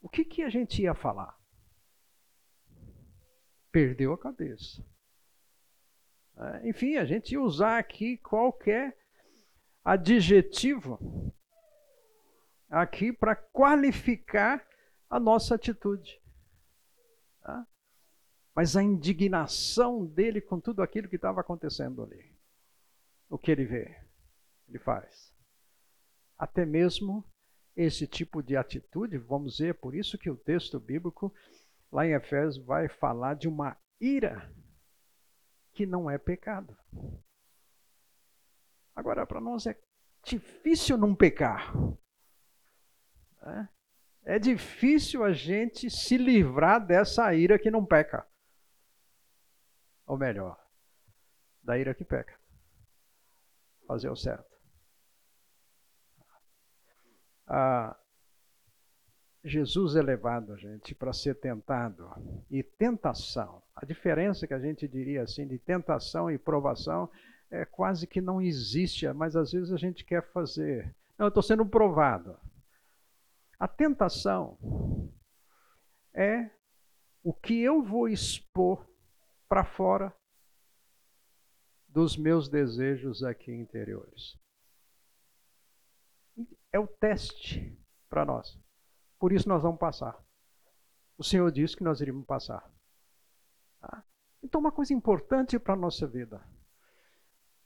o 0.00 0.08
que, 0.08 0.24
que 0.24 0.42
a 0.42 0.48
gente 0.48 0.82
ia 0.82 0.94
falar? 0.94 1.36
Perdeu 3.72 4.12
a 4.12 4.18
cabeça. 4.18 4.84
É, 6.36 6.68
enfim, 6.68 6.96
a 6.96 7.04
gente 7.04 7.32
ia 7.32 7.40
usar 7.40 7.78
aqui 7.78 8.18
qualquer 8.18 8.96
adjetivo 9.84 11.32
aqui 12.68 13.12
para 13.12 13.34
qualificar 13.34 14.66
a 15.08 15.18
nossa 15.18 15.54
atitude. 15.54 16.20
Tá? 17.40 17.66
Mas 18.54 18.76
a 18.76 18.82
indignação 18.82 20.04
dele 20.04 20.40
com 20.40 20.60
tudo 20.60 20.82
aquilo 20.82 21.08
que 21.08 21.16
estava 21.16 21.40
acontecendo 21.40 22.02
ali. 22.02 22.34
O 23.28 23.38
que 23.38 23.50
ele 23.50 23.64
vê, 23.64 24.00
ele 24.68 24.78
faz. 24.78 25.35
Até 26.38 26.64
mesmo 26.64 27.24
esse 27.76 28.06
tipo 28.06 28.42
de 28.42 28.56
atitude, 28.56 29.18
vamos 29.18 29.56
dizer, 29.56 29.74
por 29.74 29.94
isso 29.94 30.18
que 30.18 30.30
o 30.30 30.36
texto 30.36 30.80
bíblico 30.80 31.32
lá 31.92 32.06
em 32.06 32.12
Efésios 32.12 32.56
vai 32.64 32.88
falar 32.88 33.34
de 33.34 33.48
uma 33.48 33.76
ira 34.00 34.50
que 35.72 35.84
não 35.84 36.10
é 36.10 36.16
pecado. 36.16 36.76
Agora, 38.94 39.26
para 39.26 39.40
nós 39.40 39.66
é 39.66 39.78
difícil 40.24 40.96
não 40.96 41.14
pecar. 41.14 41.72
É? 43.42 43.68
é 44.34 44.38
difícil 44.38 45.22
a 45.22 45.32
gente 45.32 45.88
se 45.90 46.16
livrar 46.16 46.84
dessa 46.84 47.32
ira 47.34 47.58
que 47.58 47.70
não 47.70 47.84
peca. 47.84 48.26
Ou 50.06 50.16
melhor, 50.16 50.58
da 51.62 51.78
ira 51.78 51.94
que 51.94 52.04
peca. 52.04 52.38
Fazer 53.86 54.08
o 54.08 54.16
certo. 54.16 54.55
Jesus 59.44 59.94
é 59.94 60.02
levado, 60.02 60.56
gente, 60.56 60.94
para 60.94 61.12
ser 61.12 61.36
tentado. 61.36 62.10
E 62.50 62.62
tentação, 62.62 63.62
a 63.74 63.84
diferença 63.84 64.46
que 64.46 64.54
a 64.54 64.58
gente 64.58 64.88
diria 64.88 65.22
assim 65.22 65.46
de 65.46 65.58
tentação 65.58 66.30
e 66.30 66.36
provação 66.36 67.08
é 67.50 67.64
quase 67.64 68.06
que 68.06 68.20
não 68.20 68.42
existe, 68.42 69.06
mas 69.12 69.36
às 69.36 69.52
vezes 69.52 69.72
a 69.72 69.76
gente 69.76 70.04
quer 70.04 70.22
fazer. 70.32 70.94
Não, 71.16 71.26
eu 71.26 71.28
estou 71.28 71.42
sendo 71.42 71.64
provado. 71.64 72.36
A 73.58 73.68
tentação 73.68 74.58
é 76.12 76.50
o 77.22 77.32
que 77.32 77.62
eu 77.62 77.82
vou 77.82 78.08
expor 78.08 78.84
para 79.48 79.64
fora 79.64 80.12
dos 81.88 82.16
meus 82.16 82.48
desejos 82.48 83.22
aqui 83.22 83.52
interiores. 83.52 84.36
É 86.76 86.78
o 86.78 86.86
teste 86.86 87.74
para 88.06 88.22
nós. 88.22 88.60
Por 89.18 89.32
isso 89.32 89.48
nós 89.48 89.62
vamos 89.62 89.78
passar. 89.78 90.14
O 91.16 91.24
Senhor 91.24 91.50
disse 91.50 91.74
que 91.74 91.82
nós 91.82 92.02
iríamos 92.02 92.26
passar. 92.26 92.70
Tá? 93.80 94.04
Então, 94.42 94.60
uma 94.60 94.70
coisa 94.70 94.92
importante 94.92 95.58
para 95.58 95.72
a 95.72 95.78
nossa 95.78 96.06
vida. 96.06 96.38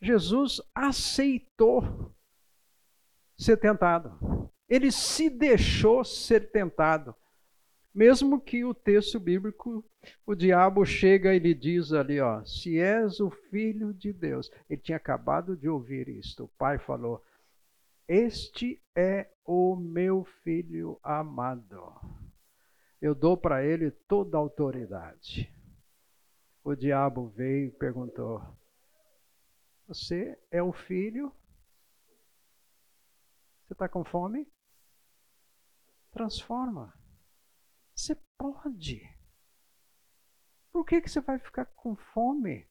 Jesus 0.01 0.63
aceitou 0.73 2.15
ser 3.37 3.57
tentado. 3.57 4.49
Ele 4.69 4.93
se 4.93 5.29
deixou 5.29 6.05
ser 6.05 6.53
tentado. 6.53 7.13
Mesmo 7.93 8.41
que 8.41 8.65
o 8.65 8.73
texto 8.73 9.19
bíblico, 9.19 9.85
o 10.25 10.37
diabo 10.37 10.85
chega 10.85 11.35
e 11.35 11.41
lhe 11.41 11.53
diz 11.53 11.93
ali, 11.93 12.21
ó, 12.21 12.45
se 12.45 12.79
és 12.79 13.19
o 13.19 13.29
filho 13.29 13.93
de 13.93 14.13
Deus. 14.13 14.53
Ele 14.69 14.81
tinha 14.81 14.97
acabado 14.97 15.57
de 15.57 15.69
ouvir 15.69 16.09
isto. 16.09 16.45
O 16.45 16.49
pai 16.57 16.79
falou: 16.79 17.21
Este 18.13 18.83
é 18.93 19.33
o 19.45 19.77
meu 19.77 20.25
filho 20.43 20.99
amado. 21.01 21.95
Eu 23.01 23.15
dou 23.15 23.37
para 23.37 23.65
ele 23.65 23.93
toda 23.93 24.37
a 24.37 24.41
autoridade. 24.41 25.55
O 26.65 26.75
diabo 26.75 27.29
veio 27.29 27.69
e 27.69 27.71
perguntou: 27.71 28.43
Você 29.87 30.37
é 30.51 30.61
o 30.61 30.73
filho? 30.73 31.33
Você 33.63 33.75
está 33.75 33.89
com 33.89 34.05
fome? 34.05 34.51
transforma. 36.11 36.93
Você 37.95 38.17
pode. 38.37 39.09
Por 40.73 40.85
que, 40.85 41.01
que 41.01 41.09
você 41.09 41.21
vai 41.21 41.39
ficar 41.39 41.67
com 41.67 41.95
fome? 41.95 42.70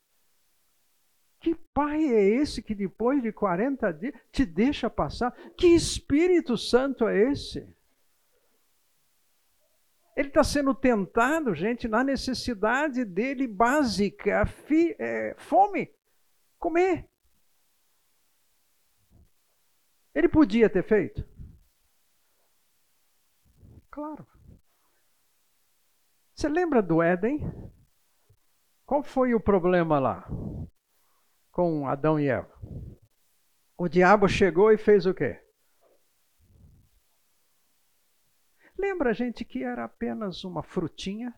Que 1.40 1.56
pai 1.74 2.04
é 2.04 2.22
esse 2.22 2.62
que 2.62 2.76
depois 2.76 3.22
de 3.24 3.32
40 3.32 3.94
dias 3.94 4.14
te 4.32 4.46
deixa 4.46 4.90
passar? 4.90 5.32
Que 5.56 5.68
Espírito 5.68 6.58
Santo 6.58 7.08
é 7.08 7.32
esse? 7.32 7.66
Ele 10.18 10.28
está 10.28 10.44
sendo 10.44 10.76
tentado, 10.76 11.56
gente, 11.56 11.88
na 11.88 12.04
necessidade 12.04 13.06
dele 13.06 13.48
básica, 13.48 14.46
fi, 14.46 14.94
é, 15.00 15.34
fome, 15.38 15.90
comer. 16.58 17.10
Ele 20.14 20.28
podia 20.28 20.70
ter 20.70 20.84
feito? 20.84 21.26
Claro. 23.90 24.28
Você 26.36 26.50
lembra 26.50 26.82
do 26.82 27.02
Éden? 27.02 27.50
Qual 28.86 29.02
foi 29.02 29.34
o 29.34 29.40
problema 29.40 30.00
lá 30.00 30.28
com 31.60 31.86
Adão 31.86 32.18
e 32.18 32.30
Eva? 32.30 32.58
O 33.78 33.90
diabo 33.90 34.30
chegou 34.30 34.72
e 34.72 34.78
fez 34.78 35.06
o 35.06 35.14
quê? 35.14 35.44
Lembra, 38.78 39.14
gente, 39.14 39.44
que 39.44 39.62
era 39.62 39.84
apenas 39.84 40.46
uma 40.46 40.64
frutinha? 40.64 41.38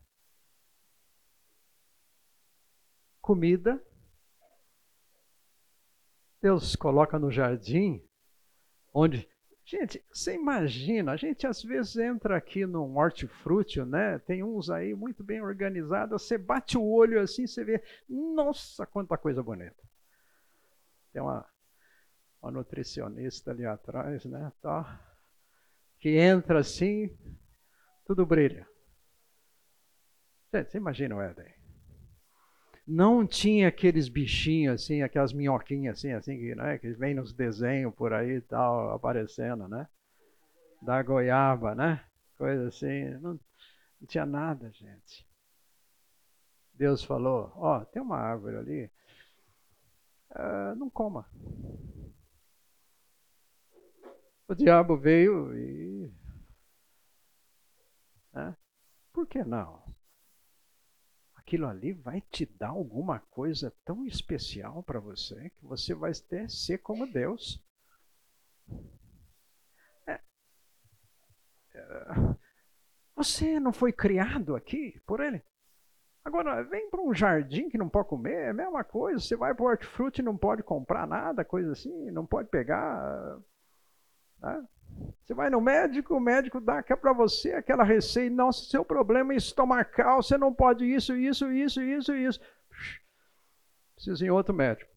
Comida. 3.19 3.83
Deus 6.39 6.75
coloca 6.75 7.17
no 7.17 7.31
jardim, 7.31 8.07
onde 8.93 9.27
Gente, 9.63 10.03
você 10.11 10.35
imagina, 10.35 11.13
a 11.13 11.15
gente 11.15 11.47
às 11.47 11.63
vezes 11.63 11.95
entra 11.95 12.35
aqui 12.35 12.65
no 12.65 12.95
hortifruti, 12.97 13.81
né? 13.83 14.19
Tem 14.19 14.43
uns 14.43 14.69
aí 14.69 14.93
muito 14.93 15.23
bem 15.23 15.41
organizados, 15.41 16.21
você 16.21 16.37
bate 16.37 16.77
o 16.77 16.83
olho 16.83 17.21
assim, 17.21 17.47
você 17.47 17.63
vê, 17.63 17.81
nossa, 18.07 18.85
quanta 18.85 19.17
coisa 19.17 19.41
bonita. 19.41 19.90
Tem 21.11 21.21
uma, 21.21 21.45
uma 22.41 22.51
nutricionista 22.51 23.51
ali 23.51 23.65
atrás, 23.65 24.25
né? 24.25 24.51
Tá, 24.61 24.99
que 25.99 26.17
entra 26.17 26.59
assim, 26.59 27.15
tudo 28.05 28.25
brilha. 28.25 28.67
Você 30.51 30.77
imagina 30.77 31.15
o 31.15 31.21
Éden 31.21 31.61
não 32.91 33.25
tinha 33.25 33.69
aqueles 33.69 34.09
bichinhos 34.09 34.81
assim, 34.81 35.01
aquelas 35.01 35.31
minhoquinhas 35.31 35.97
assim, 35.97 36.11
assim 36.11 36.37
que, 36.37 36.55
né, 36.55 36.77
que 36.77 36.91
vem 36.91 37.13
nos 37.13 37.31
desenhos 37.31 37.93
por 37.95 38.11
aí 38.13 38.37
e 38.37 38.41
tal, 38.41 38.91
aparecendo, 38.93 39.67
né? 39.67 39.87
Da 40.81 41.01
goiaba, 41.01 41.75
né? 41.75 42.03
Coisa 42.37 42.67
assim. 42.67 43.09
Não, 43.21 43.39
não 43.99 44.07
tinha 44.07 44.25
nada, 44.25 44.71
gente. 44.71 45.25
Deus 46.73 47.03
falou: 47.03 47.53
Ó, 47.55 47.77
oh, 47.77 47.85
tem 47.85 48.01
uma 48.01 48.17
árvore 48.17 48.57
ali, 48.57 48.91
uh, 50.31 50.75
não 50.75 50.89
coma. 50.89 51.29
O 54.47 54.55
diabo 54.55 54.97
veio 54.97 55.55
e. 55.57 56.13
Né? 58.33 58.55
Por 59.13 59.27
que 59.27 59.43
não? 59.43 59.81
aquilo 61.51 61.67
ali 61.67 61.91
vai 61.91 62.21
te 62.21 62.45
dar 62.45 62.69
alguma 62.69 63.19
coisa 63.19 63.75
tão 63.83 64.05
especial 64.05 64.81
para 64.83 65.01
você 65.01 65.49
que 65.49 65.65
você 65.65 65.93
vai 65.93 66.13
ter, 66.13 66.49
ser 66.49 66.77
como 66.77 67.05
Deus. 67.11 67.61
É, 70.07 70.21
é, 71.73 71.81
você 73.13 73.59
não 73.59 73.73
foi 73.73 73.91
criado 73.91 74.55
aqui 74.55 74.97
por 75.05 75.19
Ele? 75.19 75.43
Agora, 76.23 76.63
vem 76.63 76.89
para 76.89 77.01
um 77.01 77.13
jardim 77.13 77.67
que 77.67 77.77
não 77.77 77.89
pode 77.89 78.07
comer, 78.07 78.33
é 78.33 78.49
a 78.49 78.53
mesma 78.53 78.83
coisa. 78.83 79.19
Você 79.19 79.35
vai 79.35 79.55
para 79.55 79.63
o 79.63 79.67
hortifruti 79.67 80.21
e 80.21 80.23
não 80.23 80.37
pode 80.37 80.61
comprar 80.61 81.07
nada, 81.07 81.43
coisa 81.43 81.71
assim, 81.71 82.11
não 82.11 82.25
pode 82.25 82.49
pegar. 82.49 83.39
Né? 84.39 84.67
Você 85.23 85.33
vai 85.33 85.49
no 85.49 85.59
médico, 85.59 86.15
o 86.15 86.19
médico 86.19 86.59
dá 86.59 86.83
para 86.83 87.13
você 87.13 87.53
aquela 87.53 87.83
receita. 87.83 88.35
Nossa, 88.35 88.69
seu 88.69 88.85
problema 88.85 89.33
é 89.33 89.37
estomacal, 89.37 90.21
você 90.21 90.37
não 90.37 90.53
pode 90.53 90.85
isso, 90.85 91.15
isso, 91.15 91.51
isso, 91.51 91.81
isso, 91.81 92.15
isso. 92.15 92.39
Precisa 93.95 94.25
em 94.25 94.29
outro 94.29 94.53
médico. 94.53 94.91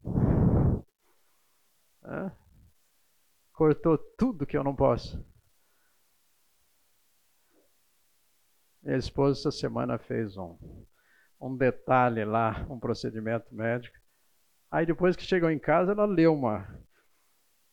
Cortou 3.52 3.96
tudo 3.96 4.46
que 4.46 4.56
eu 4.56 4.64
não 4.64 4.74
posso. 4.74 5.24
Minha 8.82 8.98
esposa 8.98 9.40
essa 9.40 9.50
semana 9.50 9.96
fez 9.96 10.36
um, 10.36 10.58
um 11.44 11.54
detalhe 11.56 12.24
lá, 12.24 12.66
um 12.70 12.78
procedimento 12.78 13.54
médico. 13.54 13.96
Aí 14.70 14.86
depois 14.86 15.14
que 15.14 15.22
chegou 15.22 15.50
em 15.50 15.58
casa, 15.58 15.92
ela 15.92 16.06
leu 16.06 16.32
uma 16.32 16.82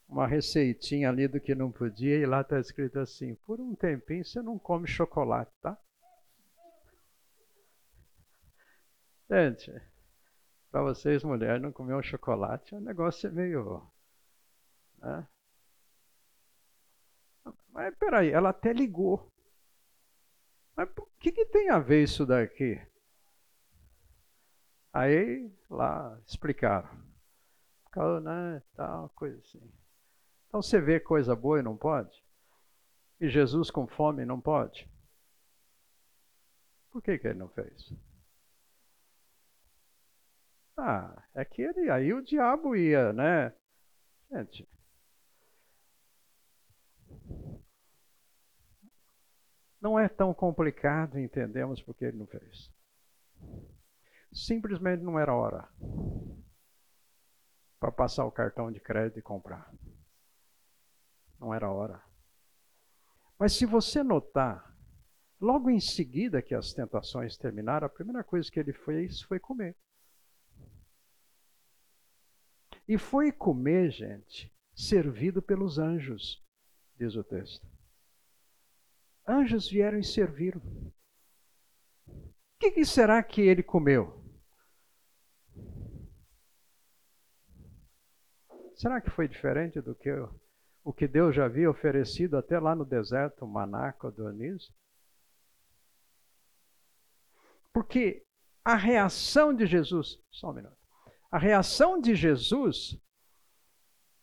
uma 0.08 0.28
receitinha 0.28 1.08
ali 1.08 1.26
do 1.26 1.40
que 1.40 1.56
não 1.56 1.72
podia 1.72 2.18
e 2.18 2.26
lá 2.26 2.42
está 2.42 2.60
escrito 2.60 3.00
assim: 3.00 3.34
por 3.46 3.62
um 3.62 3.74
tempinho 3.74 4.26
você 4.26 4.42
não 4.42 4.60
come 4.60 4.86
chocolate, 4.86 5.52
tá? 5.62 5.78
Gente, 9.30 9.72
para 10.70 10.84
vocês 10.84 11.24
mulheres 11.24 11.62
não 11.62 11.72
comer 11.72 11.96
um 11.96 12.04
chocolate 12.04 12.76
é 12.76 12.78
um 12.78 12.82
negócio 12.82 13.32
meio. 13.32 13.90
Né? 14.98 15.26
Mas 17.70 17.96
peraí, 17.96 18.32
ela 18.32 18.50
até 18.50 18.74
ligou. 18.74 19.32
Mas 20.76 20.90
o 20.98 21.08
que, 21.18 21.32
que 21.32 21.46
tem 21.46 21.70
a 21.70 21.80
ver 21.80 22.04
isso 22.04 22.26
daqui? 22.26 22.91
Aí 24.94 25.52
lá 25.70 26.20
explicaram. 26.28 26.90
Né, 28.24 28.62
tal, 28.76 29.10
coisa 29.10 29.38
assim. 29.40 29.62
Então 30.48 30.62
você 30.62 30.80
vê 30.80 31.00
coisa 31.00 31.36
boa 31.36 31.60
e 31.60 31.64
não 31.64 31.76
pode? 31.76 32.24
E 33.20 33.30
Jesus 33.30 33.70
com 33.70 33.86
fome 33.86 34.26
não 34.26 34.40
pode? 34.40 34.90
Por 36.90 37.02
que, 37.02 37.18
que 37.18 37.28
ele 37.28 37.40
não 37.40 37.50
fez? 37.50 37.94
Ah, 40.78 41.24
é 41.36 41.46
que 41.46 41.62
ele, 41.62 41.90
aí 41.90 42.14
o 42.14 42.22
diabo 42.22 42.76
ia, 42.76 43.14
né? 43.14 43.54
Gente. 44.32 44.68
Não 49.80 49.98
é 50.00 50.08
tão 50.08 50.34
complicado, 50.34 51.20
entendemos 51.20 51.82
porque 51.82 52.06
ele 52.06 52.18
não 52.18 52.28
fez. 52.28 52.72
Simplesmente 54.34 55.04
não 55.04 55.20
era 55.20 55.36
hora 55.36 55.68
para 57.82 57.92
passar 57.92 58.26
o 58.26 58.32
cartão 58.32 58.72
de 58.72 58.80
crédito 58.80 59.18
e 59.18 59.24
comprar. 59.24 59.74
Não 61.40 61.52
era 61.52 61.72
hora. 61.72 62.02
Mas 63.40 63.54
se 63.54 63.66
você 63.66 64.04
notar, 64.04 64.78
logo 65.40 65.68
em 65.68 65.80
seguida 65.80 66.44
que 66.44 66.54
as 66.54 66.74
tentações 66.74 67.36
terminaram, 67.36 67.88
a 67.88 67.90
primeira 67.90 68.24
coisa 68.24 68.52
que 68.52 68.60
ele 68.60 68.72
fez 68.72 69.24
foi 69.24 69.40
comer. 69.40 69.76
E 72.88 73.00
foi 73.00 73.32
comer, 73.32 73.90
gente, 73.90 74.54
servido 74.76 75.42
pelos 75.42 75.80
anjos, 75.80 76.46
diz 76.96 77.16
o 77.16 77.24
texto. 77.24 77.68
Anjos 79.28 79.68
vieram 79.68 79.98
e 79.98 80.04
serviram. 80.04 80.62
O 82.06 82.34
que, 82.60 82.70
que 82.70 82.86
será 82.86 83.24
que 83.24 83.42
ele 83.42 83.64
comeu? 83.64 84.21
Será 88.82 89.00
que 89.00 89.12
foi 89.12 89.28
diferente 89.28 89.80
do 89.80 89.94
que 89.94 90.10
o 90.84 90.92
que 90.92 91.08
Deus 91.08 91.36
já 91.36 91.46
havia 91.46 91.70
oferecido 91.70 92.36
até 92.36 92.60
lá 92.60 92.74
no 92.74 92.84
deserto, 92.84 93.46
maná, 93.46 93.94
codorniz? 93.94 94.74
Porque 97.72 98.26
a 98.66 98.76
reação 98.76 99.54
de 99.54 99.68
Jesus, 99.68 100.20
só 100.32 100.50
um 100.50 100.54
minuto. 100.54 100.76
A 101.30 101.38
reação 101.38 102.02
de 102.02 102.16
Jesus, 102.16 103.00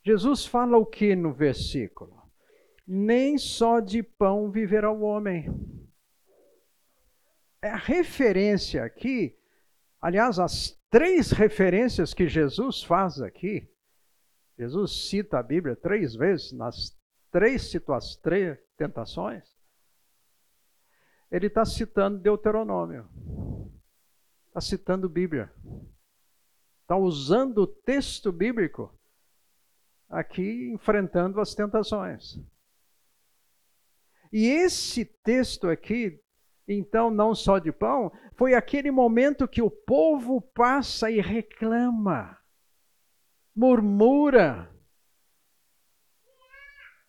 Jesus 0.03 0.45
fala 0.45 0.77
o 0.77 0.85
que 0.85 1.15
no 1.15 1.31
versículo? 1.31 2.21
Nem 2.85 3.37
só 3.37 3.79
de 3.79 4.03
pão 4.03 4.51
viverá 4.51 4.91
o 4.91 5.03
homem. 5.03 5.47
É 7.61 7.69
a 7.69 7.77
referência 7.77 8.83
aqui, 8.83 9.39
aliás, 10.01 10.37
as 10.37 10.77
três 10.89 11.31
referências 11.31 12.13
que 12.13 12.27
Jesus 12.27 12.83
faz 12.83 13.21
aqui, 13.21 13.65
Jesus 14.59 15.07
cita 15.07 15.39
a 15.39 15.43
Bíblia 15.43 15.73
três 15.73 16.13
vezes, 16.13 16.51
nas 16.51 16.93
três 17.31 17.71
situações, 17.71 18.17
três 18.17 18.59
tentações. 18.75 19.47
Ele 21.31 21.47
está 21.47 21.63
citando 21.63 22.19
Deuteronômio, 22.19 23.07
está 24.47 24.59
citando 24.59 25.07
Bíblia, 25.07 25.49
está 26.81 26.97
usando 26.97 27.59
o 27.59 27.67
texto 27.67 28.33
bíblico 28.33 28.93
aqui 30.09 30.69
enfrentando 30.73 31.39
as 31.39 31.55
tentações. 31.55 32.37
E 34.33 34.45
esse 34.45 35.05
texto 35.05 35.69
aqui, 35.69 36.21
então, 36.67 37.09
não 37.09 37.33
só 37.33 37.59
de 37.59 37.71
pão, 37.71 38.11
foi 38.35 38.55
aquele 38.55 38.91
momento 38.91 39.47
que 39.47 39.61
o 39.61 39.71
povo 39.71 40.41
passa 40.41 41.09
e 41.09 41.21
reclama 41.21 42.38
murmura. 43.59 44.73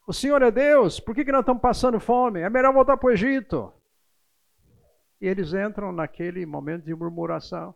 O 0.05 0.13
Senhor 0.13 0.43
é 0.43 0.51
Deus, 0.51 0.99
por 0.99 1.15
que, 1.15 1.25
que 1.25 1.31
nós 1.31 1.43
estamos 1.43 1.63
passando 1.63 2.01
fome? 2.01 2.41
É 2.41 2.51
melhor 2.51 2.75
voltar 2.75 2.97
para 2.97 3.09
o 3.09 3.13
Egito. 3.13 3.73
E 5.21 5.27
eles 5.29 5.55
entram 5.55 5.93
naquele 5.93 6.45
momento 6.45 6.85
de 6.85 6.95
murmuração, 6.95 7.73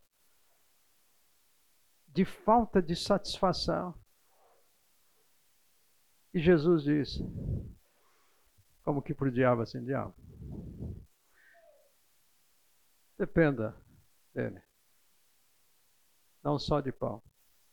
de 2.08 2.24
falta 2.24 2.82
de 2.82 2.96
satisfação. 2.96 3.94
E 6.32 6.40
Jesus 6.40 6.82
diz: 6.82 7.20
como 8.82 9.00
que 9.00 9.14
para 9.14 9.28
o 9.28 9.30
diabo 9.30 9.62
assim, 9.62 9.84
diabo? 9.84 10.12
Dependa 13.16 13.76
dele. 14.34 14.60
Não 16.42 16.58
só 16.58 16.80
de 16.80 16.90
pão 16.90 17.22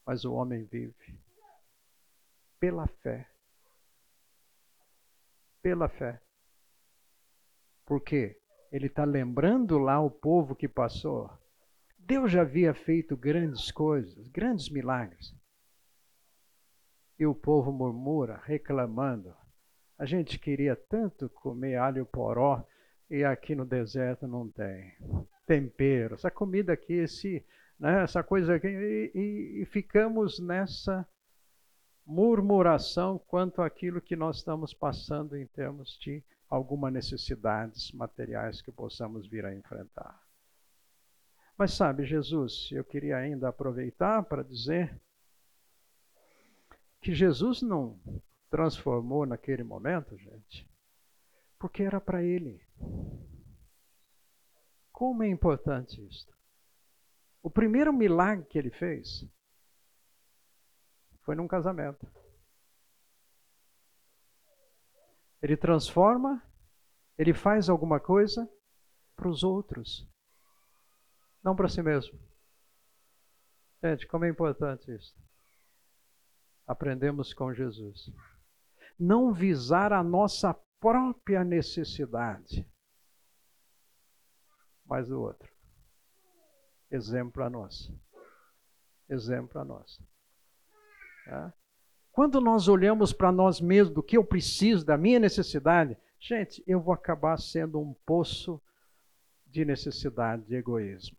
mas 0.06 0.26
o 0.26 0.34
homem 0.34 0.64
vive 0.64 1.20
pela 2.60 2.88
fé. 2.88 3.28
Pela 5.62 5.90
fé. 5.90 6.22
Porque 7.86 8.40
ele 8.72 8.88
está 8.88 9.04
lembrando 9.04 9.78
lá 9.78 10.00
o 10.00 10.10
povo 10.10 10.56
que 10.56 10.68
passou. 10.68 11.30
Deus 11.98 12.32
já 12.32 12.42
havia 12.42 12.74
feito 12.74 13.18
grandes 13.18 13.72
coisas, 13.72 14.28
grandes 14.28 14.70
milagres. 14.70 15.36
E 17.18 17.26
o 17.26 17.36
povo 17.36 17.72
murmura, 17.72 18.42
reclamando. 18.46 19.36
A 19.98 20.06
gente 20.06 20.40
queria 20.40 20.76
tanto 20.76 21.30
comer 21.30 21.76
alho 21.76 22.06
poró 22.06 22.66
e 23.10 23.24
aqui 23.24 23.56
no 23.56 23.66
deserto 23.66 24.28
não 24.28 24.50
tem. 24.50 24.94
Tempero. 25.46 26.16
Essa 26.16 26.32
comida 26.32 26.74
aqui, 26.74 26.94
esse 26.94 27.46
né, 27.82 28.04
essa 28.04 28.24
coisa 28.24 28.56
aqui, 28.56 28.68
e, 28.68 29.12
e, 29.16 29.62
e 29.64 29.66
ficamos 29.66 30.40
nessa 30.40 31.04
murmuração 32.06 33.18
quanto 33.18 33.60
àquilo 33.60 34.00
que 34.00 34.16
nós 34.16 34.38
estamos 34.38 34.72
passando 34.72 35.36
em 35.36 35.48
termos 35.48 35.98
de 35.98 36.24
algumas 36.48 36.94
necessidades 36.94 37.92
materiais 37.92 38.62
que 38.62 38.72
possamos 38.72 39.28
vir 39.28 39.46
a 39.46 39.56
enfrentar. 39.56 40.22
Mas 41.58 41.74
sabe, 41.74 42.06
Jesus, 42.06 42.70
eu 42.72 42.84
queria 42.84 43.18
ainda 43.18 43.50
aproveitar 43.50 44.22
para 44.24 44.44
dizer 44.44 45.02
que 47.02 47.16
Jesus 47.16 47.64
não 47.64 48.00
transformou 48.52 49.26
naquele 49.26 49.64
momento, 49.64 50.16
gente, 50.18 50.70
porque 51.58 51.82
era 51.82 52.00
para 52.00 52.22
ele. 52.22 52.62
Como 54.92 55.24
é 55.24 55.28
importante 55.28 56.06
isso. 56.06 56.41
O 57.44 57.50
primeiro 57.50 57.92
milagre 57.92 58.46
que 58.46 58.58
ele 58.58 58.70
fez 58.70 59.26
foi 61.24 61.36
num 61.36 61.48
casamento. 61.48 62.06
Ele 65.42 65.58
transforma, 65.58 66.42
ele 67.18 67.34
faz 67.34 67.68
alguma 67.68 68.00
coisa 68.00 68.48
para 69.16 69.28
os 69.28 69.44
outros, 69.44 70.08
não 71.44 71.56
para 71.56 71.68
si 71.68 71.82
mesmo. 71.82 72.20
Gente, 73.84 74.08
como 74.08 74.26
é 74.26 74.30
importante 74.30 74.94
isso. 74.94 75.16
Aprendemos 76.68 77.34
com 77.34 77.52
Jesus. 77.52 78.12
Não 79.00 79.34
visar 79.34 79.92
a 79.92 80.04
nossa 80.04 80.54
própria 80.80 81.44
necessidade, 81.44 82.68
mas 84.86 85.10
o 85.10 85.20
outro. 85.20 85.51
Exemplo 86.92 87.42
a 87.44 87.50
nós. 87.50 87.90
Exemplo 89.10 89.62
a 89.62 89.66
nós. 89.66 90.00
Tá? 91.26 91.54
Quando 92.12 92.42
nós 92.42 92.68
olhamos 92.68 93.14
para 93.14 93.32
nós 93.32 93.62
mesmos, 93.62 93.94
do 93.94 94.04
que 94.04 94.18
eu 94.18 94.26
preciso, 94.26 94.86
da 94.86 94.98
minha 94.98 95.18
necessidade, 95.18 95.98
gente, 96.20 96.62
eu 96.68 96.82
vou 96.82 96.94
acabar 96.94 97.38
sendo 97.38 97.80
um 97.80 97.94
poço 98.06 98.62
de 99.48 99.64
necessidade, 99.64 100.44
de 100.44 100.56
egoísmo. 100.56 101.18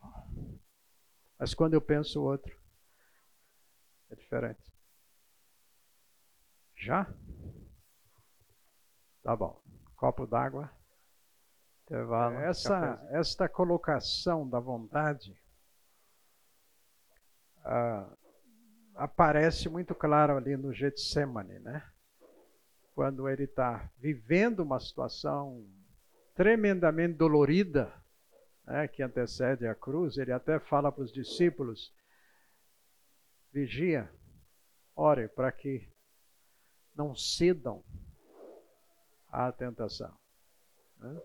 Mas 1.38 1.54
quando 1.54 1.74
eu 1.74 1.80
penso 1.80 2.20
o 2.20 2.24
outro, 2.24 2.54
é 4.10 4.14
diferente. 4.14 4.70
Já? 6.76 7.10
Tá 9.22 9.34
bom. 9.34 9.62
Copo 9.96 10.26
d'água. 10.26 10.70
Essa, 12.44 13.06
esta 13.10 13.48
colocação 13.48 14.48
da 14.48 14.58
vontade 14.58 15.41
ah, 17.64 18.08
aparece 18.94 19.68
muito 19.68 19.94
claro 19.94 20.36
ali 20.36 20.56
no 20.56 20.72
Getsemane, 20.72 21.58
né? 21.60 21.82
Quando 22.94 23.28
ele 23.28 23.44
está 23.44 23.90
vivendo 23.98 24.60
uma 24.60 24.78
situação 24.78 25.66
tremendamente 26.34 27.14
dolorida, 27.14 27.92
né, 28.64 28.86
que 28.86 29.02
antecede 29.02 29.66
a 29.66 29.74
cruz, 29.74 30.16
ele 30.16 30.32
até 30.32 30.58
fala 30.58 30.92
para 30.92 31.02
os 31.02 31.12
discípulos: 31.12 31.92
vigia, 33.52 34.10
ore 34.94 35.28
para 35.28 35.50
que 35.50 35.88
não 36.94 37.14
cedam 37.14 37.82
à 39.28 39.50
tentação. 39.50 40.14
Né? 40.98 41.20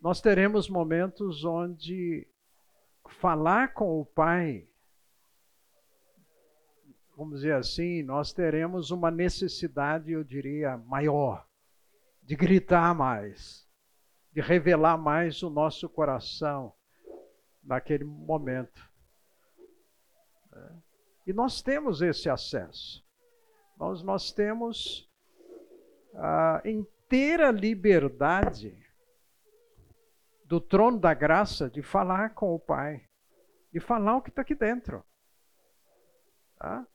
Nós 0.00 0.20
teremos 0.20 0.68
momentos 0.68 1.44
onde 1.44 2.26
falar 3.20 3.72
com 3.72 4.00
o 4.00 4.04
Pai, 4.04 4.68
vamos 7.18 7.40
dizer 7.40 7.54
assim, 7.54 8.00
nós 8.04 8.32
teremos 8.32 8.92
uma 8.92 9.10
necessidade, 9.10 10.12
eu 10.12 10.22
diria, 10.22 10.76
maior, 10.76 11.44
de 12.22 12.36
gritar 12.36 12.94
mais, 12.94 13.68
de 14.32 14.40
revelar 14.40 14.96
mais 14.96 15.42
o 15.42 15.50
nosso 15.50 15.88
coração 15.88 16.72
naquele 17.60 18.04
momento. 18.04 18.88
E 21.26 21.32
nós 21.32 21.60
temos 21.60 22.02
esse 22.02 22.30
acesso. 22.30 23.04
Nós, 23.76 24.00
nós 24.00 24.30
temos 24.30 25.10
a 26.14 26.62
inteira 26.64 27.50
liberdade 27.50 28.80
do 30.44 30.60
trono 30.60 31.00
da 31.00 31.12
graça 31.14 31.68
de 31.68 31.82
falar 31.82 32.32
com 32.32 32.54
o 32.54 32.60
Pai, 32.60 33.08
de 33.72 33.80
falar 33.80 34.18
o 34.18 34.22
que 34.22 34.30
está 34.30 34.42
aqui 34.42 34.54
dentro. 34.54 35.04
Tá? 36.56 36.86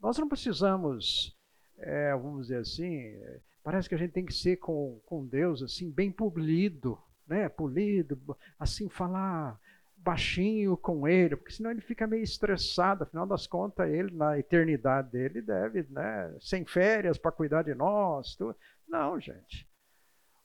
Nós 0.00 0.16
não 0.18 0.28
precisamos, 0.28 1.36
é, 1.78 2.12
vamos 2.12 2.46
dizer 2.46 2.58
assim, 2.58 3.14
parece 3.62 3.88
que 3.88 3.94
a 3.94 3.98
gente 3.98 4.12
tem 4.12 4.24
que 4.24 4.34
ser 4.34 4.56
com, 4.56 5.00
com 5.04 5.26
Deus 5.26 5.62
assim, 5.62 5.90
bem 5.90 6.10
polido, 6.10 6.98
né? 7.26 7.48
polido, 7.48 8.18
assim, 8.58 8.88
falar 8.88 9.60
baixinho 10.02 10.76
com 10.76 11.06
ele, 11.06 11.36
porque 11.36 11.52
senão 11.52 11.70
ele 11.70 11.80
fica 11.80 12.06
meio 12.06 12.22
estressado. 12.22 13.04
Afinal 13.04 13.26
das 13.26 13.46
contas, 13.46 13.88
ele, 13.90 14.10
na 14.14 14.38
eternidade 14.38 15.10
dele, 15.10 15.42
deve, 15.42 15.86
né, 15.90 16.34
sem 16.40 16.64
férias 16.64 17.18
para 17.18 17.32
cuidar 17.32 17.62
de 17.62 17.74
nós. 17.74 18.34
Tudo. 18.34 18.56
Não, 18.88 19.20
gente. 19.20 19.68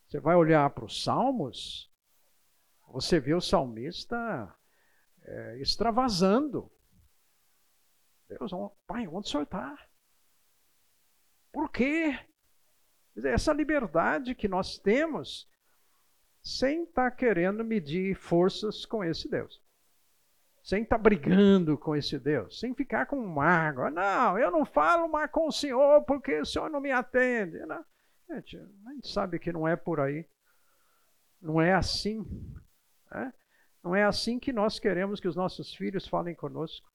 Você 0.06 0.20
vai 0.20 0.36
olhar 0.36 0.70
para 0.70 0.86
os 0.86 1.04
Salmos, 1.04 1.92
você 2.88 3.20
vê 3.20 3.34
o 3.34 3.42
salmista 3.42 4.54
é, 5.24 5.58
extravasando. 5.60 6.72
Deus, 8.28 8.52
pai, 8.88 9.08
onde 9.08 9.28
o 9.28 9.30
senhor 9.30 9.44
está? 9.44 9.78
Por 11.52 11.70
quê? 11.70 12.20
Essa 13.24 13.54
liberdade 13.54 14.36
que 14.36 14.48
nós 14.48 14.78
temos 14.78 15.50
sem 16.44 16.84
estar 16.84 17.10
tá 17.10 17.16
querendo 17.16 17.64
medir 17.64 18.16
forças 18.16 18.86
com 18.86 19.04
esse 19.04 19.30
Deus. 19.30 19.62
Sem 20.64 20.84
estar 20.84 20.98
tá 20.98 21.02
brigando 21.02 21.78
com 21.78 21.96
esse 21.96 22.20
Deus, 22.20 22.60
sem 22.60 22.74
ficar 22.76 23.06
com 23.06 23.26
mágoa. 23.26 23.90
Não, 23.90 24.38
eu 24.38 24.52
não 24.52 24.66
falo 24.66 25.08
mais 25.08 25.30
com 25.32 25.48
o 25.48 25.52
Senhor 25.52 26.04
porque 26.04 26.40
o 26.40 26.46
Senhor 26.46 26.70
não 26.70 26.82
me 26.82 26.92
atende. 26.92 27.60
Não. 27.66 27.86
Gente, 28.30 28.58
a 28.58 28.94
gente 28.94 29.08
sabe 29.08 29.40
que 29.40 29.52
não 29.52 29.68
é 29.68 29.76
por 29.76 30.00
aí. 30.00 30.28
Não 31.42 31.62
é 31.62 31.74
assim. 31.74 32.26
Né? 33.12 33.34
Não 33.84 33.96
é 33.96 34.04
assim 34.04 34.40
que 34.40 34.52
nós 34.52 34.80
queremos 34.80 35.20
que 35.20 35.28
os 35.28 35.36
nossos 35.36 35.74
filhos 35.76 36.08
falem 36.08 36.36
conosco. 36.36 36.88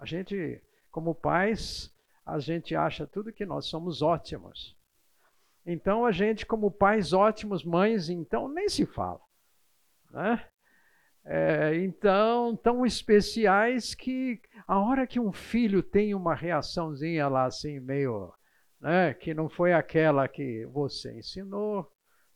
A 0.00 0.06
gente, 0.06 0.58
como 0.90 1.14
pais, 1.14 1.94
a 2.24 2.38
gente 2.38 2.74
acha 2.74 3.06
tudo 3.06 3.32
que 3.32 3.44
nós 3.44 3.66
somos 3.66 4.00
ótimos. 4.00 4.74
Então 5.66 6.06
a 6.06 6.10
gente, 6.10 6.46
como 6.46 6.70
pais 6.70 7.12
ótimos, 7.12 7.62
mães, 7.62 8.08
então 8.08 8.48
nem 8.48 8.66
se 8.66 8.86
fala. 8.86 9.20
Né? 10.10 10.42
É, 11.22 11.76
então, 11.76 12.56
tão 12.56 12.86
especiais 12.86 13.94
que 13.94 14.40
a 14.66 14.78
hora 14.78 15.06
que 15.06 15.20
um 15.20 15.32
filho 15.32 15.82
tem 15.82 16.14
uma 16.14 16.34
reaçãozinha 16.34 17.28
lá 17.28 17.44
assim, 17.44 17.78
meio, 17.78 18.32
né, 18.80 19.12
que 19.12 19.34
não 19.34 19.50
foi 19.50 19.74
aquela 19.74 20.26
que 20.26 20.64
você 20.72 21.12
ensinou, 21.18 21.92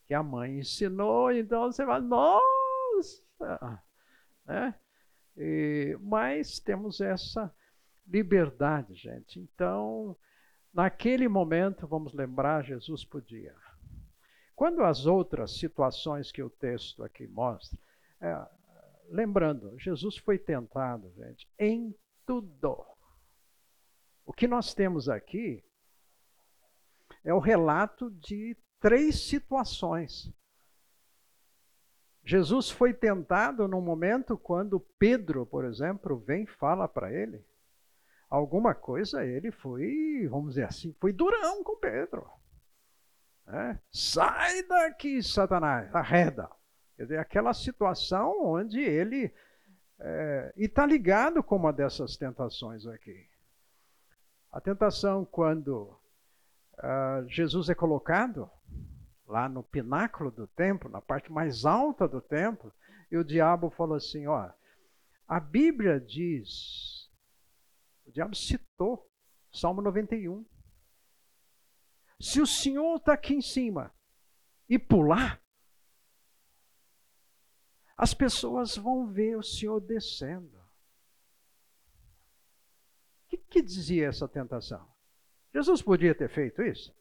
que 0.06 0.12
a 0.12 0.22
mãe 0.22 0.58
ensinou, 0.58 1.32
então 1.32 1.72
você 1.72 1.82
vai, 1.86 2.02
nossa! 2.02 3.24
Né? 4.44 4.74
E, 5.36 5.96
mas 6.00 6.58
temos 6.58 7.00
essa 7.00 7.52
liberdade, 8.06 8.94
gente. 8.94 9.40
Então, 9.40 10.16
Naquele 10.74 11.28
momento, 11.28 11.86
vamos 11.86 12.12
lembrar, 12.12 12.64
Jesus 12.64 13.04
podia. 13.04 13.54
Quando 14.56 14.82
as 14.82 15.06
outras 15.06 15.56
situações 15.56 16.32
que 16.32 16.42
o 16.42 16.50
texto 16.50 17.04
aqui 17.04 17.28
mostra, 17.28 17.78
é, 18.20 18.48
lembrando, 19.08 19.78
Jesus 19.78 20.16
foi 20.16 20.36
tentado, 20.36 21.12
gente, 21.12 21.48
em 21.56 21.94
tudo. 22.26 22.84
O 24.26 24.32
que 24.32 24.48
nós 24.48 24.74
temos 24.74 25.08
aqui 25.08 25.62
é 27.22 27.32
o 27.32 27.38
relato 27.38 28.10
de 28.10 28.56
três 28.80 29.28
situações. 29.28 30.28
Jesus 32.24 32.70
foi 32.70 32.94
tentado 32.94 33.68
no 33.68 33.80
momento 33.80 34.36
quando 34.36 34.80
Pedro, 34.98 35.44
por 35.44 35.64
exemplo, 35.64 36.18
vem 36.18 36.44
e 36.44 36.46
fala 36.46 36.88
para 36.88 37.12
ele 37.12 37.44
alguma 38.34 38.74
coisa 38.74 39.24
ele 39.24 39.50
foi, 39.52 40.26
vamos 40.28 40.50
dizer 40.50 40.64
assim, 40.64 40.92
foi 41.00 41.12
durão 41.12 41.62
com 41.62 41.76
Pedro. 41.76 42.28
É, 43.46 43.78
Sai 43.92 44.62
daqui, 44.64 45.22
Satanás, 45.22 45.94
arreda. 45.94 46.50
Quer 46.96 47.02
dizer, 47.02 47.18
aquela 47.18 47.52
situação 47.52 48.44
onde 48.44 48.80
ele. 48.80 49.32
É, 49.98 50.52
e 50.56 50.64
está 50.64 50.84
ligado 50.84 51.42
com 51.42 51.56
uma 51.56 51.72
dessas 51.72 52.16
tentações 52.16 52.86
aqui. 52.86 53.28
A 54.50 54.60
tentação, 54.60 55.24
quando 55.24 55.96
uh, 56.78 57.28
Jesus 57.28 57.68
é 57.68 57.74
colocado 57.74 58.50
lá 59.26 59.48
no 59.48 59.62
pináculo 59.62 60.30
do 60.30 60.46
templo, 60.46 60.90
na 60.90 61.00
parte 61.00 61.32
mais 61.32 61.64
alta 61.64 62.06
do 62.06 62.20
templo, 62.20 62.72
e 63.10 63.16
o 63.16 63.24
diabo 63.24 63.70
falou 63.70 63.96
assim: 63.96 64.26
ó, 64.26 64.50
a 65.26 65.40
Bíblia 65.40 66.00
diz 66.00 67.04
o 68.04 68.12
diabo 68.12 68.34
citou 68.34 69.10
Salmo 69.52 69.80
91. 69.80 70.44
Se 72.20 72.40
o 72.40 72.46
Senhor 72.46 72.96
está 72.96 73.14
aqui 73.14 73.34
em 73.34 73.40
cima 73.40 73.94
e 74.68 74.78
pular, 74.78 75.42
as 77.96 78.12
pessoas 78.12 78.76
vão 78.76 79.06
ver 79.06 79.36
o 79.36 79.42
Senhor 79.42 79.80
descendo. 79.80 80.56
O 83.24 83.28
que, 83.28 83.36
que 83.38 83.62
dizia 83.62 84.08
essa 84.08 84.28
tentação? 84.28 84.88
Jesus 85.52 85.82
podia 85.82 86.14
ter 86.14 86.28
feito 86.28 86.62
isso? 86.62 86.94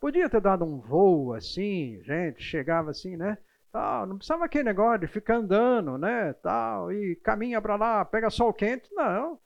Podia 0.00 0.30
ter 0.30 0.40
dado 0.40 0.64
um 0.64 0.80
voo 0.80 1.34
assim, 1.34 2.00
gente, 2.02 2.42
chegava 2.42 2.90
assim, 2.90 3.18
né? 3.18 3.36
Tal, 3.70 4.06
não 4.06 4.16
precisava 4.16 4.46
aquele 4.46 4.64
negócio 4.64 5.00
de 5.00 5.06
ficar 5.06 5.36
andando, 5.36 5.98
né? 5.98 6.32
Tal, 6.32 6.90
e 6.90 7.14
caminha 7.16 7.60
para 7.60 7.76
lá, 7.76 8.04
pega 8.04 8.30
sol 8.30 8.52
quente. 8.52 8.92
Não. 8.94 9.38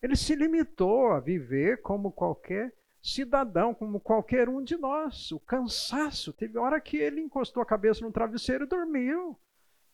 Ele 0.00 0.14
se 0.14 0.36
limitou 0.36 1.10
a 1.10 1.18
viver 1.20 1.82
como 1.82 2.12
qualquer 2.12 2.72
cidadão, 3.02 3.74
como 3.74 3.98
qualquer 3.98 4.48
um 4.48 4.62
de 4.62 4.76
nós. 4.76 5.32
O 5.32 5.40
cansaço. 5.40 6.32
Teve 6.32 6.56
hora 6.56 6.80
que 6.80 6.96
ele 6.96 7.20
encostou 7.20 7.62
a 7.62 7.66
cabeça 7.66 8.04
no 8.04 8.12
travesseiro 8.12 8.64
e 8.64 8.68
dormiu. 8.68 9.36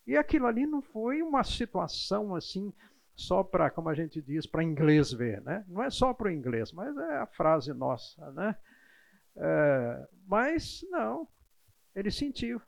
E 0.06 0.18
aquilo 0.18 0.46
ali 0.46 0.66
não 0.66 0.82
foi 0.82 1.22
uma 1.22 1.42
situação 1.42 2.36
assim, 2.36 2.70
só 3.16 3.42
para, 3.42 3.70
como 3.70 3.88
a 3.88 3.94
gente 3.94 4.20
diz, 4.20 4.46
para 4.46 4.62
inglês 4.62 5.12
ver, 5.12 5.40
né? 5.40 5.64
Não 5.66 5.82
é 5.82 5.88
só 5.88 6.12
para 6.12 6.28
o 6.28 6.30
inglês, 6.30 6.70
mas 6.72 6.94
é 6.94 7.16
a 7.16 7.26
frase 7.26 7.72
nossa, 7.72 8.30
né? 8.32 8.54
É, 9.36 10.08
mas 10.26 10.84
não, 10.90 11.28
ele 11.94 12.10
sentiu. 12.10 12.60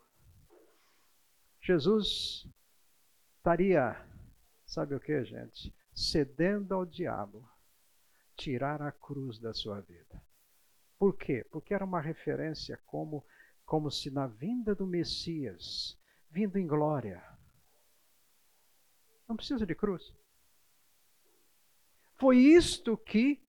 Jesus 1.61 2.47
estaria, 3.39 3.97
sabe 4.67 4.95
o 4.95 5.01
que, 5.01 5.25
gente? 5.25 5.75
cedendo 5.97 6.75
ao 6.75 6.85
diabo, 6.85 7.49
tirar 8.37 8.83
a 8.83 8.93
cruz 8.93 9.39
da 9.39 9.55
sua 9.55 9.81
vida. 9.81 10.23
Por 10.99 11.17
quê? 11.17 11.45
Porque 11.51 11.73
era 11.73 11.85
uma 11.85 12.01
referência 12.03 12.79
como, 12.85 13.25
como 13.65 13.91
se 13.91 14.11
na 14.11 14.27
vinda 14.27 14.75
do 14.75 14.87
Messias, 14.87 15.99
vindo 16.31 16.59
em 16.59 16.67
glória, 16.67 17.25
não 19.27 19.37
precisa 19.37 19.65
de 19.65 19.75
cruz. 19.75 20.15
Foi 22.19 22.37
isto 22.37 22.97
que 22.97 23.43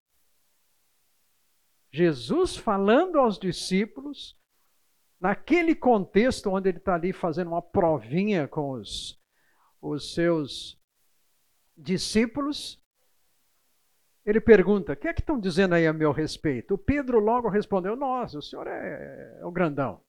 Jesus 1.92 2.56
falando 2.56 3.20
aos 3.20 3.40
discípulos, 3.40 4.38
naquele 5.20 5.74
contexto 5.74 6.50
onde 6.50 6.70
ele 6.70 6.78
está 6.78 6.96
ali 6.96 7.14
fazendo 7.14 7.50
uma 7.50 7.62
provinha 7.62 8.48
com 8.48 8.72
os, 8.72 9.20
os 9.82 10.14
seus 10.14 10.80
discípulos, 11.76 12.82
ele 14.26 14.42
pergunta: 14.42 14.94
o 14.94 14.96
que 14.96 15.08
é 15.08 15.14
que 15.14 15.22
estão 15.22 15.40
dizendo 15.40 15.76
aí 15.76 15.88
a 15.88 15.94
meu 15.94 16.12
respeito? 16.12 16.74
O 16.74 16.78
Pedro 16.78 17.20
logo 17.20 17.48
respondeu: 17.48 17.96
Nossa, 17.96 18.38
o 18.38 18.42
senhor 18.42 18.68
é, 18.68 19.38
é 19.40 19.46
o 19.46 19.52
grandão. 19.52 20.02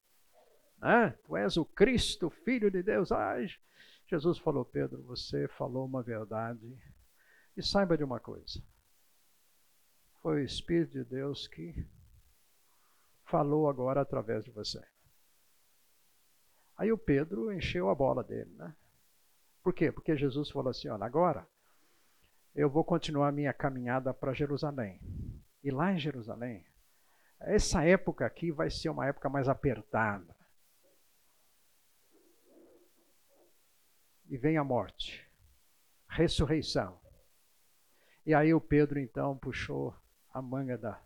Né? 0.80 1.14
Tu 1.24 1.36
és 1.36 1.56
o 1.56 1.64
Cristo, 1.64 2.28
filho 2.28 2.70
de 2.70 2.82
Deus. 2.82 3.12
Ai, 3.12 3.46
Jesus 4.06 4.38
falou: 4.38 4.64
Pedro, 4.64 5.02
você 5.04 5.46
falou 5.48 5.86
uma 5.86 6.02
verdade. 6.02 6.76
E 7.56 7.62
saiba 7.62 7.96
de 7.96 8.02
uma 8.02 8.18
coisa: 8.18 8.60
Foi 10.28 10.42
o 10.42 10.44
Espírito 10.44 10.92
de 10.92 11.04
Deus 11.04 11.48
que 11.48 11.88
falou 13.24 13.66
agora 13.66 14.02
através 14.02 14.44
de 14.44 14.50
você. 14.50 14.78
Aí 16.76 16.92
o 16.92 16.98
Pedro 16.98 17.50
encheu 17.50 17.88
a 17.88 17.94
bola 17.94 18.22
dele, 18.22 18.54
né? 18.56 18.76
Por 19.62 19.72
quê? 19.72 19.90
Porque 19.90 20.18
Jesus 20.18 20.50
falou 20.50 20.68
assim: 20.68 20.86
olha, 20.88 21.06
agora 21.06 21.48
eu 22.54 22.68
vou 22.68 22.84
continuar 22.84 23.32
minha 23.32 23.54
caminhada 23.54 24.12
para 24.12 24.34
Jerusalém. 24.34 25.00
E 25.64 25.70
lá 25.70 25.94
em 25.94 25.98
Jerusalém, 25.98 26.66
essa 27.40 27.82
época 27.82 28.26
aqui 28.26 28.52
vai 28.52 28.70
ser 28.70 28.90
uma 28.90 29.06
época 29.06 29.30
mais 29.30 29.48
apertada. 29.48 30.36
E 34.26 34.36
vem 34.36 34.58
a 34.58 34.62
morte, 34.62 35.26
ressurreição. 36.06 37.00
E 38.26 38.34
aí 38.34 38.52
o 38.52 38.60
Pedro 38.60 38.98
então 38.98 39.34
puxou 39.38 39.96
a 40.32 40.42
manga 40.42 40.76
da, 40.76 41.02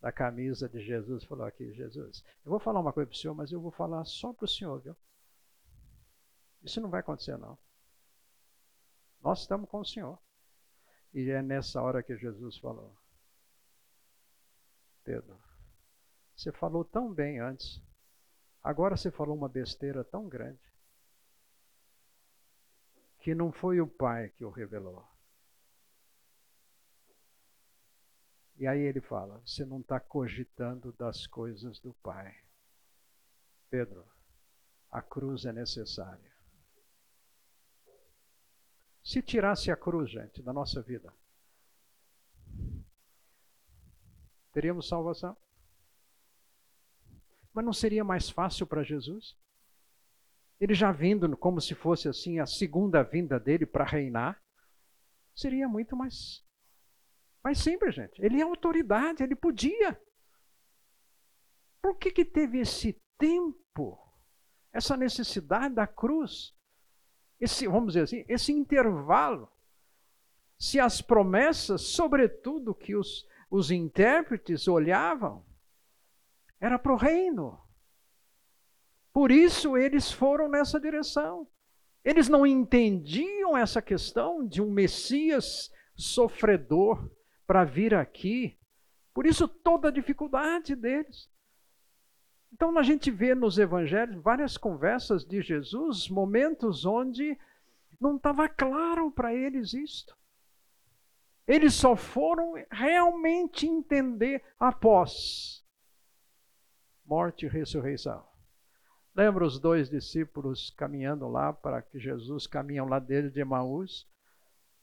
da 0.00 0.12
camisa 0.12 0.68
de 0.68 0.80
Jesus 0.80 1.22
e 1.22 1.26
falou 1.26 1.46
aqui, 1.46 1.72
Jesus, 1.72 2.24
eu 2.44 2.50
vou 2.50 2.60
falar 2.60 2.80
uma 2.80 2.92
coisa 2.92 3.08
para 3.08 3.14
o 3.14 3.18
senhor, 3.18 3.34
mas 3.34 3.52
eu 3.52 3.60
vou 3.60 3.70
falar 3.70 4.04
só 4.04 4.32
para 4.32 4.44
o 4.44 4.48
senhor, 4.48 4.80
viu? 4.80 4.96
Isso 6.62 6.80
não 6.80 6.90
vai 6.90 7.00
acontecer 7.00 7.36
não. 7.36 7.58
Nós 9.20 9.40
estamos 9.40 9.68
com 9.68 9.80
o 9.80 9.84
senhor. 9.84 10.18
E 11.12 11.30
é 11.30 11.42
nessa 11.42 11.80
hora 11.80 12.02
que 12.02 12.16
Jesus 12.16 12.58
falou, 12.58 12.96
Pedro, 15.02 15.38
você 16.36 16.52
falou 16.52 16.84
tão 16.84 17.12
bem 17.12 17.40
antes, 17.40 17.82
agora 18.62 18.96
você 18.96 19.10
falou 19.10 19.36
uma 19.36 19.48
besteira 19.48 20.04
tão 20.04 20.28
grande 20.28 20.60
que 23.20 23.34
não 23.34 23.50
foi 23.50 23.80
o 23.80 23.86
Pai 23.86 24.28
que 24.30 24.44
o 24.44 24.50
revelou. 24.50 25.04
E 28.58 28.66
aí 28.66 28.80
ele 28.80 29.00
fala: 29.00 29.40
você 29.46 29.64
não 29.64 29.80
está 29.80 30.00
cogitando 30.00 30.92
das 30.92 31.26
coisas 31.26 31.78
do 31.78 31.94
Pai. 31.94 32.36
Pedro, 33.70 34.04
a 34.90 35.00
cruz 35.00 35.44
é 35.44 35.52
necessária. 35.52 36.36
Se 39.04 39.22
tirasse 39.22 39.70
a 39.70 39.76
cruz, 39.76 40.10
gente, 40.10 40.42
da 40.42 40.52
nossa 40.52 40.82
vida, 40.82 41.14
teríamos 44.52 44.88
salvação? 44.88 45.36
Mas 47.54 47.64
não 47.64 47.72
seria 47.72 48.02
mais 48.02 48.28
fácil 48.28 48.66
para 48.66 48.82
Jesus? 48.82 49.36
Ele 50.60 50.74
já 50.74 50.90
vindo 50.90 51.34
como 51.36 51.60
se 51.60 51.74
fosse 51.74 52.08
assim 52.08 52.40
a 52.40 52.46
segunda 52.46 53.02
vinda 53.04 53.38
dele 53.38 53.64
para 53.64 53.84
reinar, 53.84 54.42
seria 55.32 55.68
muito 55.68 55.96
mais 55.96 56.44
mais 57.48 57.60
simples, 57.60 57.94
gente. 57.94 58.22
Ele 58.22 58.40
é 58.40 58.42
autoridade, 58.42 59.22
ele 59.22 59.34
podia. 59.34 59.98
Por 61.80 61.96
que 61.96 62.10
que 62.10 62.24
teve 62.24 62.58
esse 62.58 63.00
tempo, 63.16 63.98
essa 64.70 64.98
necessidade 64.98 65.74
da 65.74 65.86
cruz? 65.86 66.54
Esse, 67.40 67.66
vamos 67.66 67.94
dizer 67.94 68.02
assim, 68.02 68.24
esse 68.28 68.52
intervalo. 68.52 69.50
Se 70.58 70.78
as 70.78 71.00
promessas, 71.00 71.80
sobretudo 71.82 72.74
que 72.74 72.94
os, 72.94 73.26
os 73.50 73.70
intérpretes 73.70 74.68
olhavam, 74.68 75.46
era 76.60 76.78
para 76.78 76.92
o 76.92 76.96
reino. 76.96 77.58
Por 79.10 79.30
isso 79.30 79.74
eles 79.74 80.12
foram 80.12 80.50
nessa 80.50 80.78
direção. 80.78 81.48
Eles 82.04 82.28
não 82.28 82.46
entendiam 82.46 83.56
essa 83.56 83.80
questão 83.80 84.46
de 84.46 84.60
um 84.60 84.70
Messias 84.70 85.70
sofredor 85.96 87.10
para 87.48 87.64
vir 87.64 87.94
aqui. 87.94 88.54
Por 89.14 89.24
isso 89.24 89.48
toda 89.48 89.88
a 89.88 89.90
dificuldade 89.90 90.76
deles. 90.76 91.28
Então 92.52 92.76
a 92.78 92.82
gente 92.82 93.10
vê 93.10 93.34
nos 93.34 93.58
evangelhos 93.58 94.22
várias 94.22 94.58
conversas 94.58 95.24
de 95.24 95.40
Jesus, 95.40 96.08
momentos 96.10 96.84
onde 96.84 97.36
não 97.98 98.16
estava 98.16 98.48
claro 98.48 99.10
para 99.10 99.34
eles 99.34 99.72
isto. 99.72 100.14
Eles 101.46 101.72
só 101.72 101.96
foram 101.96 102.54
realmente 102.70 103.66
entender 103.66 104.44
após 104.60 105.64
morte 107.04 107.46
e 107.46 107.48
ressurreição. 107.48 108.22
Lembra 109.16 109.44
os 109.44 109.58
dois 109.58 109.88
discípulos 109.88 110.70
caminhando 110.76 111.26
lá 111.26 111.52
para 111.54 111.80
que 111.80 111.98
Jesus 111.98 112.46
caminham 112.46 112.86
lá 112.86 112.98
dele 112.98 113.30
de 113.30 113.40
Emaús? 113.40 114.06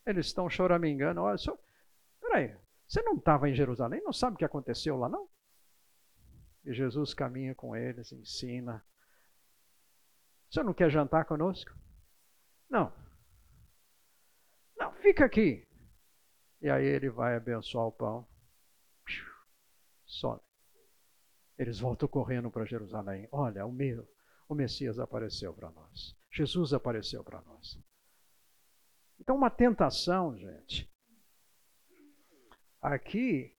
Eles 0.05 0.25
estão 0.25 0.49
choramingando. 0.49 1.21
Olha, 1.21 1.37
só, 1.37 1.55
peraí, 2.27 2.57
você 2.87 3.01
não 3.01 3.15
estava 3.15 3.49
em 3.49 3.55
Jerusalém? 3.55 4.01
Não 4.03 4.13
sabe 4.13 4.35
o 4.35 4.37
que 4.37 4.45
aconteceu 4.45 4.97
lá, 4.97 5.09
não? 5.09 5.29
E 6.63 6.73
Jesus 6.73 7.13
caminha 7.13 7.53
com 7.53 7.75
eles, 7.75 8.11
ensina. 8.11 8.83
Você 10.49 10.63
não 10.63 10.73
quer 10.73 10.89
jantar 10.89 11.25
conosco? 11.25 11.71
Não. 12.69 12.91
Não, 14.77 14.91
fica 14.93 15.25
aqui. 15.25 15.67
E 16.61 16.69
aí 16.69 16.85
ele 16.85 17.09
vai 17.09 17.35
abençoar 17.35 17.85
o 17.87 17.91
pão. 17.91 18.27
Some. 20.05 20.41
Eles 21.57 21.79
voltam 21.79 22.07
correndo 22.07 22.51
para 22.51 22.65
Jerusalém. 22.65 23.27
Olha, 23.31 23.65
o 23.65 23.71
meu, 23.71 24.07
o 24.47 24.55
Messias 24.55 24.99
apareceu 24.99 25.53
para 25.53 25.71
nós. 25.71 26.15
Jesus 26.31 26.73
apareceu 26.73 27.23
para 27.23 27.41
nós. 27.41 27.79
Então, 29.19 29.35
uma 29.35 29.49
tentação, 29.49 30.37
gente, 30.37 30.91
aqui 32.93 33.55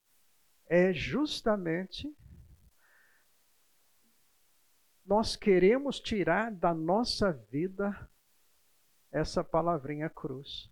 é 0.68 0.92
justamente 0.92 2.14
nós 5.04 5.36
queremos 5.36 6.00
tirar 6.00 6.50
da 6.50 6.74
nossa 6.74 7.32
vida 7.32 8.10
essa 9.12 9.44
palavrinha 9.44 10.10
cruz. 10.10 10.70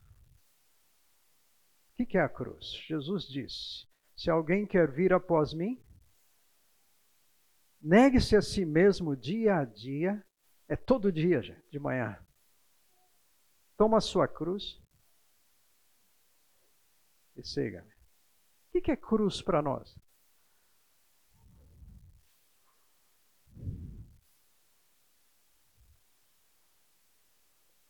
O 1.93 2.05
que 2.05 2.19
é 2.19 2.21
a 2.21 2.29
cruz? 2.29 2.73
Jesus 2.87 3.25
disse: 3.25 3.87
Se 4.17 4.29
alguém 4.29 4.67
quer 4.67 4.91
vir 4.91 5.13
após 5.13 5.55
mim, 5.55 5.81
Negue-se 7.85 8.35
a 8.35 8.41
si 8.41 8.65
mesmo 8.65 9.15
dia 9.15 9.57
a 9.57 9.65
dia. 9.67 10.25
É 10.67 10.75
todo 10.75 11.13
dia, 11.13 11.43
gente, 11.43 11.71
de 11.71 11.79
manhã. 11.79 12.19
Toma 13.77 13.99
a 13.99 14.01
sua 14.01 14.27
cruz 14.27 14.81
e 17.37 17.47
siga. 17.47 17.87
O 18.75 18.83
que 18.83 18.91
é 18.91 18.97
cruz 18.97 19.41
para 19.41 19.63
nós? 19.63 19.97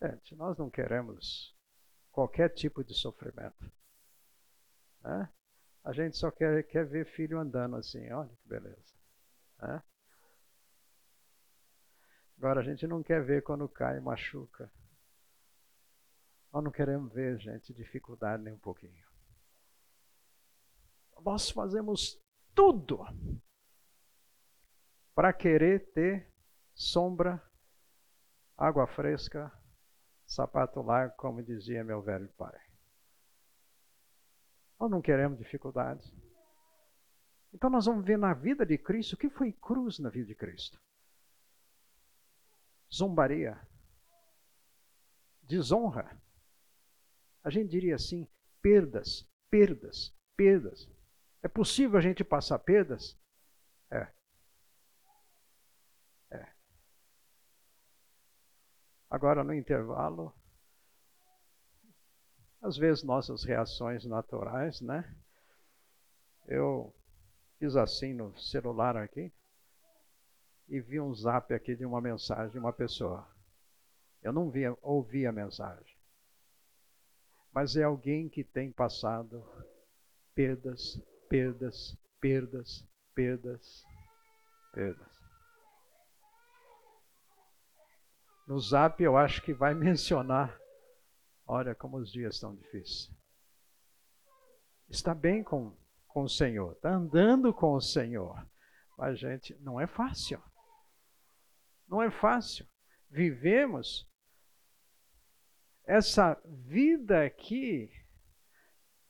Gente, 0.03 0.37
nós 0.37 0.59
não 0.59 0.68
queremos 0.68 1.57
qualquer 2.12 2.51
tipo 2.51 2.85
de 2.85 2.93
sofrimento. 2.93 3.72
Né? 5.01 5.32
A 5.82 5.93
gente 5.95 6.18
só 6.18 6.30
quer, 6.30 6.62
quer 6.64 6.85
ver 6.85 7.07
filho 7.07 7.39
andando 7.39 7.76
assim, 7.76 8.12
olha 8.12 8.28
que 8.28 8.47
beleza. 8.47 8.95
Né? 9.62 9.82
Agora, 12.37 12.61
a 12.61 12.62
gente 12.62 12.87
não 12.87 13.03
quer 13.03 13.24
ver 13.24 13.43
quando 13.43 13.66
cai 13.66 13.97
e 13.97 14.01
machuca. 14.01 14.70
Nós 16.53 16.62
não 16.62 16.70
queremos 16.70 17.11
ver, 17.11 17.39
gente, 17.41 17.72
dificuldade 17.72 18.43
nem 18.43 18.53
um 18.53 18.59
pouquinho. 18.59 19.14
Nós 21.23 21.51
fazemos 21.51 22.21
tudo 22.55 23.05
para 25.15 25.33
querer 25.33 25.93
ter 25.93 26.33
sombra, 26.75 27.43
água 28.57 28.87
fresca, 28.87 29.53
sapato 30.27 30.83
largo, 30.83 31.17
como 31.17 31.43
dizia 31.43 31.85
meu 31.85 32.03
velho 32.03 32.29
pai. 32.37 32.59
Nós 34.79 34.91
não 34.91 35.01
queremos 35.01 35.39
dificuldades. 35.39 36.12
Então 37.53 37.71
nós 37.71 37.87
vamos 37.87 38.05
ver 38.05 38.19
na 38.19 38.35
vida 38.35 38.67
de 38.67 38.77
Cristo 38.77 39.12
o 39.15 39.17
que 39.17 39.31
foi 39.31 39.53
cruz 39.53 39.99
na 39.99 40.11
vida 40.11 40.27
de 40.27 40.35
Cristo. 40.35 40.81
Zombaria, 42.93 43.61
desonra. 45.43 46.21
A 47.43 47.51
gente 47.51 47.71
diria 47.71 47.95
assim: 47.95 48.29
perdas, 48.61 49.29
perdas, 49.51 50.12
perdas. 50.37 50.89
É 51.45 51.49
possível 51.49 51.97
a 51.99 52.03
gente 52.03 52.24
passar 52.24 52.59
perdas? 52.59 53.16
É. 53.90 54.09
É. 56.32 56.53
Agora, 59.09 59.45
no 59.45 59.55
intervalo, 59.55 60.34
às 62.61 62.76
vezes 62.76 63.05
nossas 63.05 63.45
reações 63.45 64.05
naturais, 64.05 64.80
né? 64.80 65.14
Eu 66.49 66.92
Fiz 67.59 67.76
assim 67.76 68.12
no 68.12 68.36
celular 68.38 68.97
aqui 68.97 69.32
e 70.68 70.80
vi 70.80 71.01
um 71.01 71.14
zap 71.14 71.55
aqui 71.55 71.76
de 71.76 71.86
uma 71.86 72.01
mensagem 72.01 72.51
de 72.51 72.59
uma 72.59 72.72
pessoa. 72.72 73.26
Eu 74.22 74.32
não 74.32 74.51
via, 74.51 74.76
ouvi 74.82 75.26
a 75.26 75.32
mensagem. 75.32 75.97
Mas 77.53 77.76
é 77.76 77.84
alguém 77.84 78.28
que 78.28 78.42
tem 78.42 78.72
passado 78.72 79.42
perdas 80.34 81.01
perdas, 81.29 81.97
perdas, 82.20 82.87
perdas, 83.14 83.85
perdas. 84.72 85.14
No 88.47 88.59
zap 88.59 89.03
eu 89.03 89.16
acho 89.16 89.43
que 89.43 89.53
vai 89.53 89.75
mencionar. 89.75 90.59
Olha 91.47 91.75
como 91.75 91.99
os 91.99 92.11
dias 92.11 92.35
estão 92.35 92.55
difíceis. 92.55 93.11
Está 94.89 95.14
bem 95.14 95.43
com, 95.43 95.77
com 96.07 96.22
o 96.22 96.29
Senhor, 96.29 96.72
está 96.72 96.91
andando 96.91 97.53
com 97.53 97.75
o 97.75 97.81
Senhor. 97.81 98.47
Mas, 98.97 99.18
gente, 99.18 99.55
não 99.61 99.81
é 99.81 99.87
fácil. 99.87 100.43
Não 101.89 102.01
é 102.01 102.11
fácil. 102.11 102.66
Vivemos 103.11 104.09
essa 105.85 106.41
vida 106.45 107.25
aqui 107.25 107.91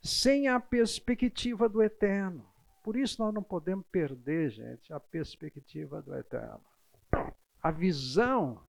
sem 0.05 0.49
a 0.49 0.61
perspectiva 0.61 1.67
do 1.67 1.83
eterno. 1.83 2.45
Por 2.83 2.95
isso 2.95 3.23
nós 3.23 3.33
não 3.33 3.43
podemos 3.43 3.87
perder, 3.91 4.51
gente, 4.51 4.93
a 4.93 5.01
perspectiva 5.01 6.03
do 6.03 6.15
eterno. 6.15 6.61
A 7.63 7.71
visão 7.71 8.61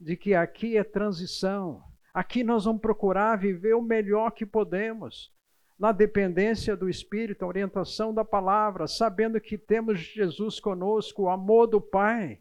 de 0.00 0.16
que 0.16 0.34
aqui 0.34 0.78
é 0.78 0.82
transição. 0.82 1.84
Aqui 2.14 2.42
nós 2.42 2.64
vamos 2.64 2.80
procurar 2.80 3.36
viver 3.36 3.74
o 3.74 3.82
melhor 3.82 4.30
que 4.30 4.46
podemos, 4.46 5.30
na 5.78 5.92
dependência 5.92 6.74
do 6.74 6.88
Espírito, 6.88 7.44
a 7.44 7.48
orientação 7.48 8.14
da 8.14 8.24
palavra, 8.24 8.86
sabendo 8.86 9.38
que 9.38 9.58
temos 9.58 9.98
Jesus 9.98 10.58
conosco, 10.58 11.24
o 11.24 11.28
amor 11.28 11.66
do 11.66 11.82
Pai. 11.82 12.40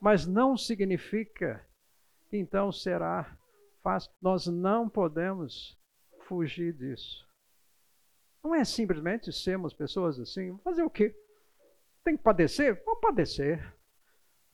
Mas 0.00 0.26
não 0.26 0.56
significa 0.56 1.62
que 2.30 2.38
então 2.38 2.72
será 2.72 3.36
fácil. 3.82 4.10
Nós 4.22 4.46
não 4.46 4.88
podemos 4.88 5.78
fugir 6.26 6.72
disso. 6.72 7.25
Não 8.46 8.54
é 8.54 8.64
simplesmente 8.64 9.32
sermos 9.32 9.74
pessoas 9.74 10.20
assim, 10.20 10.56
fazer 10.58 10.84
o 10.84 10.88
quê? 10.88 11.12
Tem 12.04 12.16
que 12.16 12.22
padecer? 12.22 12.80
Vamos 12.84 13.00
padecer. 13.00 13.74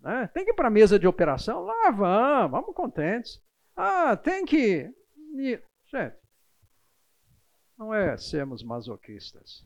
Né? 0.01 0.31
Tem 0.33 0.47
que 0.47 0.53
ir 0.53 0.55
para 0.55 0.69
a 0.69 0.71
mesa 0.71 0.99
de 0.99 1.07
operação? 1.07 1.61
Lá 1.61 1.91
vamos, 1.91 2.51
vamos 2.51 2.75
contentes. 2.75 3.39
Ah, 3.77 4.17
tem 4.17 4.47
que. 4.47 4.91
Gente, 5.37 6.17
não 7.77 7.93
é 7.93 8.17
sermos 8.17 8.63
masoquistas. 8.63 9.63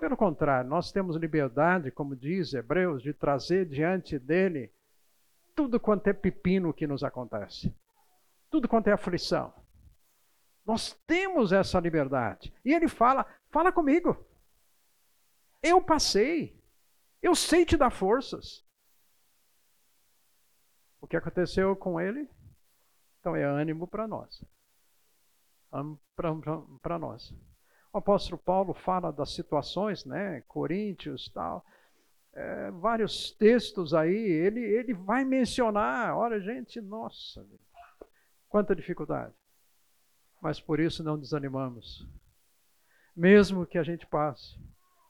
Pelo 0.00 0.16
contrário, 0.16 0.68
nós 0.68 0.90
temos 0.90 1.14
liberdade, 1.14 1.92
como 1.92 2.16
diz 2.16 2.52
Hebreus, 2.52 3.04
de 3.04 3.14
trazer 3.14 3.66
diante 3.66 4.18
dele 4.18 4.72
tudo 5.54 5.78
quanto 5.78 6.08
é 6.08 6.12
pepino 6.12 6.74
que 6.74 6.88
nos 6.88 7.04
acontece, 7.04 7.72
tudo 8.50 8.68
quanto 8.68 8.88
é 8.88 8.92
aflição. 8.92 9.54
Nós 10.64 10.92
temos 11.06 11.52
essa 11.52 11.80
liberdade. 11.80 12.52
E 12.64 12.72
ele 12.72 12.88
fala: 12.88 13.26
fala 13.50 13.72
comigo. 13.72 14.24
Eu 15.62 15.80
passei. 15.80 16.60
Eu 17.20 17.34
sei 17.34 17.64
te 17.64 17.76
dar 17.76 17.90
forças. 17.90 18.64
O 21.00 21.06
que 21.06 21.16
aconteceu 21.16 21.74
com 21.76 22.00
ele? 22.00 22.28
Então 23.20 23.36
é 23.36 23.44
ânimo 23.44 23.86
para 23.86 24.06
nós. 24.08 24.44
Para 26.16 26.98
nós. 26.98 27.32
O 27.92 27.98
apóstolo 27.98 28.38
Paulo 28.38 28.72
fala 28.72 29.12
das 29.12 29.32
situações, 29.34 30.04
né? 30.04 30.40
Coríntios 30.42 31.28
tal. 31.28 31.64
É, 32.32 32.70
vários 32.70 33.30
textos 33.32 33.92
aí, 33.92 34.16
ele, 34.16 34.60
ele 34.60 34.94
vai 34.94 35.22
mencionar, 35.22 36.16
olha 36.16 36.40
gente, 36.40 36.80
nossa, 36.80 37.46
quanta 38.48 38.74
dificuldade. 38.74 39.34
Mas 40.42 40.60
por 40.60 40.80
isso 40.80 41.04
não 41.04 41.16
desanimamos. 41.16 42.04
Mesmo 43.14 43.64
que 43.64 43.78
a 43.78 43.84
gente 43.84 44.04
passe, 44.04 44.58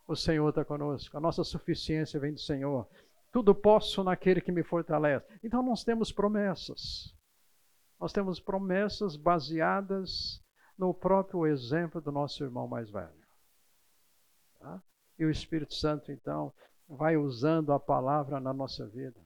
o 0.06 0.14
Senhor 0.14 0.46
está 0.50 0.62
conosco, 0.62 1.16
a 1.16 1.20
nossa 1.20 1.42
suficiência 1.42 2.20
vem 2.20 2.34
do 2.34 2.40
Senhor. 2.40 2.86
Tudo 3.32 3.54
posso 3.54 4.04
naquele 4.04 4.42
que 4.42 4.52
me 4.52 4.62
fortalece. 4.62 5.26
Então 5.42 5.62
nós 5.62 5.82
temos 5.82 6.12
promessas. 6.12 7.16
Nós 7.98 8.12
temos 8.12 8.38
promessas 8.38 9.16
baseadas 9.16 10.44
no 10.76 10.92
próprio 10.92 11.46
exemplo 11.46 11.98
do 11.98 12.12
nosso 12.12 12.44
irmão 12.44 12.68
mais 12.68 12.90
velho. 12.90 13.26
Tá? 14.58 14.82
E 15.18 15.24
o 15.24 15.30
Espírito 15.30 15.72
Santo, 15.72 16.12
então, 16.12 16.52
vai 16.86 17.16
usando 17.16 17.72
a 17.72 17.80
palavra 17.80 18.38
na 18.38 18.52
nossa 18.52 18.86
vida, 18.86 19.20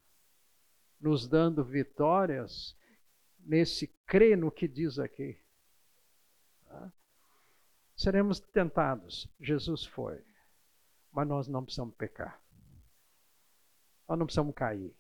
nos 1.01 1.27
dando 1.27 1.65
vitórias 1.65 2.77
nesse 3.41 3.89
crer 4.07 4.39
no 4.39 4.53
que 4.53 4.69
diz 4.69 5.01
aqui. 5.01 5.37
Seremos 7.97 8.41
tentados. 8.41 9.29
Jesus 9.41 9.85
foi. 9.85 10.23
Mas 11.11 11.27
nós 11.27 11.49
não 11.49 11.65
precisamos 11.65 11.95
pecar. 11.95 12.41
Nós 14.09 14.19
não 14.19 14.27
precisamos 14.27 14.55
cair. 14.55 14.95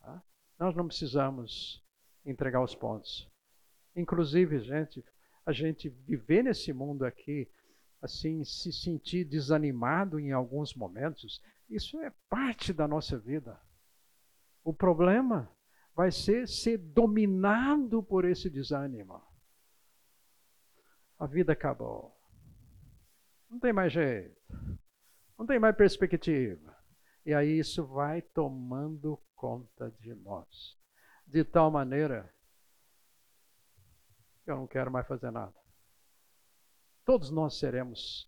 Tá? 0.00 0.22
Nós 0.58 0.74
não 0.76 0.86
precisamos 0.86 1.84
entregar 2.24 2.62
os 2.62 2.74
pontos. 2.74 3.28
Inclusive, 3.96 4.60
gente, 4.60 5.04
a 5.44 5.52
gente 5.52 5.88
viver 5.88 6.44
nesse 6.44 6.72
mundo 6.72 7.04
aqui, 7.04 7.50
assim, 8.00 8.44
se 8.44 8.72
sentir 8.72 9.24
desanimado 9.24 10.20
em 10.20 10.32
alguns 10.32 10.74
momentos, 10.74 11.42
isso 11.68 12.00
é 12.00 12.10
parte 12.28 12.72
da 12.72 12.86
nossa 12.86 13.18
vida. 13.18 13.60
O 14.62 14.72
problema 14.72 15.50
vai 15.94 16.10
ser 16.12 16.46
ser 16.46 16.78
dominado 16.78 18.02
por 18.02 18.24
esse 18.24 18.48
desânimo. 18.48 19.20
A 21.20 21.26
vida 21.26 21.52
acabou. 21.52 22.18
Não 23.50 23.60
tem 23.60 23.74
mais 23.74 23.92
jeito. 23.92 24.40
Não 25.38 25.44
tem 25.44 25.58
mais 25.58 25.76
perspectiva. 25.76 26.74
E 27.26 27.34
aí 27.34 27.58
isso 27.58 27.86
vai 27.86 28.22
tomando 28.22 29.20
conta 29.36 29.90
de 30.00 30.14
nós. 30.14 30.78
De 31.26 31.44
tal 31.44 31.70
maneira 31.70 32.34
que 34.42 34.50
eu 34.50 34.56
não 34.56 34.66
quero 34.66 34.90
mais 34.90 35.06
fazer 35.06 35.30
nada. 35.30 35.54
Todos 37.04 37.30
nós 37.30 37.58
seremos 37.58 38.26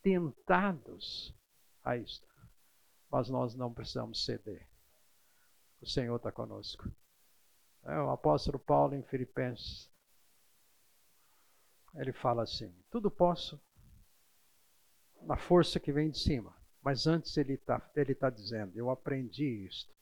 tentados 0.00 1.36
a 1.82 1.96
isto. 1.96 2.28
Mas 3.10 3.28
nós 3.28 3.56
não 3.56 3.74
precisamos 3.74 4.24
ceder. 4.24 4.68
O 5.80 5.86
Senhor 5.86 6.14
está 6.14 6.30
conosco. 6.30 6.88
É, 7.82 7.98
o 7.98 8.10
apóstolo 8.10 8.58
Paulo 8.60 8.94
em 8.94 9.02
Filipenses, 9.02 9.89
ele 11.94 12.12
fala 12.12 12.42
assim: 12.42 12.72
tudo 12.90 13.10
posso 13.10 13.60
na 15.22 15.36
força 15.36 15.80
que 15.80 15.92
vem 15.92 16.10
de 16.10 16.18
cima. 16.18 16.54
Mas 16.82 17.06
antes 17.06 17.36
ele 17.36 17.54
está 17.54 17.90
ele 17.94 18.14
tá 18.14 18.30
dizendo: 18.30 18.76
Eu 18.76 18.90
aprendi 18.90 19.66
isto. 19.66 19.92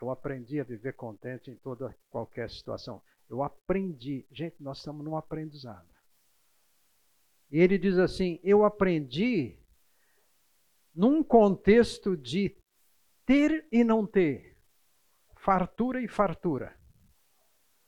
Eu 0.00 0.10
aprendi 0.10 0.60
a 0.60 0.64
viver 0.64 0.94
contente 0.94 1.50
em 1.50 1.56
toda 1.56 1.96
qualquer 2.10 2.50
situação. 2.50 3.02
Eu 3.28 3.42
aprendi. 3.42 4.26
Gente, 4.30 4.62
nós 4.62 4.78
estamos 4.78 5.04
num 5.04 5.16
aprendizado. 5.16 5.88
E 7.50 7.58
ele 7.58 7.78
diz 7.78 7.98
assim: 7.98 8.38
Eu 8.42 8.64
aprendi 8.64 9.58
num 10.94 11.22
contexto 11.22 12.16
de 12.16 12.56
ter 13.26 13.66
e 13.72 13.82
não 13.82 14.06
ter, 14.06 14.56
fartura 15.36 16.00
e 16.00 16.06
fartura. 16.06 16.78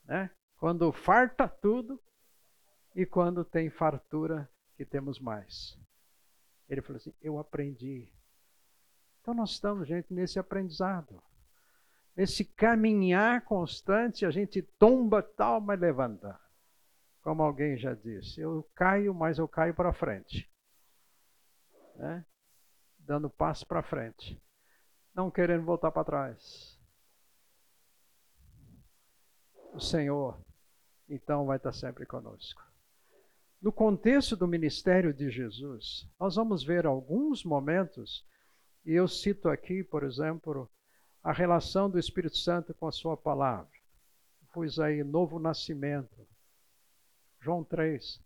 Né? 0.04 0.30
Quando 0.56 0.90
farta 0.90 1.48
tudo 1.48 2.02
e 2.96 3.04
quando 3.04 3.44
tem 3.44 3.68
fartura 3.68 4.50
que 4.74 4.84
temos 4.84 5.20
mais. 5.20 5.78
Ele 6.66 6.80
falou 6.80 6.96
assim: 6.96 7.14
Eu 7.20 7.38
aprendi. 7.38 8.10
Então 9.20 9.34
nós 9.34 9.50
estamos, 9.50 9.86
gente, 9.86 10.12
nesse 10.12 10.38
aprendizado. 10.38 11.22
Nesse 12.16 12.42
caminhar 12.42 13.44
constante, 13.44 14.24
a 14.24 14.30
gente 14.30 14.62
tomba 14.62 15.22
tal, 15.22 15.60
mas 15.60 15.78
levanta. 15.78 16.40
Como 17.20 17.42
alguém 17.42 17.76
já 17.76 17.92
disse, 17.92 18.40
eu 18.40 18.66
caio, 18.74 19.12
mas 19.12 19.36
eu 19.36 19.46
caio 19.46 19.74
para 19.74 19.92
frente. 19.92 20.50
Né? 21.96 22.24
Dando 22.98 23.28
passo 23.28 23.66
para 23.66 23.82
frente. 23.82 24.40
Não 25.14 25.30
querendo 25.30 25.64
voltar 25.64 25.90
para 25.90 26.04
trás. 26.04 26.80
O 29.74 29.80
Senhor, 29.80 30.40
então, 31.06 31.44
vai 31.44 31.58
estar 31.58 31.72
sempre 31.72 32.06
conosco. 32.06 32.62
No 33.66 33.72
contexto 33.72 34.36
do 34.36 34.46
ministério 34.46 35.12
de 35.12 35.28
Jesus, 35.28 36.08
nós 36.20 36.36
vamos 36.36 36.62
ver 36.62 36.86
alguns 36.86 37.42
momentos, 37.42 38.24
e 38.84 38.92
eu 38.92 39.08
cito 39.08 39.48
aqui, 39.48 39.82
por 39.82 40.04
exemplo, 40.04 40.70
a 41.20 41.32
relação 41.32 41.90
do 41.90 41.98
Espírito 41.98 42.36
Santo 42.36 42.72
com 42.72 42.86
a 42.86 42.92
sua 42.92 43.16
palavra. 43.16 43.68
Pois 44.52 44.78
aí, 44.78 45.02
novo 45.02 45.40
nascimento. 45.40 46.28
João 47.40 47.64
3. 47.64 48.22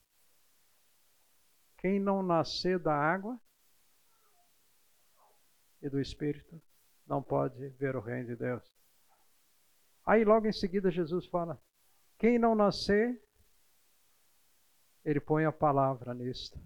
Quem 1.78 1.98
não 1.98 2.22
nascer 2.22 2.78
da 2.78 2.94
água 2.94 3.40
e 5.80 5.88
do 5.88 5.98
Espírito 5.98 6.60
não 7.06 7.22
pode 7.22 7.66
ver 7.78 7.96
o 7.96 8.00
reino 8.00 8.26
de 8.26 8.36
Deus. 8.36 8.70
Aí 10.04 10.22
logo 10.22 10.46
em 10.46 10.52
seguida 10.52 10.90
Jesus 10.90 11.24
fala: 11.28 11.58
quem 12.18 12.38
não 12.38 12.54
nascer 12.54 13.18
ele 15.04 15.20
põe 15.20 15.44
a 15.44 15.52
palavra 15.52 16.14
nisto. 16.14 16.58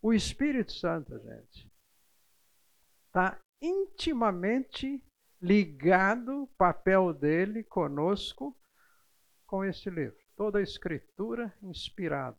O 0.00 0.12
Espírito 0.12 0.72
Santo, 0.72 1.18
gente, 1.18 1.70
está 3.06 3.38
intimamente 3.60 5.02
ligado 5.40 6.42
o 6.42 6.46
papel 6.46 7.12
dele 7.12 7.62
conosco 7.62 8.56
com 9.46 9.64
este 9.64 9.90
livro. 9.90 10.18
Toda 10.36 10.58
a 10.58 10.62
escritura 10.62 11.54
inspirada. 11.62 12.38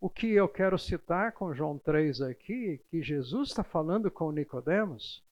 O 0.00 0.10
que 0.10 0.30
eu 0.30 0.48
quero 0.48 0.78
citar 0.78 1.32
com 1.32 1.54
João 1.54 1.78
3 1.78 2.20
aqui, 2.20 2.78
que 2.88 3.02
Jesus 3.02 3.48
está 3.48 3.64
falando 3.64 4.10
com 4.10 4.30
Nicodemos, 4.30 5.24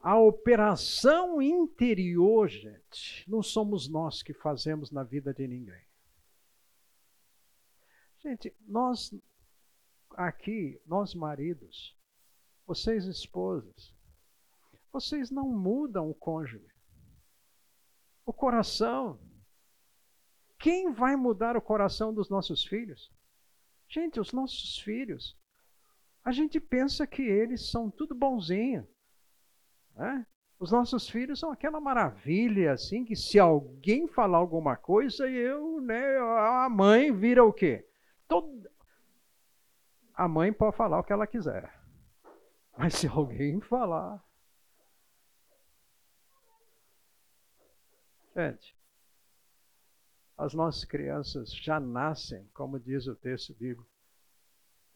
a 0.00 0.18
operação 0.18 1.42
interior, 1.42 2.48
gente, 2.48 3.28
não 3.28 3.42
somos 3.42 3.88
nós 3.88 4.22
que 4.22 4.32
fazemos 4.32 4.90
na 4.90 5.02
vida 5.02 5.34
de 5.34 5.46
ninguém. 5.46 5.82
Gente, 8.22 8.54
nós 8.68 9.12
aqui, 10.10 10.80
nós 10.86 11.12
maridos, 11.12 11.96
vocês 12.64 13.04
esposas, 13.06 13.92
vocês 14.92 15.28
não 15.30 15.48
mudam 15.48 16.08
o 16.08 16.14
cônjuge. 16.14 16.70
O 18.24 18.32
coração. 18.32 19.18
Quem 20.56 20.92
vai 20.92 21.16
mudar 21.16 21.56
o 21.56 21.60
coração 21.60 22.14
dos 22.14 22.30
nossos 22.30 22.64
filhos? 22.64 23.10
Gente, 23.88 24.20
os 24.20 24.32
nossos 24.32 24.78
filhos. 24.78 25.36
A 26.24 26.30
gente 26.30 26.60
pensa 26.60 27.04
que 27.04 27.22
eles 27.22 27.68
são 27.70 27.90
tudo 27.90 28.14
bonzinho. 28.14 28.86
Né? 29.96 30.24
Os 30.60 30.70
nossos 30.70 31.08
filhos 31.08 31.40
são 31.40 31.50
aquela 31.50 31.80
maravilha, 31.80 32.72
assim, 32.72 33.04
que 33.04 33.16
se 33.16 33.40
alguém 33.40 34.06
falar 34.06 34.38
alguma 34.38 34.76
coisa, 34.76 35.28
eu, 35.28 35.80
né, 35.80 36.18
a 36.18 36.68
mãe 36.70 37.12
vira 37.12 37.44
o 37.44 37.52
quê? 37.52 37.84
A 40.14 40.28
mãe 40.28 40.52
pode 40.52 40.76
falar 40.76 41.00
o 41.00 41.04
que 41.04 41.12
ela 41.12 41.26
quiser. 41.26 41.72
Mas 42.76 42.94
se 42.94 43.06
alguém 43.06 43.60
falar, 43.60 44.22
Gente, 48.34 48.74
as 50.38 50.54
nossas 50.54 50.84
crianças 50.84 51.54
já 51.54 51.78
nascem, 51.78 52.48
como 52.54 52.80
diz 52.80 53.06
o 53.06 53.14
texto 53.14 53.54
bíblico, 53.54 53.86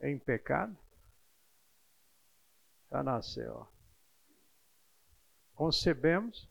em 0.00 0.18
pecado. 0.18 0.76
Já 2.90 3.02
nasceu. 3.02 3.68
Concebemos 5.54 6.48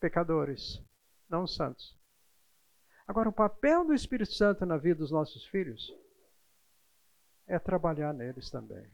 pecadores, 0.00 0.82
não 1.28 1.46
santos. 1.46 1.97
Agora, 3.08 3.28
o 3.28 3.32
papel 3.32 3.84
do 3.84 3.92
Espírito 3.94 4.32
Santo 4.32 4.64
na 4.64 4.76
vida 4.76 5.00
dos 5.00 5.10
nossos 5.10 5.44
filhos 5.46 5.92
é 7.46 7.58
trabalhar 7.58 8.12
neles 8.12 8.50
também. 8.50 8.86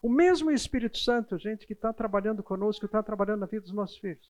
O 0.00 0.08
mesmo 0.08 0.50
Espírito 0.50 0.96
Santo, 0.96 1.36
gente, 1.36 1.66
que 1.66 1.74
está 1.74 1.92
trabalhando 1.92 2.42
conosco, 2.42 2.86
está 2.86 3.02
trabalhando 3.02 3.40
na 3.40 3.46
vida 3.46 3.62
dos 3.62 3.74
nossos 3.74 3.98
filhos 3.98 4.30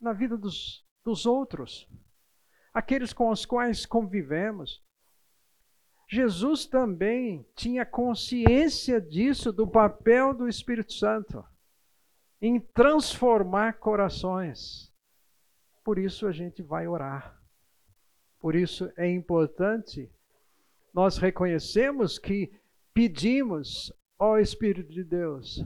na 0.00 0.12
vida 0.12 0.36
dos, 0.36 0.84
dos 1.04 1.26
outros, 1.26 1.88
aqueles 2.72 3.12
com 3.12 3.30
os 3.30 3.44
quais 3.44 3.84
convivemos. 3.84 4.82
Jesus 6.10 6.66
também 6.66 7.46
tinha 7.54 7.84
consciência 7.84 9.00
disso, 9.00 9.52
do 9.52 9.66
papel 9.66 10.32
do 10.32 10.48
Espírito 10.48 10.92
Santo 10.92 11.44
em 12.40 12.60
transformar 12.60 13.74
corações. 13.78 14.87
Por 15.88 15.98
isso 15.98 16.26
a 16.26 16.32
gente 16.32 16.62
vai 16.62 16.86
orar. 16.86 17.40
Por 18.38 18.54
isso 18.54 18.92
é 18.94 19.10
importante 19.10 20.12
nós 20.92 21.16
reconhecemos 21.16 22.18
que 22.18 22.52
pedimos 22.92 23.90
ao 24.18 24.38
Espírito 24.38 24.92
de 24.92 25.02
Deus, 25.02 25.64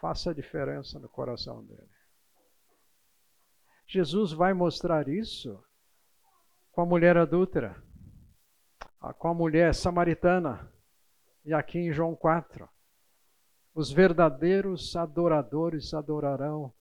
faça 0.00 0.30
a 0.30 0.32
diferença 0.32 0.98
no 0.98 1.10
coração 1.10 1.62
dele. 1.62 1.90
Jesus 3.86 4.32
vai 4.32 4.54
mostrar 4.54 5.10
isso 5.10 5.62
com 6.72 6.80
a 6.80 6.86
mulher 6.86 7.18
adúltera, 7.18 7.76
com 9.18 9.28
a 9.28 9.34
mulher 9.34 9.74
samaritana, 9.74 10.72
e 11.44 11.52
aqui 11.52 11.80
em 11.80 11.92
João 11.92 12.16
4. 12.16 12.66
Os 13.74 13.92
verdadeiros 13.92 14.96
adoradores 14.96 15.92
adorarão 15.92 16.72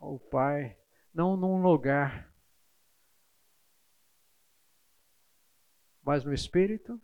ao 0.00 0.18
Pai, 0.18 0.76
não 1.14 1.36
num 1.36 1.62
lugar, 1.62 2.30
mas 6.02 6.24
no 6.24 6.34
Espírito. 6.34 7.00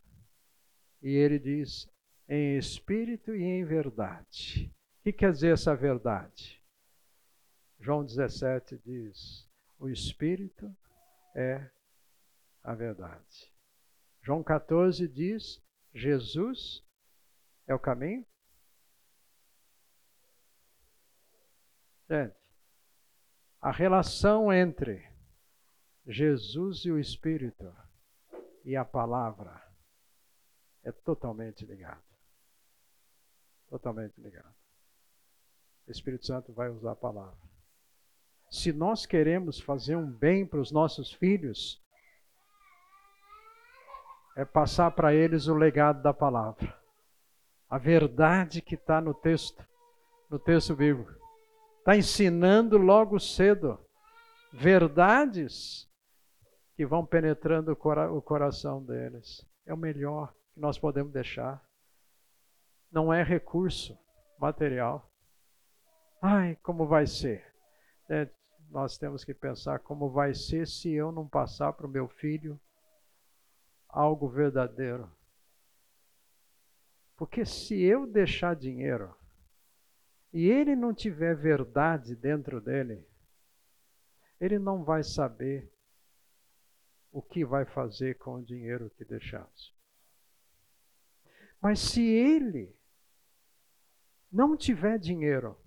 E 1.01 1.09
ele 1.09 1.39
diz: 1.39 1.89
em 2.29 2.57
espírito 2.57 3.35
e 3.35 3.43
em 3.43 3.65
verdade. 3.65 4.73
O 4.99 5.03
que 5.03 5.13
quer 5.13 5.33
dizer 5.33 5.55
essa 5.55 5.75
verdade? 5.75 6.63
João 7.81 8.05
17 8.05 8.79
diz: 8.85 9.49
o 9.79 9.89
Espírito 9.89 10.71
é 11.35 11.71
a 12.63 12.75
verdade. 12.75 13.53
João 14.23 14.45
14 14.45 15.09
diz: 15.09 15.61
Jesus 15.95 16.85
é 17.67 17.75
o 17.75 17.79
caminho. 17.79 18.25
Gente, 22.09 22.40
a 23.61 23.71
relação 23.71 24.53
entre 24.53 25.09
Jesus 26.07 26.85
e 26.85 26.91
o 26.91 26.99
Espírito 26.99 27.73
e 28.65 28.77
a 28.77 28.85
palavra 28.85 29.63
é 30.83 30.91
totalmente 30.91 31.65
ligada. 31.65 32.03
Totalmente 33.69 34.21
ligada. 34.21 34.55
O 35.87 35.91
Espírito 35.91 36.27
Santo 36.27 36.53
vai 36.53 36.69
usar 36.71 36.93
a 36.93 36.97
palavra 36.97 37.51
se 38.51 38.73
nós 38.73 39.07
queremos 39.07 39.61
fazer 39.61 39.95
um 39.95 40.11
bem 40.11 40.45
para 40.45 40.61
os 40.61 40.73
nossos 40.73 41.13
filhos, 41.13 41.81
é 44.37 44.45
passar 44.45 44.91
para 44.91 45.15
eles 45.15 45.47
o 45.47 45.55
legado 45.55 46.03
da 46.03 46.13
palavra. 46.13 46.77
A 47.69 47.79
verdade 47.79 48.61
que 48.61 48.75
está 48.75 49.01
no 49.01 49.15
texto, 49.15 49.65
no 50.29 50.39
texto 50.39 50.75
bíblico. 50.75 51.20
Está 51.81 51.97
ensinando 51.97 52.77
logo 52.77 53.19
cedo 53.19 53.81
verdades 54.53 55.89
que 56.77 56.85
vão 56.85 57.07
penetrando 57.07 57.73
o 57.73 58.23
coração 58.23 58.85
deles. 58.85 59.47
É 59.65 59.73
o 59.73 59.79
melhor 59.79 60.35
que 60.53 60.61
nós 60.61 60.79
podemos 60.79 61.11
deixar. 61.11 61.67
Não 62.93 63.13
é 63.13 63.23
recurso 63.23 63.99
material. 64.39 65.11
Ai, 66.21 66.57
como 66.63 66.87
vai 66.87 67.07
ser? 67.07 67.51
É, 68.11 68.29
nós 68.69 68.99
temos 68.99 69.25
que 69.25 69.33
pensar 69.33 69.79
como 69.79 70.11
vai 70.11 70.35
ser 70.35 70.67
se 70.67 70.93
eu 70.93 71.11
não 71.11 71.27
passar 71.27 71.73
para 71.73 71.87
o 71.87 71.91
meu 71.91 72.09
filho 72.09 72.61
algo 73.89 74.29
verdadeiro. 74.29 75.11
Porque 77.17 77.47
se 77.47 77.81
eu 77.83 78.07
deixar 78.07 78.55
dinheiro 78.55 79.15
e 80.33 80.49
ele 80.49 80.77
não 80.77 80.95
tiver 80.95 81.35
verdade 81.35 82.15
dentro 82.15 82.61
dele, 82.61 83.07
ele 84.41 84.59
não 84.59 84.85
vai 84.85 85.03
saber 85.03 85.71
o 87.13 87.21
que 87.21 87.45
vai 87.45 87.65
fazer 87.65 88.17
com 88.19 88.37
o 88.37 88.45
dinheiro 88.45 88.91
que 88.91 89.05
deixamos. 89.05 89.75
Mas 91.61 91.81
se 91.81 92.03
ele 92.03 92.75
não 94.31 94.57
tiver 94.57 94.99
dinheiro, 94.99 95.59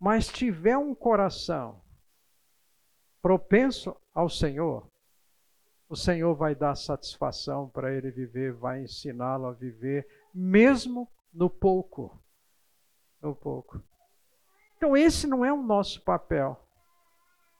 mas 0.00 0.26
tiver 0.28 0.76
um 0.76 0.94
coração 0.94 1.82
propenso 3.20 3.94
ao 4.12 4.28
Senhor, 4.28 4.90
o 5.88 5.94
Senhor 5.94 6.34
vai 6.34 6.54
dar 6.54 6.74
satisfação 6.74 7.68
para 7.68 7.94
ele 7.94 8.10
viver, 8.10 8.54
vai 8.54 8.82
ensiná-lo 8.82 9.46
a 9.46 9.52
viver, 9.52 10.08
mesmo 10.34 11.06
no 11.32 11.50
pouco. 11.50 12.21
No 13.22 13.34
pouco. 13.34 13.80
Então, 14.76 14.96
esse 14.96 15.26
não 15.28 15.44
é 15.44 15.52
o 15.52 15.62
nosso 15.62 16.02
papel. 16.02 16.58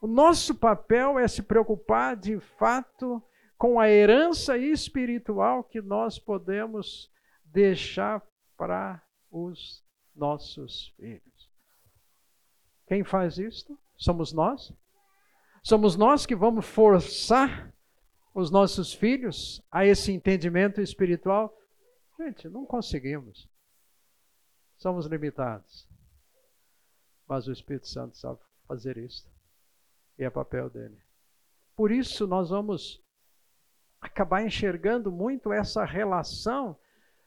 O 0.01 0.09
nosso 0.09 0.57
papel 0.57 1.19
é 1.19 1.29
se 1.29 1.43
preocupar 1.43 2.17
de 2.17 2.41
fato 2.41 3.23
com 3.57 3.79
a 3.79 3.89
herança 3.89 4.59
espiritual 4.59 5.63
que 5.63 5.81
nós 5.81 6.19
podemos 6.19 7.09
deixar 7.45 8.21
para 8.57 9.01
os 9.31 9.85
nossos 10.15 10.89
filhos. 10.97 11.51
Quem 12.89 13.05
faz 13.05 13.39
isto? 13.39 13.79
Somos 13.97 14.33
nós. 14.33 14.73
Somos 15.63 15.97
nós 15.97 16.27
que 16.27 16.35
vamos 16.35 16.67
forçar 16.67 17.73
os 18.35 18.51
nossos 18.51 18.93
filhos 18.93 19.63
a 19.71 19.87
esse 19.87 20.11
entendimento 20.11 20.81
espiritual? 20.81 21.57
Gente, 22.19 22.49
não 22.49 22.67
conseguimos. 22.67 23.49
Somos 24.83 25.07
limitados. 25.07 25.89
Mas 27.29 27.47
o 27.47 27.53
Espírito 27.53 27.87
Santo 27.87 28.17
sabe 28.17 28.41
fazer 28.67 28.97
isso. 28.97 29.31
E 30.19 30.25
é 30.25 30.29
papel 30.29 30.69
dele. 30.69 31.01
Por 31.77 31.93
isso 31.93 32.27
nós 32.27 32.51
vamos 32.51 33.01
acabar 34.01 34.45
enxergando 34.45 35.13
muito 35.13 35.53
essa 35.53 35.85
relação 35.85 36.77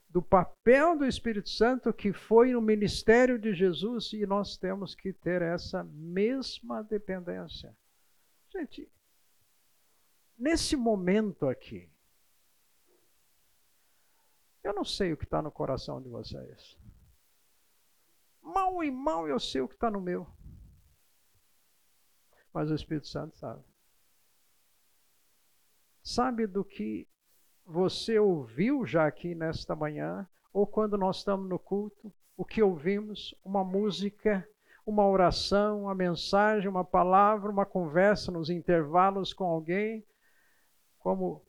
do 0.10 0.22
papel 0.22 0.98
do 0.98 1.06
Espírito 1.06 1.50
Santo 1.50 1.94
que 1.94 2.12
foi 2.12 2.52
no 2.52 2.62
ministério 2.62 3.40
de 3.40 3.54
Jesus 3.54 4.12
e 4.12 4.26
nós 4.26 4.58
temos 4.58 4.94
que 4.94 5.14
ter 5.14 5.42
essa 5.42 5.82
mesma 5.82 6.84
dependência. 6.84 7.74
Gente, 8.52 8.92
nesse 10.38 10.76
momento 10.76 11.48
aqui, 11.48 11.90
eu 14.62 14.74
não 14.74 14.84
sei 14.84 15.14
o 15.14 15.18
que 15.18 15.24
está 15.24 15.42
no 15.42 15.50
coração 15.50 16.02
de 16.02 16.10
vocês. 16.10 16.78
Mal 18.46 18.84
e 18.84 18.92
mal 18.92 19.28
eu 19.28 19.40
sei 19.40 19.62
o 19.62 19.68
que 19.68 19.74
está 19.74 19.90
no 19.90 20.00
meu. 20.00 20.28
Mas 22.54 22.70
o 22.70 22.76
Espírito 22.76 23.08
Santo 23.08 23.36
sabe. 23.36 23.64
Sabe 26.04 26.46
do 26.46 26.64
que 26.64 27.08
você 27.66 28.20
ouviu 28.20 28.86
já 28.86 29.08
aqui 29.08 29.34
nesta 29.34 29.76
manhã, 29.76 30.30
ou 30.54 30.68
quando 30.68 30.96
nós 30.96 31.18
estamos 31.18 31.50
no 31.50 31.58
culto, 31.58 32.14
o 32.38 32.46
que 32.46 32.62
ouvimos, 32.62 33.34
uma 33.44 33.64
música, 33.64 34.48
uma 34.86 35.08
oração, 35.08 35.82
uma 35.84 35.96
mensagem, 35.96 36.70
uma 36.70 36.86
palavra, 36.86 37.52
uma 37.52 37.66
conversa 37.66 38.32
nos 38.32 38.52
intervalos 38.52 39.34
com 39.34 39.46
alguém, 39.46 40.06
como 41.00 41.44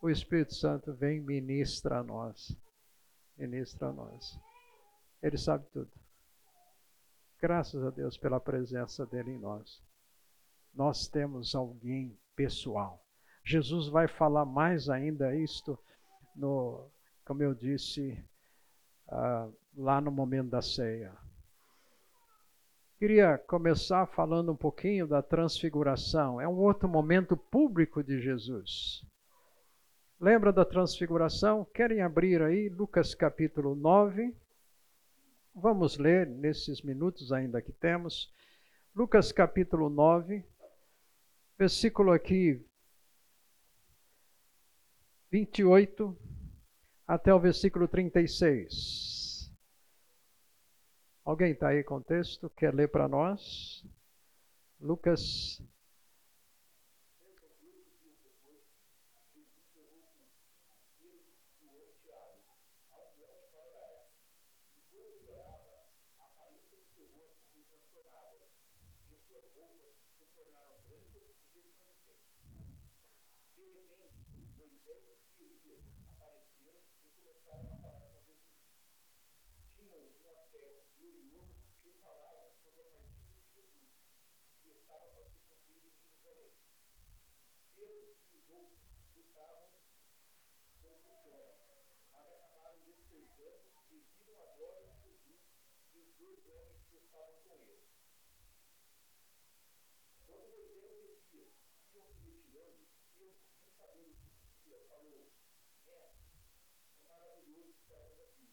o 0.00 0.08
Espírito 0.08 0.54
Santo 0.54 0.94
vem 0.94 1.20
ministra 1.20 1.98
a 1.98 2.04
nós. 2.04 2.56
Ministra 3.36 3.88
a 3.88 3.92
nós. 3.92 4.38
Ele 5.20 5.36
sabe 5.36 5.66
tudo. 5.72 5.90
Graças 7.40 7.84
a 7.84 7.90
Deus 7.90 8.16
pela 8.16 8.40
presença 8.40 9.04
dele 9.04 9.32
em 9.32 9.38
nós. 9.38 9.82
Nós 10.74 11.06
temos 11.08 11.54
alguém 11.54 12.18
pessoal. 12.34 13.04
Jesus 13.44 13.88
vai 13.88 14.08
falar 14.08 14.44
mais 14.44 14.88
ainda 14.88 15.34
isto 15.36 15.78
no, 16.34 16.90
como 17.24 17.42
eu 17.42 17.54
disse, 17.54 18.24
uh, 19.08 19.52
lá 19.76 20.00
no 20.00 20.10
momento 20.10 20.50
da 20.50 20.62
ceia. 20.62 21.12
Queria 22.98 23.36
começar 23.36 24.06
falando 24.06 24.52
um 24.52 24.56
pouquinho 24.56 25.06
da 25.06 25.20
transfiguração. 25.20 26.40
É 26.40 26.48
um 26.48 26.56
outro 26.56 26.88
momento 26.88 27.36
público 27.36 28.02
de 28.02 28.20
Jesus. 28.20 29.04
Lembra 30.18 30.50
da 30.50 30.64
transfiguração? 30.64 31.66
Querem 31.74 32.00
abrir 32.00 32.40
aí 32.40 32.70
Lucas 32.70 33.14
capítulo 33.14 33.74
9? 33.74 34.34
Vamos 35.58 35.96
ler 35.96 36.26
nesses 36.26 36.82
minutos 36.82 37.32
ainda 37.32 37.62
que 37.62 37.72
temos. 37.72 38.30
Lucas 38.94 39.32
capítulo 39.32 39.88
9, 39.88 40.44
versículo 41.56 42.12
aqui 42.12 42.62
28 45.30 46.14
até 47.06 47.32
o 47.32 47.40
versículo 47.40 47.88
36. 47.88 49.50
Alguém 51.24 51.52
está 51.52 51.68
aí 51.68 51.82
com 51.82 51.96
o 51.96 52.04
texto? 52.04 52.50
Quer 52.50 52.74
ler 52.74 52.88
para 52.88 53.08
nós? 53.08 53.82
Lucas 54.78 55.62
Os 96.26 96.42
discutaram 96.42 97.38
com 97.46 97.54
ele. 97.54 97.86
Quando 100.26 100.50
desceram 100.56 101.14
os 101.14 101.22
dias, 101.30 101.52
iam 101.94 102.08
se 102.14 102.26
retirando, 102.26 102.88
eu 103.16 103.32
sem 103.62 103.70
saber 103.76 104.10
o 104.10 104.16
que 104.16 104.26
dizia, 104.42 104.80
falou, 104.88 105.30
é, 105.86 105.90
é 105.92 107.08
maravilhoso 107.08 107.70
estar 107.78 108.02
aqui. 108.24 108.50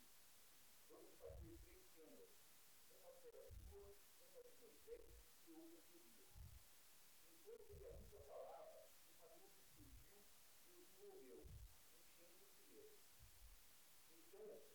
Vamos 0.87 1.15
fazer 1.17 1.57
três 1.65 1.89
câmaras, 1.95 2.29
uma 2.87 3.11
pela 3.23 3.49
sua, 3.51 3.97
uma 4.21 4.43
de 4.43 4.53
Moisés 4.61 5.09
e 5.47 5.51
outra 5.51 5.81
de 5.81 5.97
Elias. 5.97 6.37
Enquanto 7.31 7.71
ele 7.71 7.87
ainda 7.87 8.19
falava, 8.27 8.87
uma 9.19 9.39
que 9.39 9.49
surgiu 9.73 10.21
e 10.69 10.79
os 10.79 10.93
envolveu, 10.99 11.47
enchendo 11.97 12.43
o 12.43 12.47
silêncio. 12.53 13.17
Então, 14.15 14.72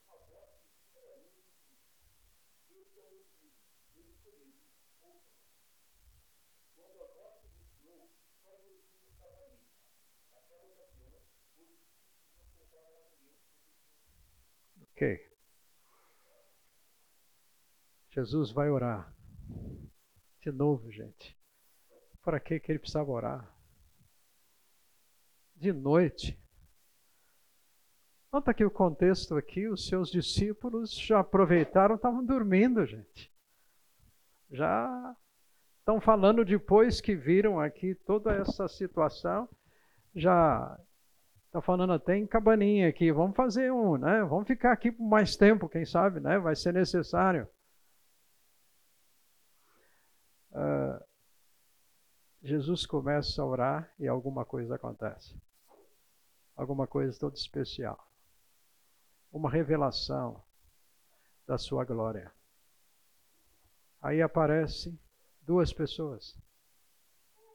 Ok. 14.99 15.17
Jesus 18.11 18.51
vai 18.51 18.69
orar. 18.69 19.15
De 20.41 20.51
novo, 20.51 20.91
gente. 20.91 21.39
Para 22.25 22.41
que, 22.41 22.59
que 22.59 22.73
ele 22.73 22.81
precisava 22.81 23.13
orar? 23.13 23.57
De 25.55 25.73
noite. 25.73 26.37
Nota 28.33 28.53
que 28.53 28.65
o 28.65 28.71
contexto 28.71 29.37
aqui, 29.37 29.67
os 29.69 29.87
seus 29.87 30.11
discípulos 30.11 30.93
já 30.93 31.21
aproveitaram, 31.21 31.95
estavam 31.95 32.25
dormindo, 32.25 32.85
gente. 32.85 33.33
Já 34.51 35.17
estão 35.79 36.01
falando 36.01 36.45
depois 36.45 37.01
que 37.01 37.15
viram 37.15 37.59
aqui 37.59 37.95
toda 37.95 38.33
essa 38.33 38.69
situação, 38.69 39.49
já 40.15 40.79
Está 41.49 41.63
falando 41.63 41.95
até 41.95 42.15
em 42.15 42.27
cabaninha 42.27 42.89
aqui. 42.89 43.11
Vamos 43.11 43.35
fazer 43.35 43.73
um, 43.73 43.97
né? 43.97 44.23
Vamos 44.23 44.47
ficar 44.47 44.71
aqui 44.71 44.93
por 44.93 45.03
mais 45.03 45.35
tempo, 45.35 45.69
quem 45.69 45.85
sabe, 45.85 46.21
né? 46.21 46.39
Vai 46.39 46.55
ser 46.55 46.75
necessário. 46.75 47.49
Uh, 50.53 51.03
Jesus 52.43 52.85
começa 52.85 53.41
a 53.41 53.47
orar 53.47 53.93
e 53.99 54.07
alguma 54.07 54.45
coisa 54.45 54.75
acontece. 54.75 55.35
Alguma 56.55 56.87
coisa 56.87 57.19
toda 57.19 57.35
especial. 57.35 58.08
Uma 59.31 59.51
revelação 59.51 60.43
da 61.47 61.59
sua 61.59 61.85
glória. 61.85 62.33
Aí 64.01 64.23
aparecem 64.23 64.99
duas 65.43 65.73
pessoas, 65.73 66.37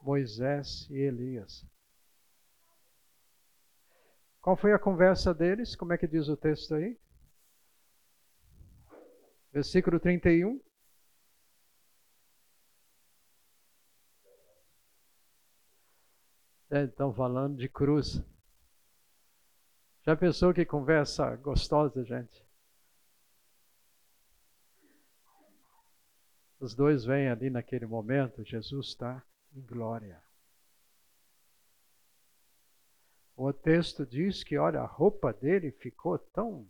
Moisés 0.01 0.87
e 0.89 0.95
Elias. 0.95 1.65
Qual 4.41 4.57
foi 4.57 4.73
a 4.73 4.79
conversa 4.79 5.33
deles? 5.33 5.75
Como 5.75 5.93
é 5.93 5.97
que 5.97 6.05
diz 6.05 6.27
o 6.27 6.35
texto 6.35 6.75
aí? 6.75 6.99
Versículo 9.53 9.99
31. 9.99 10.59
É, 16.71 16.85
estão 16.85 17.13
falando 17.13 17.55
de 17.55 17.69
cruz. 17.69 18.21
Já 20.05 20.17
pensou 20.17 20.53
que 20.53 20.65
conversa 20.65 21.33
gostosa, 21.37 22.03
gente? 22.03 22.43
Os 26.59 26.75
dois 26.75 27.05
vêm 27.05 27.29
ali 27.29 27.49
naquele 27.49 27.85
momento, 27.85 28.43
Jesus 28.43 28.87
está 28.87 29.23
em 29.55 29.61
glória. 29.61 30.21
O 33.35 33.51
texto 33.51 34.05
diz 34.05 34.43
que, 34.43 34.57
olha, 34.57 34.81
a 34.81 34.85
roupa 34.85 35.33
dele 35.33 35.71
ficou 35.71 36.17
tão. 36.17 36.67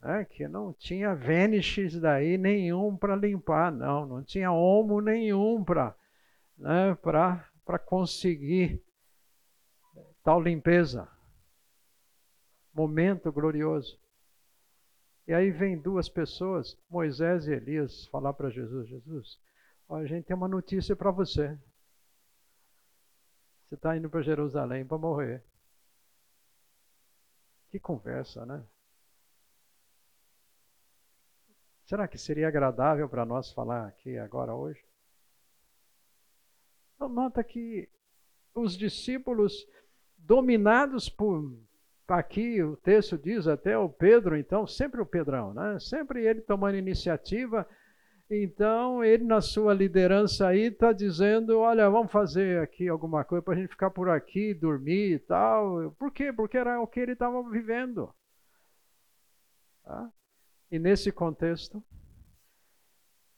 Né, 0.00 0.24
que 0.24 0.48
não 0.48 0.72
tinha 0.72 1.14
vêniches 1.14 2.00
daí 2.00 2.36
nenhum 2.36 2.96
para 2.96 3.14
limpar, 3.14 3.70
não. 3.70 4.06
Não 4.06 4.22
tinha 4.24 4.50
homo 4.50 5.00
nenhum 5.00 5.62
para 5.62 5.96
né, 6.58 6.96
conseguir 7.86 8.82
tal 10.24 10.40
limpeza. 10.40 11.08
Momento 12.72 13.30
glorioso. 13.32 13.98
E 15.26 15.32
aí 15.32 15.50
vem 15.50 15.78
duas 15.78 16.08
pessoas, 16.08 16.76
Moisés 16.88 17.46
e 17.46 17.52
Elias, 17.52 18.06
falar 18.06 18.32
para 18.32 18.50
Jesus: 18.50 18.88
Jesus, 18.88 19.38
a 19.88 20.04
gente 20.06 20.26
tem 20.26 20.36
uma 20.36 20.48
notícia 20.48 20.96
para 20.96 21.10
você. 21.10 21.58
Você 23.64 23.74
está 23.74 23.96
indo 23.96 24.10
para 24.10 24.22
Jerusalém 24.22 24.84
para 24.84 24.98
morrer. 24.98 25.42
Que 27.70 27.78
conversa, 27.80 28.44
né? 28.44 28.62
Será 31.86 32.06
que 32.06 32.18
seria 32.18 32.48
agradável 32.48 33.08
para 33.08 33.24
nós 33.24 33.52
falar 33.52 33.86
aqui 33.86 34.16
agora 34.18 34.54
hoje? 34.54 34.82
Então, 36.94 37.08
nota 37.08 37.42
que 37.42 37.88
os 38.54 38.76
discípulos, 38.76 39.66
dominados 40.16 41.08
por. 41.08 41.52
Aqui 42.08 42.62
o 42.62 42.76
texto 42.76 43.16
diz 43.16 43.46
até 43.46 43.78
o 43.78 43.88
Pedro, 43.88 44.36
então, 44.36 44.66
sempre 44.66 45.00
o 45.00 45.06
Pedrão, 45.06 45.54
né? 45.54 45.78
Sempre 45.80 46.26
ele 46.26 46.40
tomando 46.40 46.76
iniciativa. 46.76 47.66
Então, 48.30 49.02
ele, 49.02 49.24
na 49.24 49.40
sua 49.40 49.72
liderança 49.72 50.48
aí, 50.48 50.66
está 50.66 50.92
dizendo: 50.92 51.58
olha, 51.58 51.88
vamos 51.88 52.12
fazer 52.12 52.60
aqui 52.60 52.88
alguma 52.88 53.24
coisa 53.24 53.42
para 53.42 53.54
a 53.54 53.56
gente 53.56 53.70
ficar 53.70 53.90
por 53.90 54.08
aqui, 54.08 54.52
dormir 54.52 55.14
e 55.14 55.18
tal. 55.18 55.92
Por 55.92 56.12
quê? 56.12 56.32
Porque 56.32 56.58
era 56.58 56.80
o 56.80 56.86
que 56.86 57.00
ele 57.00 57.12
estava 57.12 57.42
vivendo. 57.48 58.12
Tá? 59.82 60.10
E 60.70 60.78
nesse 60.78 61.10
contexto, 61.12 61.82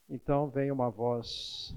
então 0.08 0.50
vem 0.50 0.70
uma 0.70 0.90
voz 0.90 1.74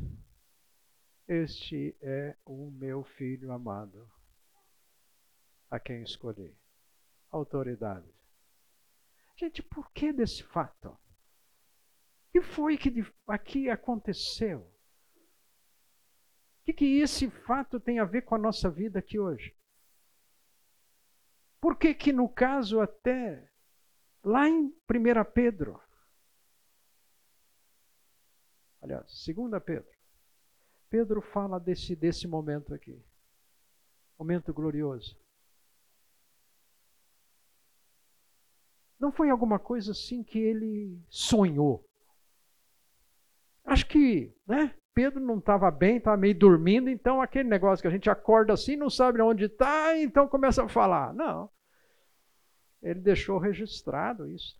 este 1.28 1.94
é 2.02 2.38
o 2.46 2.72
meu 2.72 3.04
filho 3.04 3.52
amado, 3.52 4.10
a 5.70 5.78
quem 5.78 6.02
escolhi. 6.02 6.56
Autoridade. 7.32 8.08
Gente, 9.36 9.62
por 9.62 9.92
que 9.92 10.12
desse 10.12 10.44
fato? 10.44 10.90
O 10.90 11.00
que 12.32 12.42
foi 12.42 12.78
que 12.78 12.92
aqui 13.28 13.70
aconteceu? 13.70 14.60
O 14.60 16.66
que, 16.66 16.74
que 16.74 17.00
esse 17.00 17.30
fato 17.30 17.80
tem 17.80 18.00
a 18.00 18.06
ver 18.06 18.24
com 18.24 18.36
a 18.36 18.40
nossa 18.40 18.70
vida 18.70 19.00
aqui 19.00 19.20
hoje? 19.20 19.56
Por 21.62 21.78
que 21.78 21.94
que 21.94 22.12
no 22.12 22.28
caso 22.28 22.82
até 22.82 23.50
lá 24.24 24.48
em 24.48 24.66
1 24.66 24.74
Pedro, 25.34 25.82
aliás, 28.82 29.26
2 29.26 29.64
Pedro, 29.64 29.98
Pedro 30.90 31.22
fala 31.22 31.60
desse, 31.60 31.96
desse 31.96 32.28
momento 32.28 32.74
aqui. 32.74 33.04
Momento 34.18 34.54
glorioso. 34.54 35.18
Não 39.00 39.12
foi 39.12 39.30
alguma 39.30 39.60
coisa 39.60 39.92
assim 39.92 40.24
que 40.24 40.40
ele 40.40 41.00
sonhou. 41.10 41.86
Acho 43.64 43.86
que, 43.88 44.34
né? 44.48 44.74
Pedro 44.94 45.20
não 45.20 45.38
estava 45.38 45.70
bem, 45.70 45.98
estava 45.98 46.18
meio 46.18 46.38
dormindo, 46.38 46.90
então 46.90 47.22
aquele 47.22 47.48
negócio 47.48 47.84
que 47.84 47.88
a 47.88 47.92
gente 47.92 48.10
acorda 48.10 48.54
assim, 48.54 48.76
não 48.76 48.90
sabe 48.90 49.22
onde 49.22 49.46
está, 49.46 49.96
então 49.96 50.28
começa 50.28 50.64
a 50.64 50.70
falar. 50.70 51.14
Não. 51.14 51.50
Ele 52.82 53.00
deixou 53.00 53.38
registrado 53.38 54.28
isso. 54.28 54.60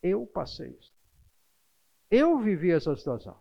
Eu 0.00 0.24
passei 0.26 0.68
isso. 0.70 0.92
Eu 2.10 2.38
vivi 2.38 2.70
essa 2.70 2.94
situação. 2.94 3.36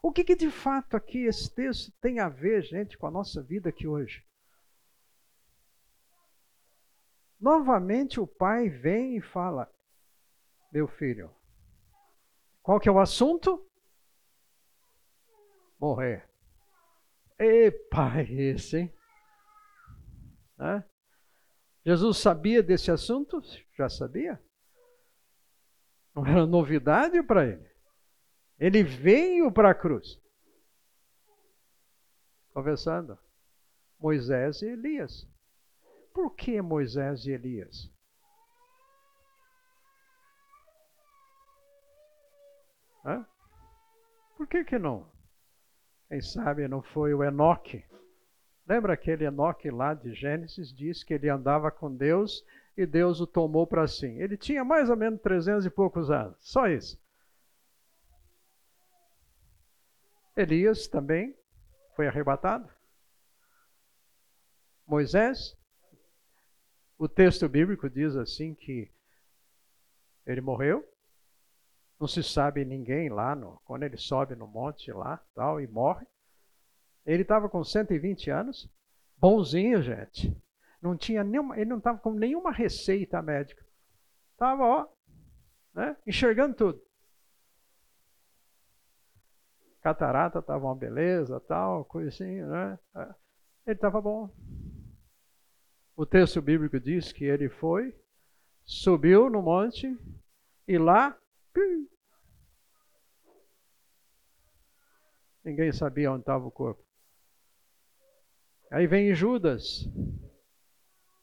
O 0.00 0.12
que, 0.12 0.22
que 0.22 0.36
de 0.36 0.50
fato 0.50 0.96
aqui 0.96 1.24
esse 1.24 1.52
texto 1.52 1.90
tem 2.00 2.20
a 2.20 2.28
ver, 2.28 2.62
gente, 2.62 2.96
com 2.96 3.06
a 3.06 3.10
nossa 3.10 3.42
vida 3.42 3.70
aqui 3.70 3.86
hoje? 3.86 4.22
Novamente 7.40 8.20
o 8.20 8.26
pai 8.26 8.68
vem 8.68 9.16
e 9.16 9.20
fala: 9.20 9.70
Meu 10.72 10.86
filho, 10.86 11.34
qual 12.62 12.80
que 12.80 12.88
é 12.88 12.92
o 12.92 12.98
assunto? 12.98 13.68
Morrer. 15.78 16.28
Ei, 17.38 17.70
pai, 17.70 18.26
esse, 18.30 18.78
hein? 18.78 18.94
Hã? 20.58 20.84
Jesus 21.84 22.18
sabia 22.18 22.62
desse 22.62 22.90
assunto? 22.90 23.42
Já 23.76 23.88
sabia? 23.88 24.42
Não 26.14 26.24
era 26.26 26.46
novidade 26.46 27.22
para 27.22 27.46
ele. 27.46 27.70
Ele 28.58 28.82
veio 28.82 29.52
para 29.52 29.70
a 29.70 29.74
cruz. 29.74 30.18
Conversando. 32.52 33.18
Moisés 33.98 34.62
e 34.62 34.68
Elias. 34.68 35.28
Por 36.14 36.34
que 36.36 36.62
Moisés 36.62 37.26
e 37.26 37.32
Elias? 37.32 37.92
Hã? 43.04 43.26
Por 44.36 44.46
que 44.46 44.64
que 44.64 44.78
não? 44.78 45.12
Quem 46.08 46.20
sabe 46.20 46.68
não 46.68 46.80
foi 46.80 47.12
o 47.12 47.24
Enoque? 47.24 47.84
Lembra 48.66 48.94
aquele 48.94 49.24
Enoque 49.24 49.68
lá 49.70 49.92
de 49.92 50.14
Gênesis? 50.14 50.72
Diz 50.72 51.02
que 51.02 51.12
ele 51.12 51.28
andava 51.28 51.70
com 51.72 51.94
Deus 51.94 52.46
e 52.76 52.86
Deus 52.86 53.20
o 53.20 53.26
tomou 53.26 53.66
para 53.66 53.86
si. 53.88 54.06
Ele 54.06 54.36
tinha 54.36 54.64
mais 54.64 54.88
ou 54.88 54.96
menos 54.96 55.20
trezentos 55.20 55.66
e 55.66 55.70
poucos 55.70 56.10
anos. 56.10 56.36
Só 56.40 56.68
isso. 56.68 56.96
Elias 60.36 60.86
também 60.86 61.36
foi 61.96 62.06
arrebatado. 62.06 62.68
Moisés, 64.86 65.56
o 67.04 67.08
texto 67.08 67.48
bíblico 67.48 67.88
diz 67.88 68.16
assim 68.16 68.54
que 68.54 68.90
ele 70.26 70.40
morreu. 70.40 70.88
Não 72.00 72.08
se 72.08 72.22
sabe 72.22 72.64
ninguém 72.64 73.08
lá 73.08 73.34
no, 73.34 73.60
quando 73.64 73.84
ele 73.84 73.96
sobe 73.96 74.34
no 74.34 74.46
monte 74.46 74.90
lá, 74.92 75.22
tal 75.34 75.60
e 75.60 75.66
morre. 75.66 76.06
Ele 77.06 77.22
estava 77.22 77.48
com 77.48 77.62
120 77.62 78.30
anos, 78.30 78.68
bonzinho, 79.16 79.82
gente. 79.82 80.36
Não 80.80 80.96
tinha 80.96 81.22
nenhuma, 81.22 81.56
ele 81.56 81.70
não 81.70 81.78
estava 81.78 81.98
com 81.98 82.12
nenhuma 82.12 82.50
receita 82.50 83.22
médica. 83.22 83.64
Estava, 84.32 84.62
ó, 84.64 84.88
né, 85.74 85.96
enxergando 86.06 86.54
tudo 86.54 86.82
catarata 89.84 90.38
estava 90.38 90.64
uma 90.64 90.74
beleza, 90.74 91.38
tal, 91.40 91.86
assim, 92.08 92.40
né? 92.40 92.78
Ele 93.66 93.76
estava 93.76 94.00
bom. 94.00 94.30
O 95.96 96.04
texto 96.04 96.42
bíblico 96.42 96.80
diz 96.80 97.12
que 97.12 97.24
ele 97.24 97.48
foi, 97.48 97.94
subiu 98.64 99.30
no 99.30 99.40
monte 99.40 99.96
e 100.66 100.76
lá 100.76 101.16
ninguém 105.44 105.70
sabia 105.70 106.10
onde 106.10 106.22
estava 106.22 106.44
o 106.44 106.50
corpo. 106.50 106.82
Aí 108.70 108.86
vem 108.86 109.14
Judas. 109.14 109.88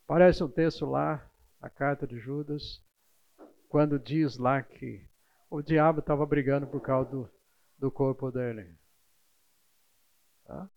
Parece 0.08 0.44
um 0.44 0.50
texto 0.50 0.86
lá, 0.86 1.30
a 1.60 1.70
carta 1.70 2.08
de 2.08 2.18
Judas, 2.18 2.82
quando 3.68 4.00
diz 4.00 4.38
lá 4.38 4.62
que 4.62 5.06
o 5.50 5.62
diabo 5.62 6.00
estava 6.00 6.26
brigando 6.26 6.68
por 6.68 6.82
causa 6.82 7.10
do, 7.10 7.30
do 7.78 7.92
corpo 7.92 8.32
dele. 8.32 8.74
Tá? 10.46 10.70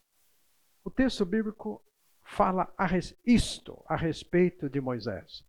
O 0.82 0.90
texto 0.90 1.24
bíblico 1.24 1.80
fala 2.24 2.72
a 2.76 2.86
res, 2.86 3.14
isto 3.24 3.84
a 3.86 3.94
respeito 3.94 4.68
de 4.68 4.80
Moisés. 4.80 5.40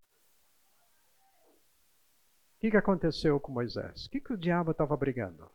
O 2.56 2.60
que, 2.60 2.72
que 2.72 2.77
aconteceu 2.77 3.39
com 3.39 3.52
Moisés? 3.52 4.06
O 4.06 4.10
que, 4.10 4.19
que 4.19 4.34
o 4.34 4.38
diabo 4.38 4.72
estava 4.72 4.95
brigando? 4.97 5.49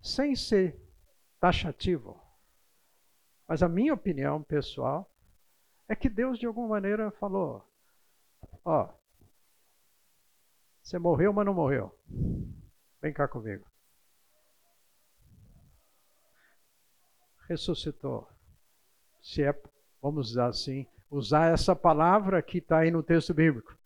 Sem 0.00 0.34
ser 0.34 0.76
taxativo, 1.40 2.20
mas 3.46 3.62
a 3.62 3.68
minha 3.68 3.94
opinião 3.94 4.42
pessoal 4.42 5.08
é 5.88 5.94
que 5.94 6.08
Deus 6.08 6.38
de 6.38 6.46
alguma 6.46 6.68
maneira 6.68 7.10
falou: 7.12 7.64
ó, 8.64 8.92
você 10.82 10.98
morreu, 10.98 11.32
mas 11.32 11.46
não 11.46 11.54
morreu. 11.54 11.96
Vem 13.00 13.12
cá 13.12 13.28
comigo. 13.28 13.71
Ressuscitou. 17.52 18.26
Se 19.20 19.42
é, 19.42 19.54
vamos 20.00 20.30
usar 20.30 20.46
assim, 20.46 20.86
usar 21.10 21.52
essa 21.52 21.76
palavra 21.76 22.40
que 22.40 22.58
está 22.58 22.78
aí 22.78 22.90
no 22.90 23.02
texto 23.02 23.34
bíblico. 23.34 23.76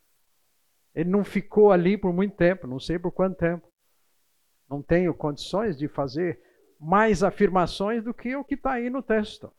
Ele 0.95 1.09
não 1.09 1.23
ficou 1.23 1.71
ali 1.71 1.97
por 1.97 2.13
muito 2.13 2.35
tempo, 2.35 2.65
não 2.65 2.79
sei 2.79 2.97
por 2.97 3.11
quanto 3.11 3.37
tempo. 3.37 3.67
Não 4.69 4.81
tenho 4.81 5.13
condições 5.13 5.77
de 5.77 5.87
fazer 5.89 6.41
mais 6.79 7.23
afirmações 7.23 8.03
do 8.03 8.13
que 8.13 8.35
o 8.35 8.43
que 8.43 8.55
está 8.55 8.73
aí 8.73 8.89
no 8.89 9.03
texto. 9.03 9.51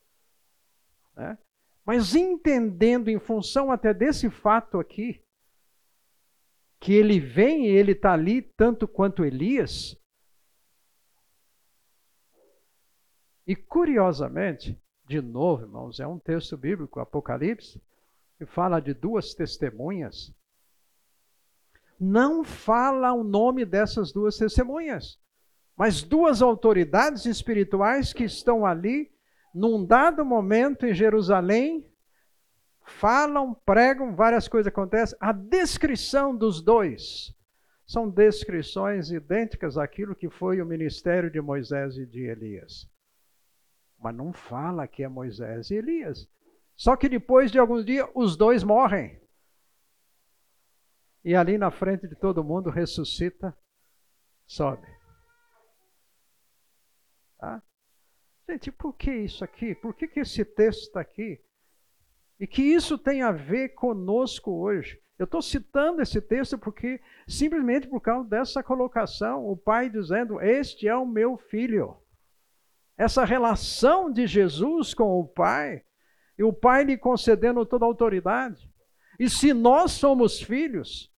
Né? 1.14 1.36
Mas 1.85 2.14
entendendo 2.14 3.09
em 3.09 3.18
função 3.18 3.70
até 3.70 3.93
desse 3.93 4.30
fato 4.30 4.80
aqui, 4.80 5.22
que 6.80 6.94
ele 6.94 7.20
vem 7.20 7.66
e 7.66 7.70
ele 7.70 7.93
está 7.93 8.12
ali 8.14 8.40
tanto 8.40 8.89
quanto 8.89 9.24
Elias. 9.24 9.97
E 13.48 13.56
curiosamente, 13.56 14.78
de 15.08 15.22
novo, 15.22 15.62
irmãos, 15.62 15.98
é 15.98 16.06
um 16.06 16.18
texto 16.18 16.54
bíblico, 16.54 17.00
Apocalipse, 17.00 17.80
que 18.36 18.44
fala 18.44 18.78
de 18.78 18.92
duas 18.92 19.32
testemunhas. 19.32 20.34
Não 21.98 22.44
fala 22.44 23.10
o 23.14 23.24
nome 23.24 23.64
dessas 23.64 24.12
duas 24.12 24.36
testemunhas. 24.36 25.18
mas 25.74 26.02
duas 26.02 26.42
autoridades 26.42 27.24
espirituais 27.24 28.12
que 28.12 28.24
estão 28.24 28.66
ali, 28.66 29.12
num 29.54 29.86
dado 29.86 30.24
momento 30.24 30.84
em 30.84 30.92
Jerusalém, 30.92 31.86
falam, 32.84 33.54
pregam, 33.64 34.12
várias 34.14 34.48
coisas 34.48 34.66
acontecem. 34.66 35.16
A 35.20 35.30
descrição 35.30 36.36
dos 36.36 36.60
dois 36.60 37.32
são 37.86 38.10
descrições 38.10 39.12
idênticas 39.12 39.78
àquilo 39.78 40.16
que 40.16 40.28
foi 40.28 40.60
o 40.60 40.66
ministério 40.66 41.30
de 41.30 41.40
Moisés 41.40 41.96
e 41.96 42.04
de 42.04 42.24
Elias. 42.24 42.88
Mas 43.98 44.14
não 44.14 44.32
fala 44.32 44.86
que 44.86 45.02
é 45.02 45.08
Moisés 45.08 45.70
e 45.70 45.74
Elias. 45.74 46.28
Só 46.76 46.96
que 46.96 47.08
depois 47.08 47.50
de 47.50 47.58
alguns 47.58 47.84
dias, 47.84 48.08
os 48.14 48.36
dois 48.36 48.62
morrem. 48.62 49.20
E 51.24 51.34
ali 51.34 51.58
na 51.58 51.70
frente 51.70 52.06
de 52.06 52.14
todo 52.14 52.44
mundo 52.44 52.70
ressuscita, 52.70 53.56
sobe. 54.46 54.86
Tá? 57.38 57.62
Gente, 58.48 58.70
por 58.70 58.94
que 58.94 59.12
isso 59.12 59.44
aqui? 59.44 59.74
Por 59.74 59.94
que, 59.94 60.06
que 60.08 60.20
esse 60.20 60.44
texto 60.44 60.84
está 60.84 61.00
aqui? 61.00 61.40
E 62.40 62.46
que 62.46 62.62
isso 62.62 62.96
tem 62.96 63.22
a 63.22 63.32
ver 63.32 63.70
conosco 63.70 64.52
hoje. 64.52 65.02
Eu 65.18 65.24
estou 65.24 65.42
citando 65.42 66.00
esse 66.00 66.20
texto 66.20 66.56
porque, 66.56 67.00
simplesmente 67.26 67.88
por 67.88 68.00
causa 68.00 68.28
dessa 68.28 68.62
colocação, 68.62 69.44
o 69.44 69.56
pai 69.56 69.90
dizendo: 69.90 70.40
Este 70.40 70.86
é 70.86 70.96
o 70.96 71.04
meu 71.04 71.36
filho. 71.36 71.96
Essa 72.98 73.24
relação 73.24 74.12
de 74.12 74.26
Jesus 74.26 74.92
com 74.92 75.18
o 75.20 75.26
pai, 75.26 75.84
e 76.36 76.42
o 76.42 76.52
pai 76.52 76.84
lhe 76.84 76.98
concedendo 76.98 77.64
toda 77.64 77.84
a 77.84 77.88
autoridade. 77.88 78.70
E 79.18 79.30
se 79.30 79.54
nós 79.54 79.92
somos 79.92 80.42
filhos, 80.42 81.10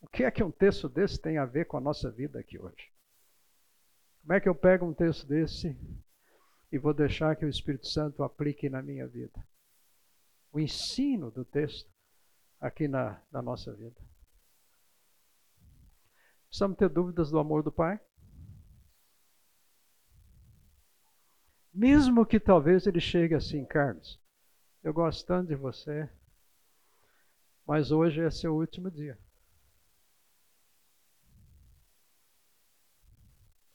o 0.00 0.08
que 0.08 0.24
é 0.24 0.30
que 0.30 0.42
um 0.42 0.50
texto 0.50 0.88
desse 0.88 1.20
tem 1.20 1.38
a 1.38 1.44
ver 1.44 1.66
com 1.66 1.76
a 1.76 1.80
nossa 1.80 2.10
vida 2.10 2.40
aqui 2.40 2.58
hoje? 2.58 2.90
Como 4.22 4.32
é 4.32 4.40
que 4.40 4.48
eu 4.48 4.54
pego 4.54 4.86
um 4.86 4.94
texto 4.94 5.26
desse 5.26 5.78
e 6.72 6.78
vou 6.78 6.92
deixar 6.92 7.36
que 7.36 7.44
o 7.44 7.48
Espírito 7.48 7.86
Santo 7.86 8.22
aplique 8.22 8.68
na 8.68 8.82
minha 8.82 9.06
vida? 9.06 9.44
o 10.54 10.60
ensino 10.60 11.32
do 11.32 11.44
texto 11.44 11.90
aqui 12.60 12.86
na, 12.86 13.20
na 13.32 13.42
nossa 13.42 13.74
vida. 13.74 14.00
Precisamos 16.46 16.78
ter 16.78 16.88
dúvidas 16.88 17.28
do 17.28 17.40
amor 17.40 17.64
do 17.64 17.72
Pai? 17.72 18.00
Mesmo 21.74 22.24
que 22.24 22.38
talvez 22.38 22.86
ele 22.86 23.00
chegue 23.00 23.34
assim, 23.34 23.64
Carlos, 23.64 24.20
eu 24.82 24.94
gosto 24.94 25.26
tanto 25.26 25.48
de 25.48 25.56
você, 25.56 26.08
mas 27.66 27.90
hoje 27.90 28.20
é 28.20 28.30
seu 28.30 28.54
último 28.54 28.90
dia. 28.90 29.18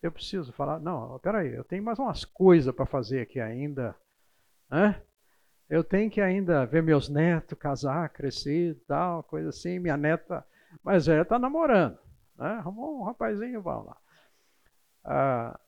Eu 0.02 0.14
preciso 0.14 0.54
falar, 0.54 0.80
não, 0.80 1.20
peraí, 1.20 1.54
eu 1.54 1.66
tenho 1.66 1.84
mais 1.84 2.00
umas 2.00 2.24
coisas 2.24 2.74
para 2.74 2.86
fazer 2.86 3.20
aqui 3.20 3.38
ainda. 3.38 3.94
Hã? 4.72 4.96
Eu 5.70 5.84
tenho 5.84 6.10
que 6.10 6.22
ainda 6.22 6.66
ver 6.66 6.82
meus 6.82 7.10
netos 7.10 7.58
casar, 7.60 8.08
crescer 8.10 8.76
tal, 8.88 9.24
coisa 9.24 9.50
assim. 9.50 9.78
Minha 9.78 9.98
neta 9.98 10.46
mais 10.82 11.06
velha 11.06 11.24
está 11.24 11.38
namorando. 11.38 12.00
Né? 12.38 12.48
Arrumou 12.48 13.02
um 13.02 13.04
rapazinho, 13.04 13.62
vamos 13.62 13.88
lá. 13.88 13.98
Ah, 15.04 15.60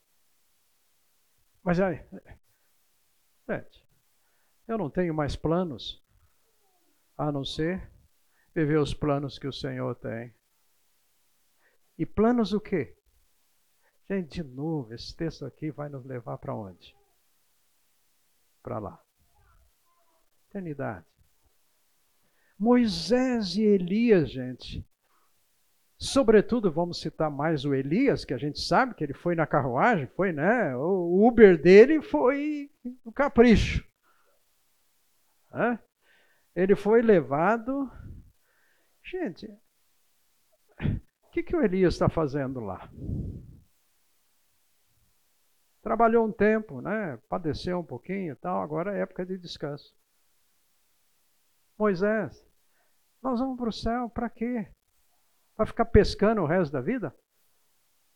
mas 1.64 1.80
aí, 1.80 2.06
gente, 3.50 3.88
eu 4.68 4.78
não 4.78 4.90
tenho 4.90 5.14
mais 5.14 5.36
planos 5.36 6.04
a 7.18 7.32
não 7.32 7.46
ser 7.46 7.92
viver 8.54 8.80
os 8.80 8.94
planos 8.94 9.38
que 9.40 9.48
o 9.48 9.54
Senhor 9.54 9.96
tem. 9.96 10.34
E 11.98 12.06
planos 12.06 12.54
o 12.54 12.60
quê? 12.60 12.98
Gente, 14.10 14.42
de 14.42 14.44
novo, 14.44 14.94
esse 14.94 15.16
texto 15.16 15.46
aqui 15.46 15.72
vai 15.72 15.88
nos 15.88 16.06
levar 16.06 16.38
para 16.38 16.56
onde? 16.56 16.96
Para 18.62 18.80
lá 18.80 19.04
eternidade. 20.52 21.06
Moisés 22.60 23.56
e 23.56 23.64
Elias, 23.64 24.30
gente. 24.30 24.86
Sobretudo, 26.02 26.72
vamos 26.72 27.00
citar 27.00 27.30
mais 27.30 27.64
o 27.64 27.76
Elias, 27.76 28.26
que 28.26 28.34
a 28.34 28.38
gente 28.38 28.60
sabe 28.60 28.96
que 28.96 29.04
ele 29.04 29.14
foi 29.14 29.36
na 29.36 29.46
carruagem, 29.46 30.08
foi, 30.08 30.32
né? 30.32 30.76
O 30.76 31.28
Uber 31.28 31.62
dele 31.62 32.02
foi 32.02 32.72
o 33.06 33.12
capricho. 33.12 33.88
Ele 36.56 36.76
foi 36.76 37.04
levado. 37.04 37.88
Gente, 39.04 39.46
o 40.80 41.30
que, 41.32 41.44
que 41.44 41.56
o 41.56 41.62
Elias 41.62 41.94
está 41.94 42.10
fazendo 42.10 42.60
lá? 42.60 42.90
Trabalhou 45.84 46.26
um 46.26 46.32
tempo, 46.32 46.82
né? 46.82 47.20
Padeceu 47.30 47.78
um 47.78 47.86
pouquinho 47.86 48.34
e 48.34 48.36
tal, 48.38 48.64
agora 48.64 48.98
é 48.98 49.02
época 49.04 49.24
de 49.24 49.38
descanso. 49.38 49.96
Moisés, 51.78 52.44
nós 53.22 53.40
vamos 53.40 53.56
para 53.56 53.70
o 53.70 53.72
céu 53.72 54.10
para 54.10 54.32
quê? 54.32 54.68
Para 55.62 55.68
ficar 55.68 55.86
pescando 55.86 56.42
o 56.42 56.48
resto 56.48 56.72
da 56.72 56.82
vida? 56.82 57.16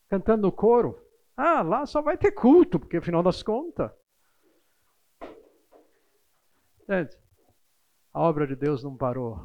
Cantando 0.09 0.51
coro? 0.51 0.99
Ah, 1.37 1.61
lá 1.61 1.85
só 1.85 2.01
vai 2.01 2.17
ter 2.17 2.31
culto, 2.31 2.79
porque 2.79 2.97
afinal 2.97 3.21
das 3.21 3.43
contas. 3.43 3.91
Gente, 6.89 7.15
a 8.11 8.19
obra 8.19 8.47
de 8.47 8.55
Deus 8.55 8.83
não 8.83 8.97
parou. 8.97 9.39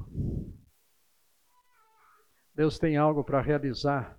Deus 2.54 2.78
tem 2.78 2.96
algo 2.96 3.22
para 3.22 3.42
realizar. 3.42 4.18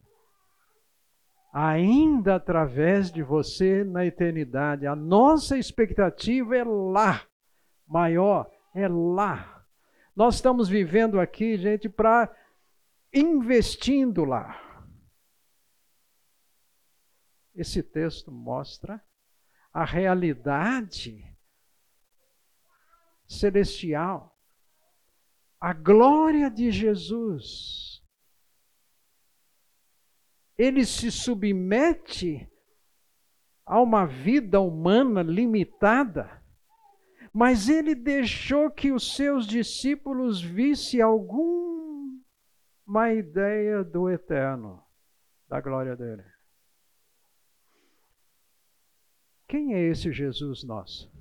Ainda 1.51 2.35
através 2.35 3.11
de 3.11 3.23
você 3.23 3.83
na 3.83 4.05
eternidade. 4.05 4.85
A 4.85 4.95
nossa 4.95 5.57
expectativa 5.57 6.55
é 6.55 6.63
lá. 6.63 7.23
Maior 7.87 8.47
é 8.75 8.87
lá. 8.87 9.65
Nós 10.15 10.35
estamos 10.35 10.69
vivendo 10.69 11.19
aqui, 11.19 11.57
gente, 11.57 11.89
para 11.89 12.31
investindo 13.13 14.23
lá. 14.23 14.59
Esse 17.53 17.83
texto 17.83 18.31
mostra 18.31 19.03
a 19.73 19.83
realidade 19.83 21.23
celestial, 23.27 24.37
a 25.59 25.73
glória 25.73 26.49
de 26.49 26.71
Jesus. 26.71 28.01
Ele 30.57 30.85
se 30.85 31.11
submete 31.11 32.49
a 33.65 33.81
uma 33.81 34.05
vida 34.05 34.59
humana 34.59 35.21
limitada 35.21 36.41
mas 37.33 37.69
ele 37.69 37.95
deixou 37.95 38.69
que 38.69 38.91
os 38.91 39.15
seus 39.15 39.47
discípulos 39.47 40.41
vissem 40.41 41.01
alguma 41.01 41.60
ideia 43.13 43.83
do 43.83 44.09
eterno, 44.09 44.83
da 45.47 45.61
glória 45.61 45.95
dele. 45.95 46.23
Quem 49.47 49.73
é 49.73 49.79
esse 49.79 50.11
Jesus 50.11 50.63
nosso? 50.63 51.11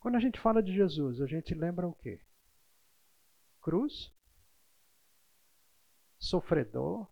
Quando 0.00 0.16
a 0.16 0.20
gente 0.20 0.38
fala 0.38 0.62
de 0.62 0.72
Jesus, 0.72 1.20
a 1.20 1.26
gente 1.26 1.54
lembra 1.54 1.86
o 1.86 1.94
quê? 1.94 2.20
Cruz? 3.60 4.12
Sofredor? 6.18 7.08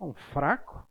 Um 0.00 0.12
fraco? 0.12 0.86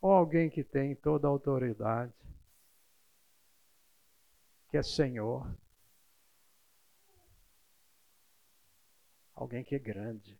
Ou 0.00 0.12
alguém 0.12 0.48
que 0.48 0.62
tem 0.62 0.94
toda 0.94 1.26
a 1.26 1.30
autoridade? 1.30 2.12
que 4.68 4.76
é 4.76 4.82
Senhor. 4.82 5.46
Alguém 9.38 9.62
que 9.62 9.76
é 9.76 9.78
grande. 9.78 10.36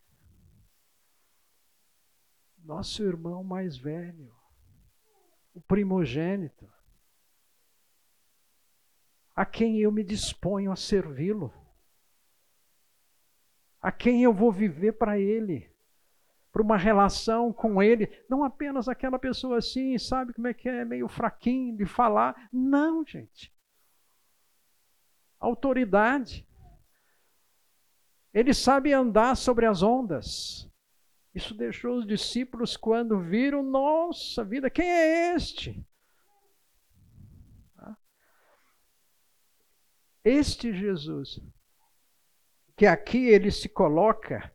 Nosso 2.58 3.04
irmão 3.04 3.44
mais 3.44 3.76
velho, 3.76 4.34
o 5.54 5.60
primogênito, 5.60 6.68
a 9.36 9.46
quem 9.46 9.78
eu 9.78 9.92
me 9.92 10.02
disponho 10.02 10.72
a 10.72 10.76
servi-lo, 10.76 11.54
a 13.80 13.92
quem 13.92 14.24
eu 14.24 14.32
vou 14.34 14.50
viver 14.50 14.94
para 14.94 15.16
ele, 15.16 15.70
para 16.50 16.60
uma 16.60 16.76
relação 16.76 17.52
com 17.52 17.80
ele, 17.80 18.08
não 18.28 18.42
apenas 18.42 18.88
aquela 18.88 19.16
pessoa 19.16 19.58
assim, 19.58 19.96
sabe 19.96 20.32
como 20.32 20.48
é 20.48 20.52
que 20.52 20.68
é, 20.68 20.84
meio 20.84 21.06
fraquinho 21.06 21.76
de 21.76 21.86
falar. 21.86 22.48
Não, 22.52 23.06
gente 23.06 23.56
autoridade. 25.38 26.47
Ele 28.38 28.54
sabe 28.54 28.92
andar 28.92 29.36
sobre 29.36 29.66
as 29.66 29.82
ondas. 29.82 30.70
Isso 31.34 31.54
deixou 31.54 31.96
os 31.96 32.06
discípulos 32.06 32.76
quando 32.76 33.20
viram, 33.20 33.62
nossa 33.62 34.44
vida, 34.44 34.70
quem 34.70 34.86
é 34.86 35.34
este? 35.34 35.84
Este 40.24 40.72
Jesus, 40.74 41.40
que 42.76 42.86
aqui 42.86 43.28
ele 43.28 43.50
se 43.50 43.68
coloca 43.68 44.52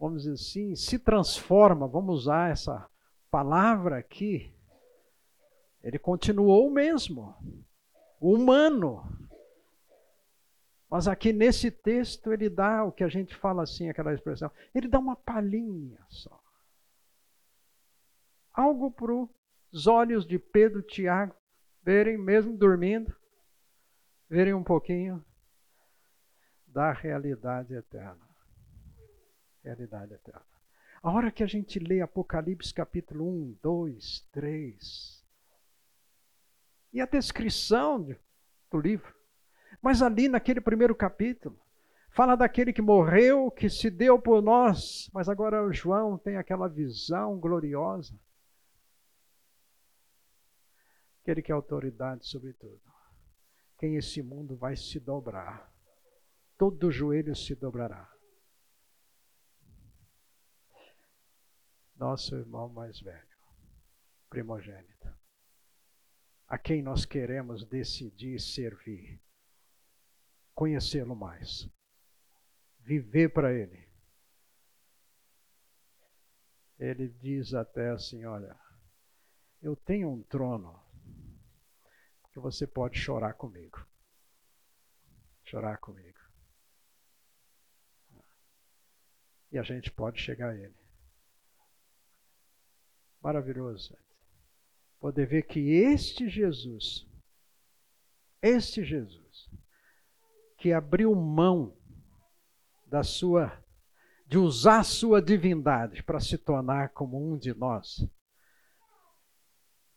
vamos 0.00 0.22
dizer 0.22 0.32
assim, 0.32 0.74
se 0.74 0.98
transforma, 0.98 1.86
vamos 1.86 2.20
usar 2.20 2.50
essa 2.50 2.88
palavra 3.30 3.98
aqui, 3.98 4.50
ele 5.82 5.98
continuou 5.98 6.66
o 6.66 6.72
mesmo, 6.72 7.34
humano. 8.18 9.04
Mas 10.90 11.06
aqui 11.06 11.32
nesse 11.32 11.70
texto 11.70 12.32
ele 12.32 12.50
dá 12.50 12.82
o 12.82 12.90
que 12.90 13.04
a 13.04 13.08
gente 13.08 13.34
fala 13.36 13.62
assim, 13.62 13.88
aquela 13.88 14.12
expressão, 14.12 14.50
ele 14.74 14.88
dá 14.88 14.98
uma 14.98 15.14
palhinha 15.14 16.04
só. 16.08 16.42
Algo 18.52 18.90
para 18.90 19.12
os 19.12 19.86
olhos 19.86 20.26
de 20.26 20.36
Pedro 20.38 20.80
e 20.80 20.86
Tiago 20.86 21.34
verem, 21.82 22.18
mesmo 22.18 22.56
dormindo, 22.56 23.14
verem 24.28 24.52
um 24.52 24.64
pouquinho 24.64 25.24
da 26.66 26.92
realidade 26.92 27.72
eterna. 27.72 28.28
Realidade 29.62 30.14
eterna. 30.14 30.42
A 31.02 31.10
hora 31.12 31.30
que 31.30 31.44
a 31.44 31.46
gente 31.46 31.78
lê 31.78 32.00
Apocalipse 32.00 32.74
capítulo 32.74 33.26
1, 33.26 33.58
2, 33.62 34.28
3, 34.32 35.24
e 36.92 37.00
a 37.00 37.06
descrição 37.06 38.14
do 38.70 38.78
livro, 38.80 39.14
mas 39.80 40.02
ali 40.02 40.28
naquele 40.28 40.60
primeiro 40.60 40.94
capítulo, 40.94 41.58
fala 42.10 42.36
daquele 42.36 42.72
que 42.72 42.82
morreu, 42.82 43.50
que 43.50 43.70
se 43.70 43.90
deu 43.90 44.20
por 44.20 44.42
nós, 44.42 45.10
mas 45.12 45.28
agora 45.28 45.72
João 45.72 46.18
tem 46.18 46.36
aquela 46.36 46.68
visão 46.68 47.38
gloriosa. 47.38 48.18
Aquele 51.22 51.42
que 51.42 51.50
é 51.50 51.54
autoridade 51.54 52.26
sobre 52.26 52.52
tudo. 52.52 52.80
Quem 53.78 53.96
esse 53.96 54.22
mundo 54.22 54.56
vai 54.56 54.76
se 54.76 55.00
dobrar. 55.00 55.72
Todo 56.58 56.90
joelho 56.90 57.34
se 57.34 57.54
dobrará. 57.54 58.10
Nosso 61.96 62.34
irmão 62.34 62.68
mais 62.68 63.00
velho, 63.00 63.36
primogênito, 64.28 65.08
a 66.48 66.56
quem 66.56 66.82
nós 66.82 67.04
queremos 67.04 67.64
decidir 67.66 68.40
servir 68.40 69.20
conhecê-lo 70.60 71.16
mais, 71.16 71.66
viver 72.80 73.32
para 73.32 73.50
Ele. 73.50 73.88
Ele 76.78 77.08
diz 77.08 77.54
até 77.54 77.88
assim: 77.88 78.26
Olha, 78.26 78.54
eu 79.62 79.74
tenho 79.74 80.10
um 80.10 80.22
trono 80.22 80.78
que 82.30 82.38
você 82.38 82.66
pode 82.66 82.98
chorar 82.98 83.32
comigo. 83.32 83.86
Chorar 85.44 85.78
comigo. 85.78 86.20
E 89.50 89.58
a 89.58 89.62
gente 89.62 89.90
pode 89.90 90.20
chegar 90.20 90.50
a 90.50 90.54
Ele. 90.54 90.78
Maravilhoso. 93.22 93.96
Poder 94.98 95.24
ver 95.24 95.44
que 95.44 95.70
este 95.70 96.28
Jesus, 96.28 97.06
este 98.42 98.84
Jesus, 98.84 99.19
que 100.60 100.74
abriu 100.74 101.14
mão 101.14 101.74
da 102.86 103.02
sua 103.02 103.58
de 104.26 104.38
usar 104.38 104.84
sua 104.84 105.20
divindade 105.20 106.04
para 106.04 106.20
se 106.20 106.38
tornar 106.38 106.90
como 106.90 107.18
um 107.18 107.36
de 107.36 107.52
nós, 107.52 108.08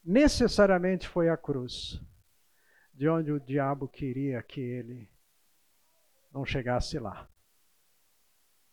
necessariamente 0.03 1.07
foi 1.07 1.29
a 1.29 1.37
cruz, 1.37 2.01
de 2.91 3.07
onde 3.07 3.31
o 3.31 3.39
diabo 3.39 3.87
queria 3.87 4.41
que 4.41 4.59
ele 4.59 5.07
não 6.31 6.43
chegasse 6.43 6.97
lá. 6.97 7.29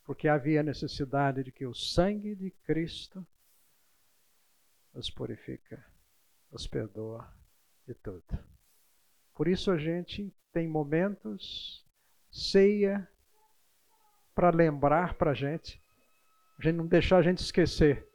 Porque 0.03 0.27
havia 0.27 0.63
necessidade 0.63 1.43
de 1.43 1.51
que 1.51 1.67
o 1.67 1.75
sangue 1.75 2.33
de 2.33 2.49
Cristo 2.65 3.23
nos 4.91 5.11
purifica, 5.11 5.85
nos 6.51 6.65
perdoa 6.65 7.31
de 7.85 7.93
tudo. 7.93 8.50
Por 9.33 9.47
isso 9.47 9.71
a 9.71 9.77
gente 9.77 10.33
tem 10.51 10.67
momentos, 10.67 11.85
ceia, 12.31 13.07
para 14.33 14.49
lembrar 14.49 15.15
para 15.15 15.31
a 15.31 15.33
gente, 15.33 15.81
a 16.59 16.63
gente 16.63 16.75
não 16.75 16.87
deixar 16.87 17.17
a 17.17 17.21
gente 17.21 17.39
esquecer 17.39 18.07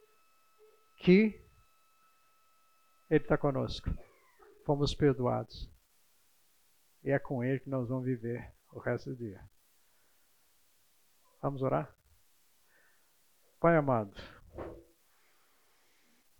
que 0.97 1.39
Ele 3.09 3.23
está 3.23 3.37
conosco. 3.37 3.89
Fomos 4.65 4.93
perdoados. 4.93 5.71
E 7.03 7.11
é 7.11 7.19
com 7.19 7.43
Ele 7.43 7.59
que 7.59 7.69
nós 7.69 7.87
vamos 7.87 8.05
viver 8.05 8.53
o 8.71 8.79
resto 8.79 9.11
do 9.11 9.15
dia. 9.15 9.41
Vamos 11.41 11.61
orar? 11.61 11.95
Pai 13.59 13.75
amado, 13.75 14.13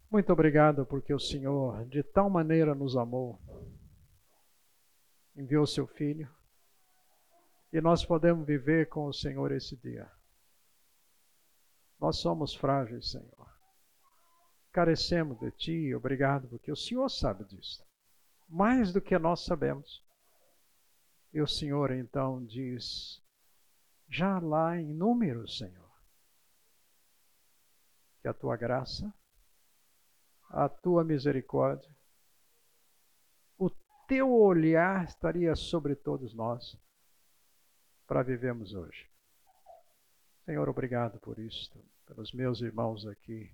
muito 0.09 0.31
obrigado 0.31 0.85
porque 0.85 1.13
o 1.13 1.19
Senhor 1.19 1.83
de 1.85 2.01
tal 2.01 2.29
maneira 2.29 2.73
nos 2.73 2.95
amou 2.95 3.37
enviou 5.37 5.67
seu 5.67 5.85
Filho, 5.85 6.29
e 7.71 7.79
nós 7.79 8.03
podemos 8.03 8.45
viver 8.45 8.89
com 8.89 9.05
o 9.05 9.13
Senhor 9.13 9.51
esse 9.51 9.77
dia. 9.77 10.11
Nós 11.99 12.17
somos 12.17 12.55
frágeis, 12.55 13.11
Senhor. 13.11 13.47
Carecemos 14.71 15.39
de 15.39 15.51
Ti, 15.51 15.95
obrigado, 15.95 16.47
porque 16.47 16.71
o 16.71 16.75
Senhor 16.75 17.09
sabe 17.09 17.45
disso. 17.45 17.83
Mais 18.47 18.91
do 18.91 19.01
que 19.01 19.17
nós 19.17 19.43
sabemos. 19.43 20.03
E 21.33 21.41
o 21.41 21.47
Senhor 21.47 21.91
então 21.91 22.43
diz, 22.45 23.21
já 24.09 24.39
lá 24.39 24.77
em 24.77 24.93
números, 24.93 25.57
Senhor, 25.57 25.91
que 28.21 28.27
a 28.27 28.33
Tua 28.33 28.55
graça, 28.55 29.13
a 30.49 30.69
Tua 30.69 31.03
misericórdia, 31.03 31.96
teu 34.07 34.31
olhar 34.33 35.03
estaria 35.03 35.55
sobre 35.55 35.95
todos 35.95 36.33
nós 36.33 36.77
para 38.07 38.23
vivermos 38.23 38.73
hoje. 38.73 39.09
Senhor, 40.45 40.69
obrigado 40.69 41.19
por 41.19 41.37
isto, 41.37 41.83
pelos 42.05 42.31
meus 42.31 42.61
irmãos 42.61 43.05
aqui. 43.05 43.53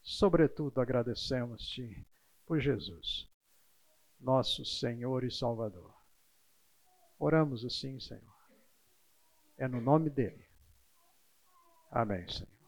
Sobretudo 0.00 0.80
agradecemos-te 0.80 2.06
por 2.46 2.60
Jesus, 2.60 3.28
nosso 4.18 4.64
Senhor 4.64 5.24
e 5.24 5.30
Salvador. 5.30 5.92
Oramos 7.18 7.64
assim, 7.64 7.98
Senhor. 7.98 8.34
É 9.58 9.68
no 9.68 9.80
nome 9.80 10.08
dele. 10.08 10.46
Amém, 11.90 12.26
Senhor. 12.28 12.59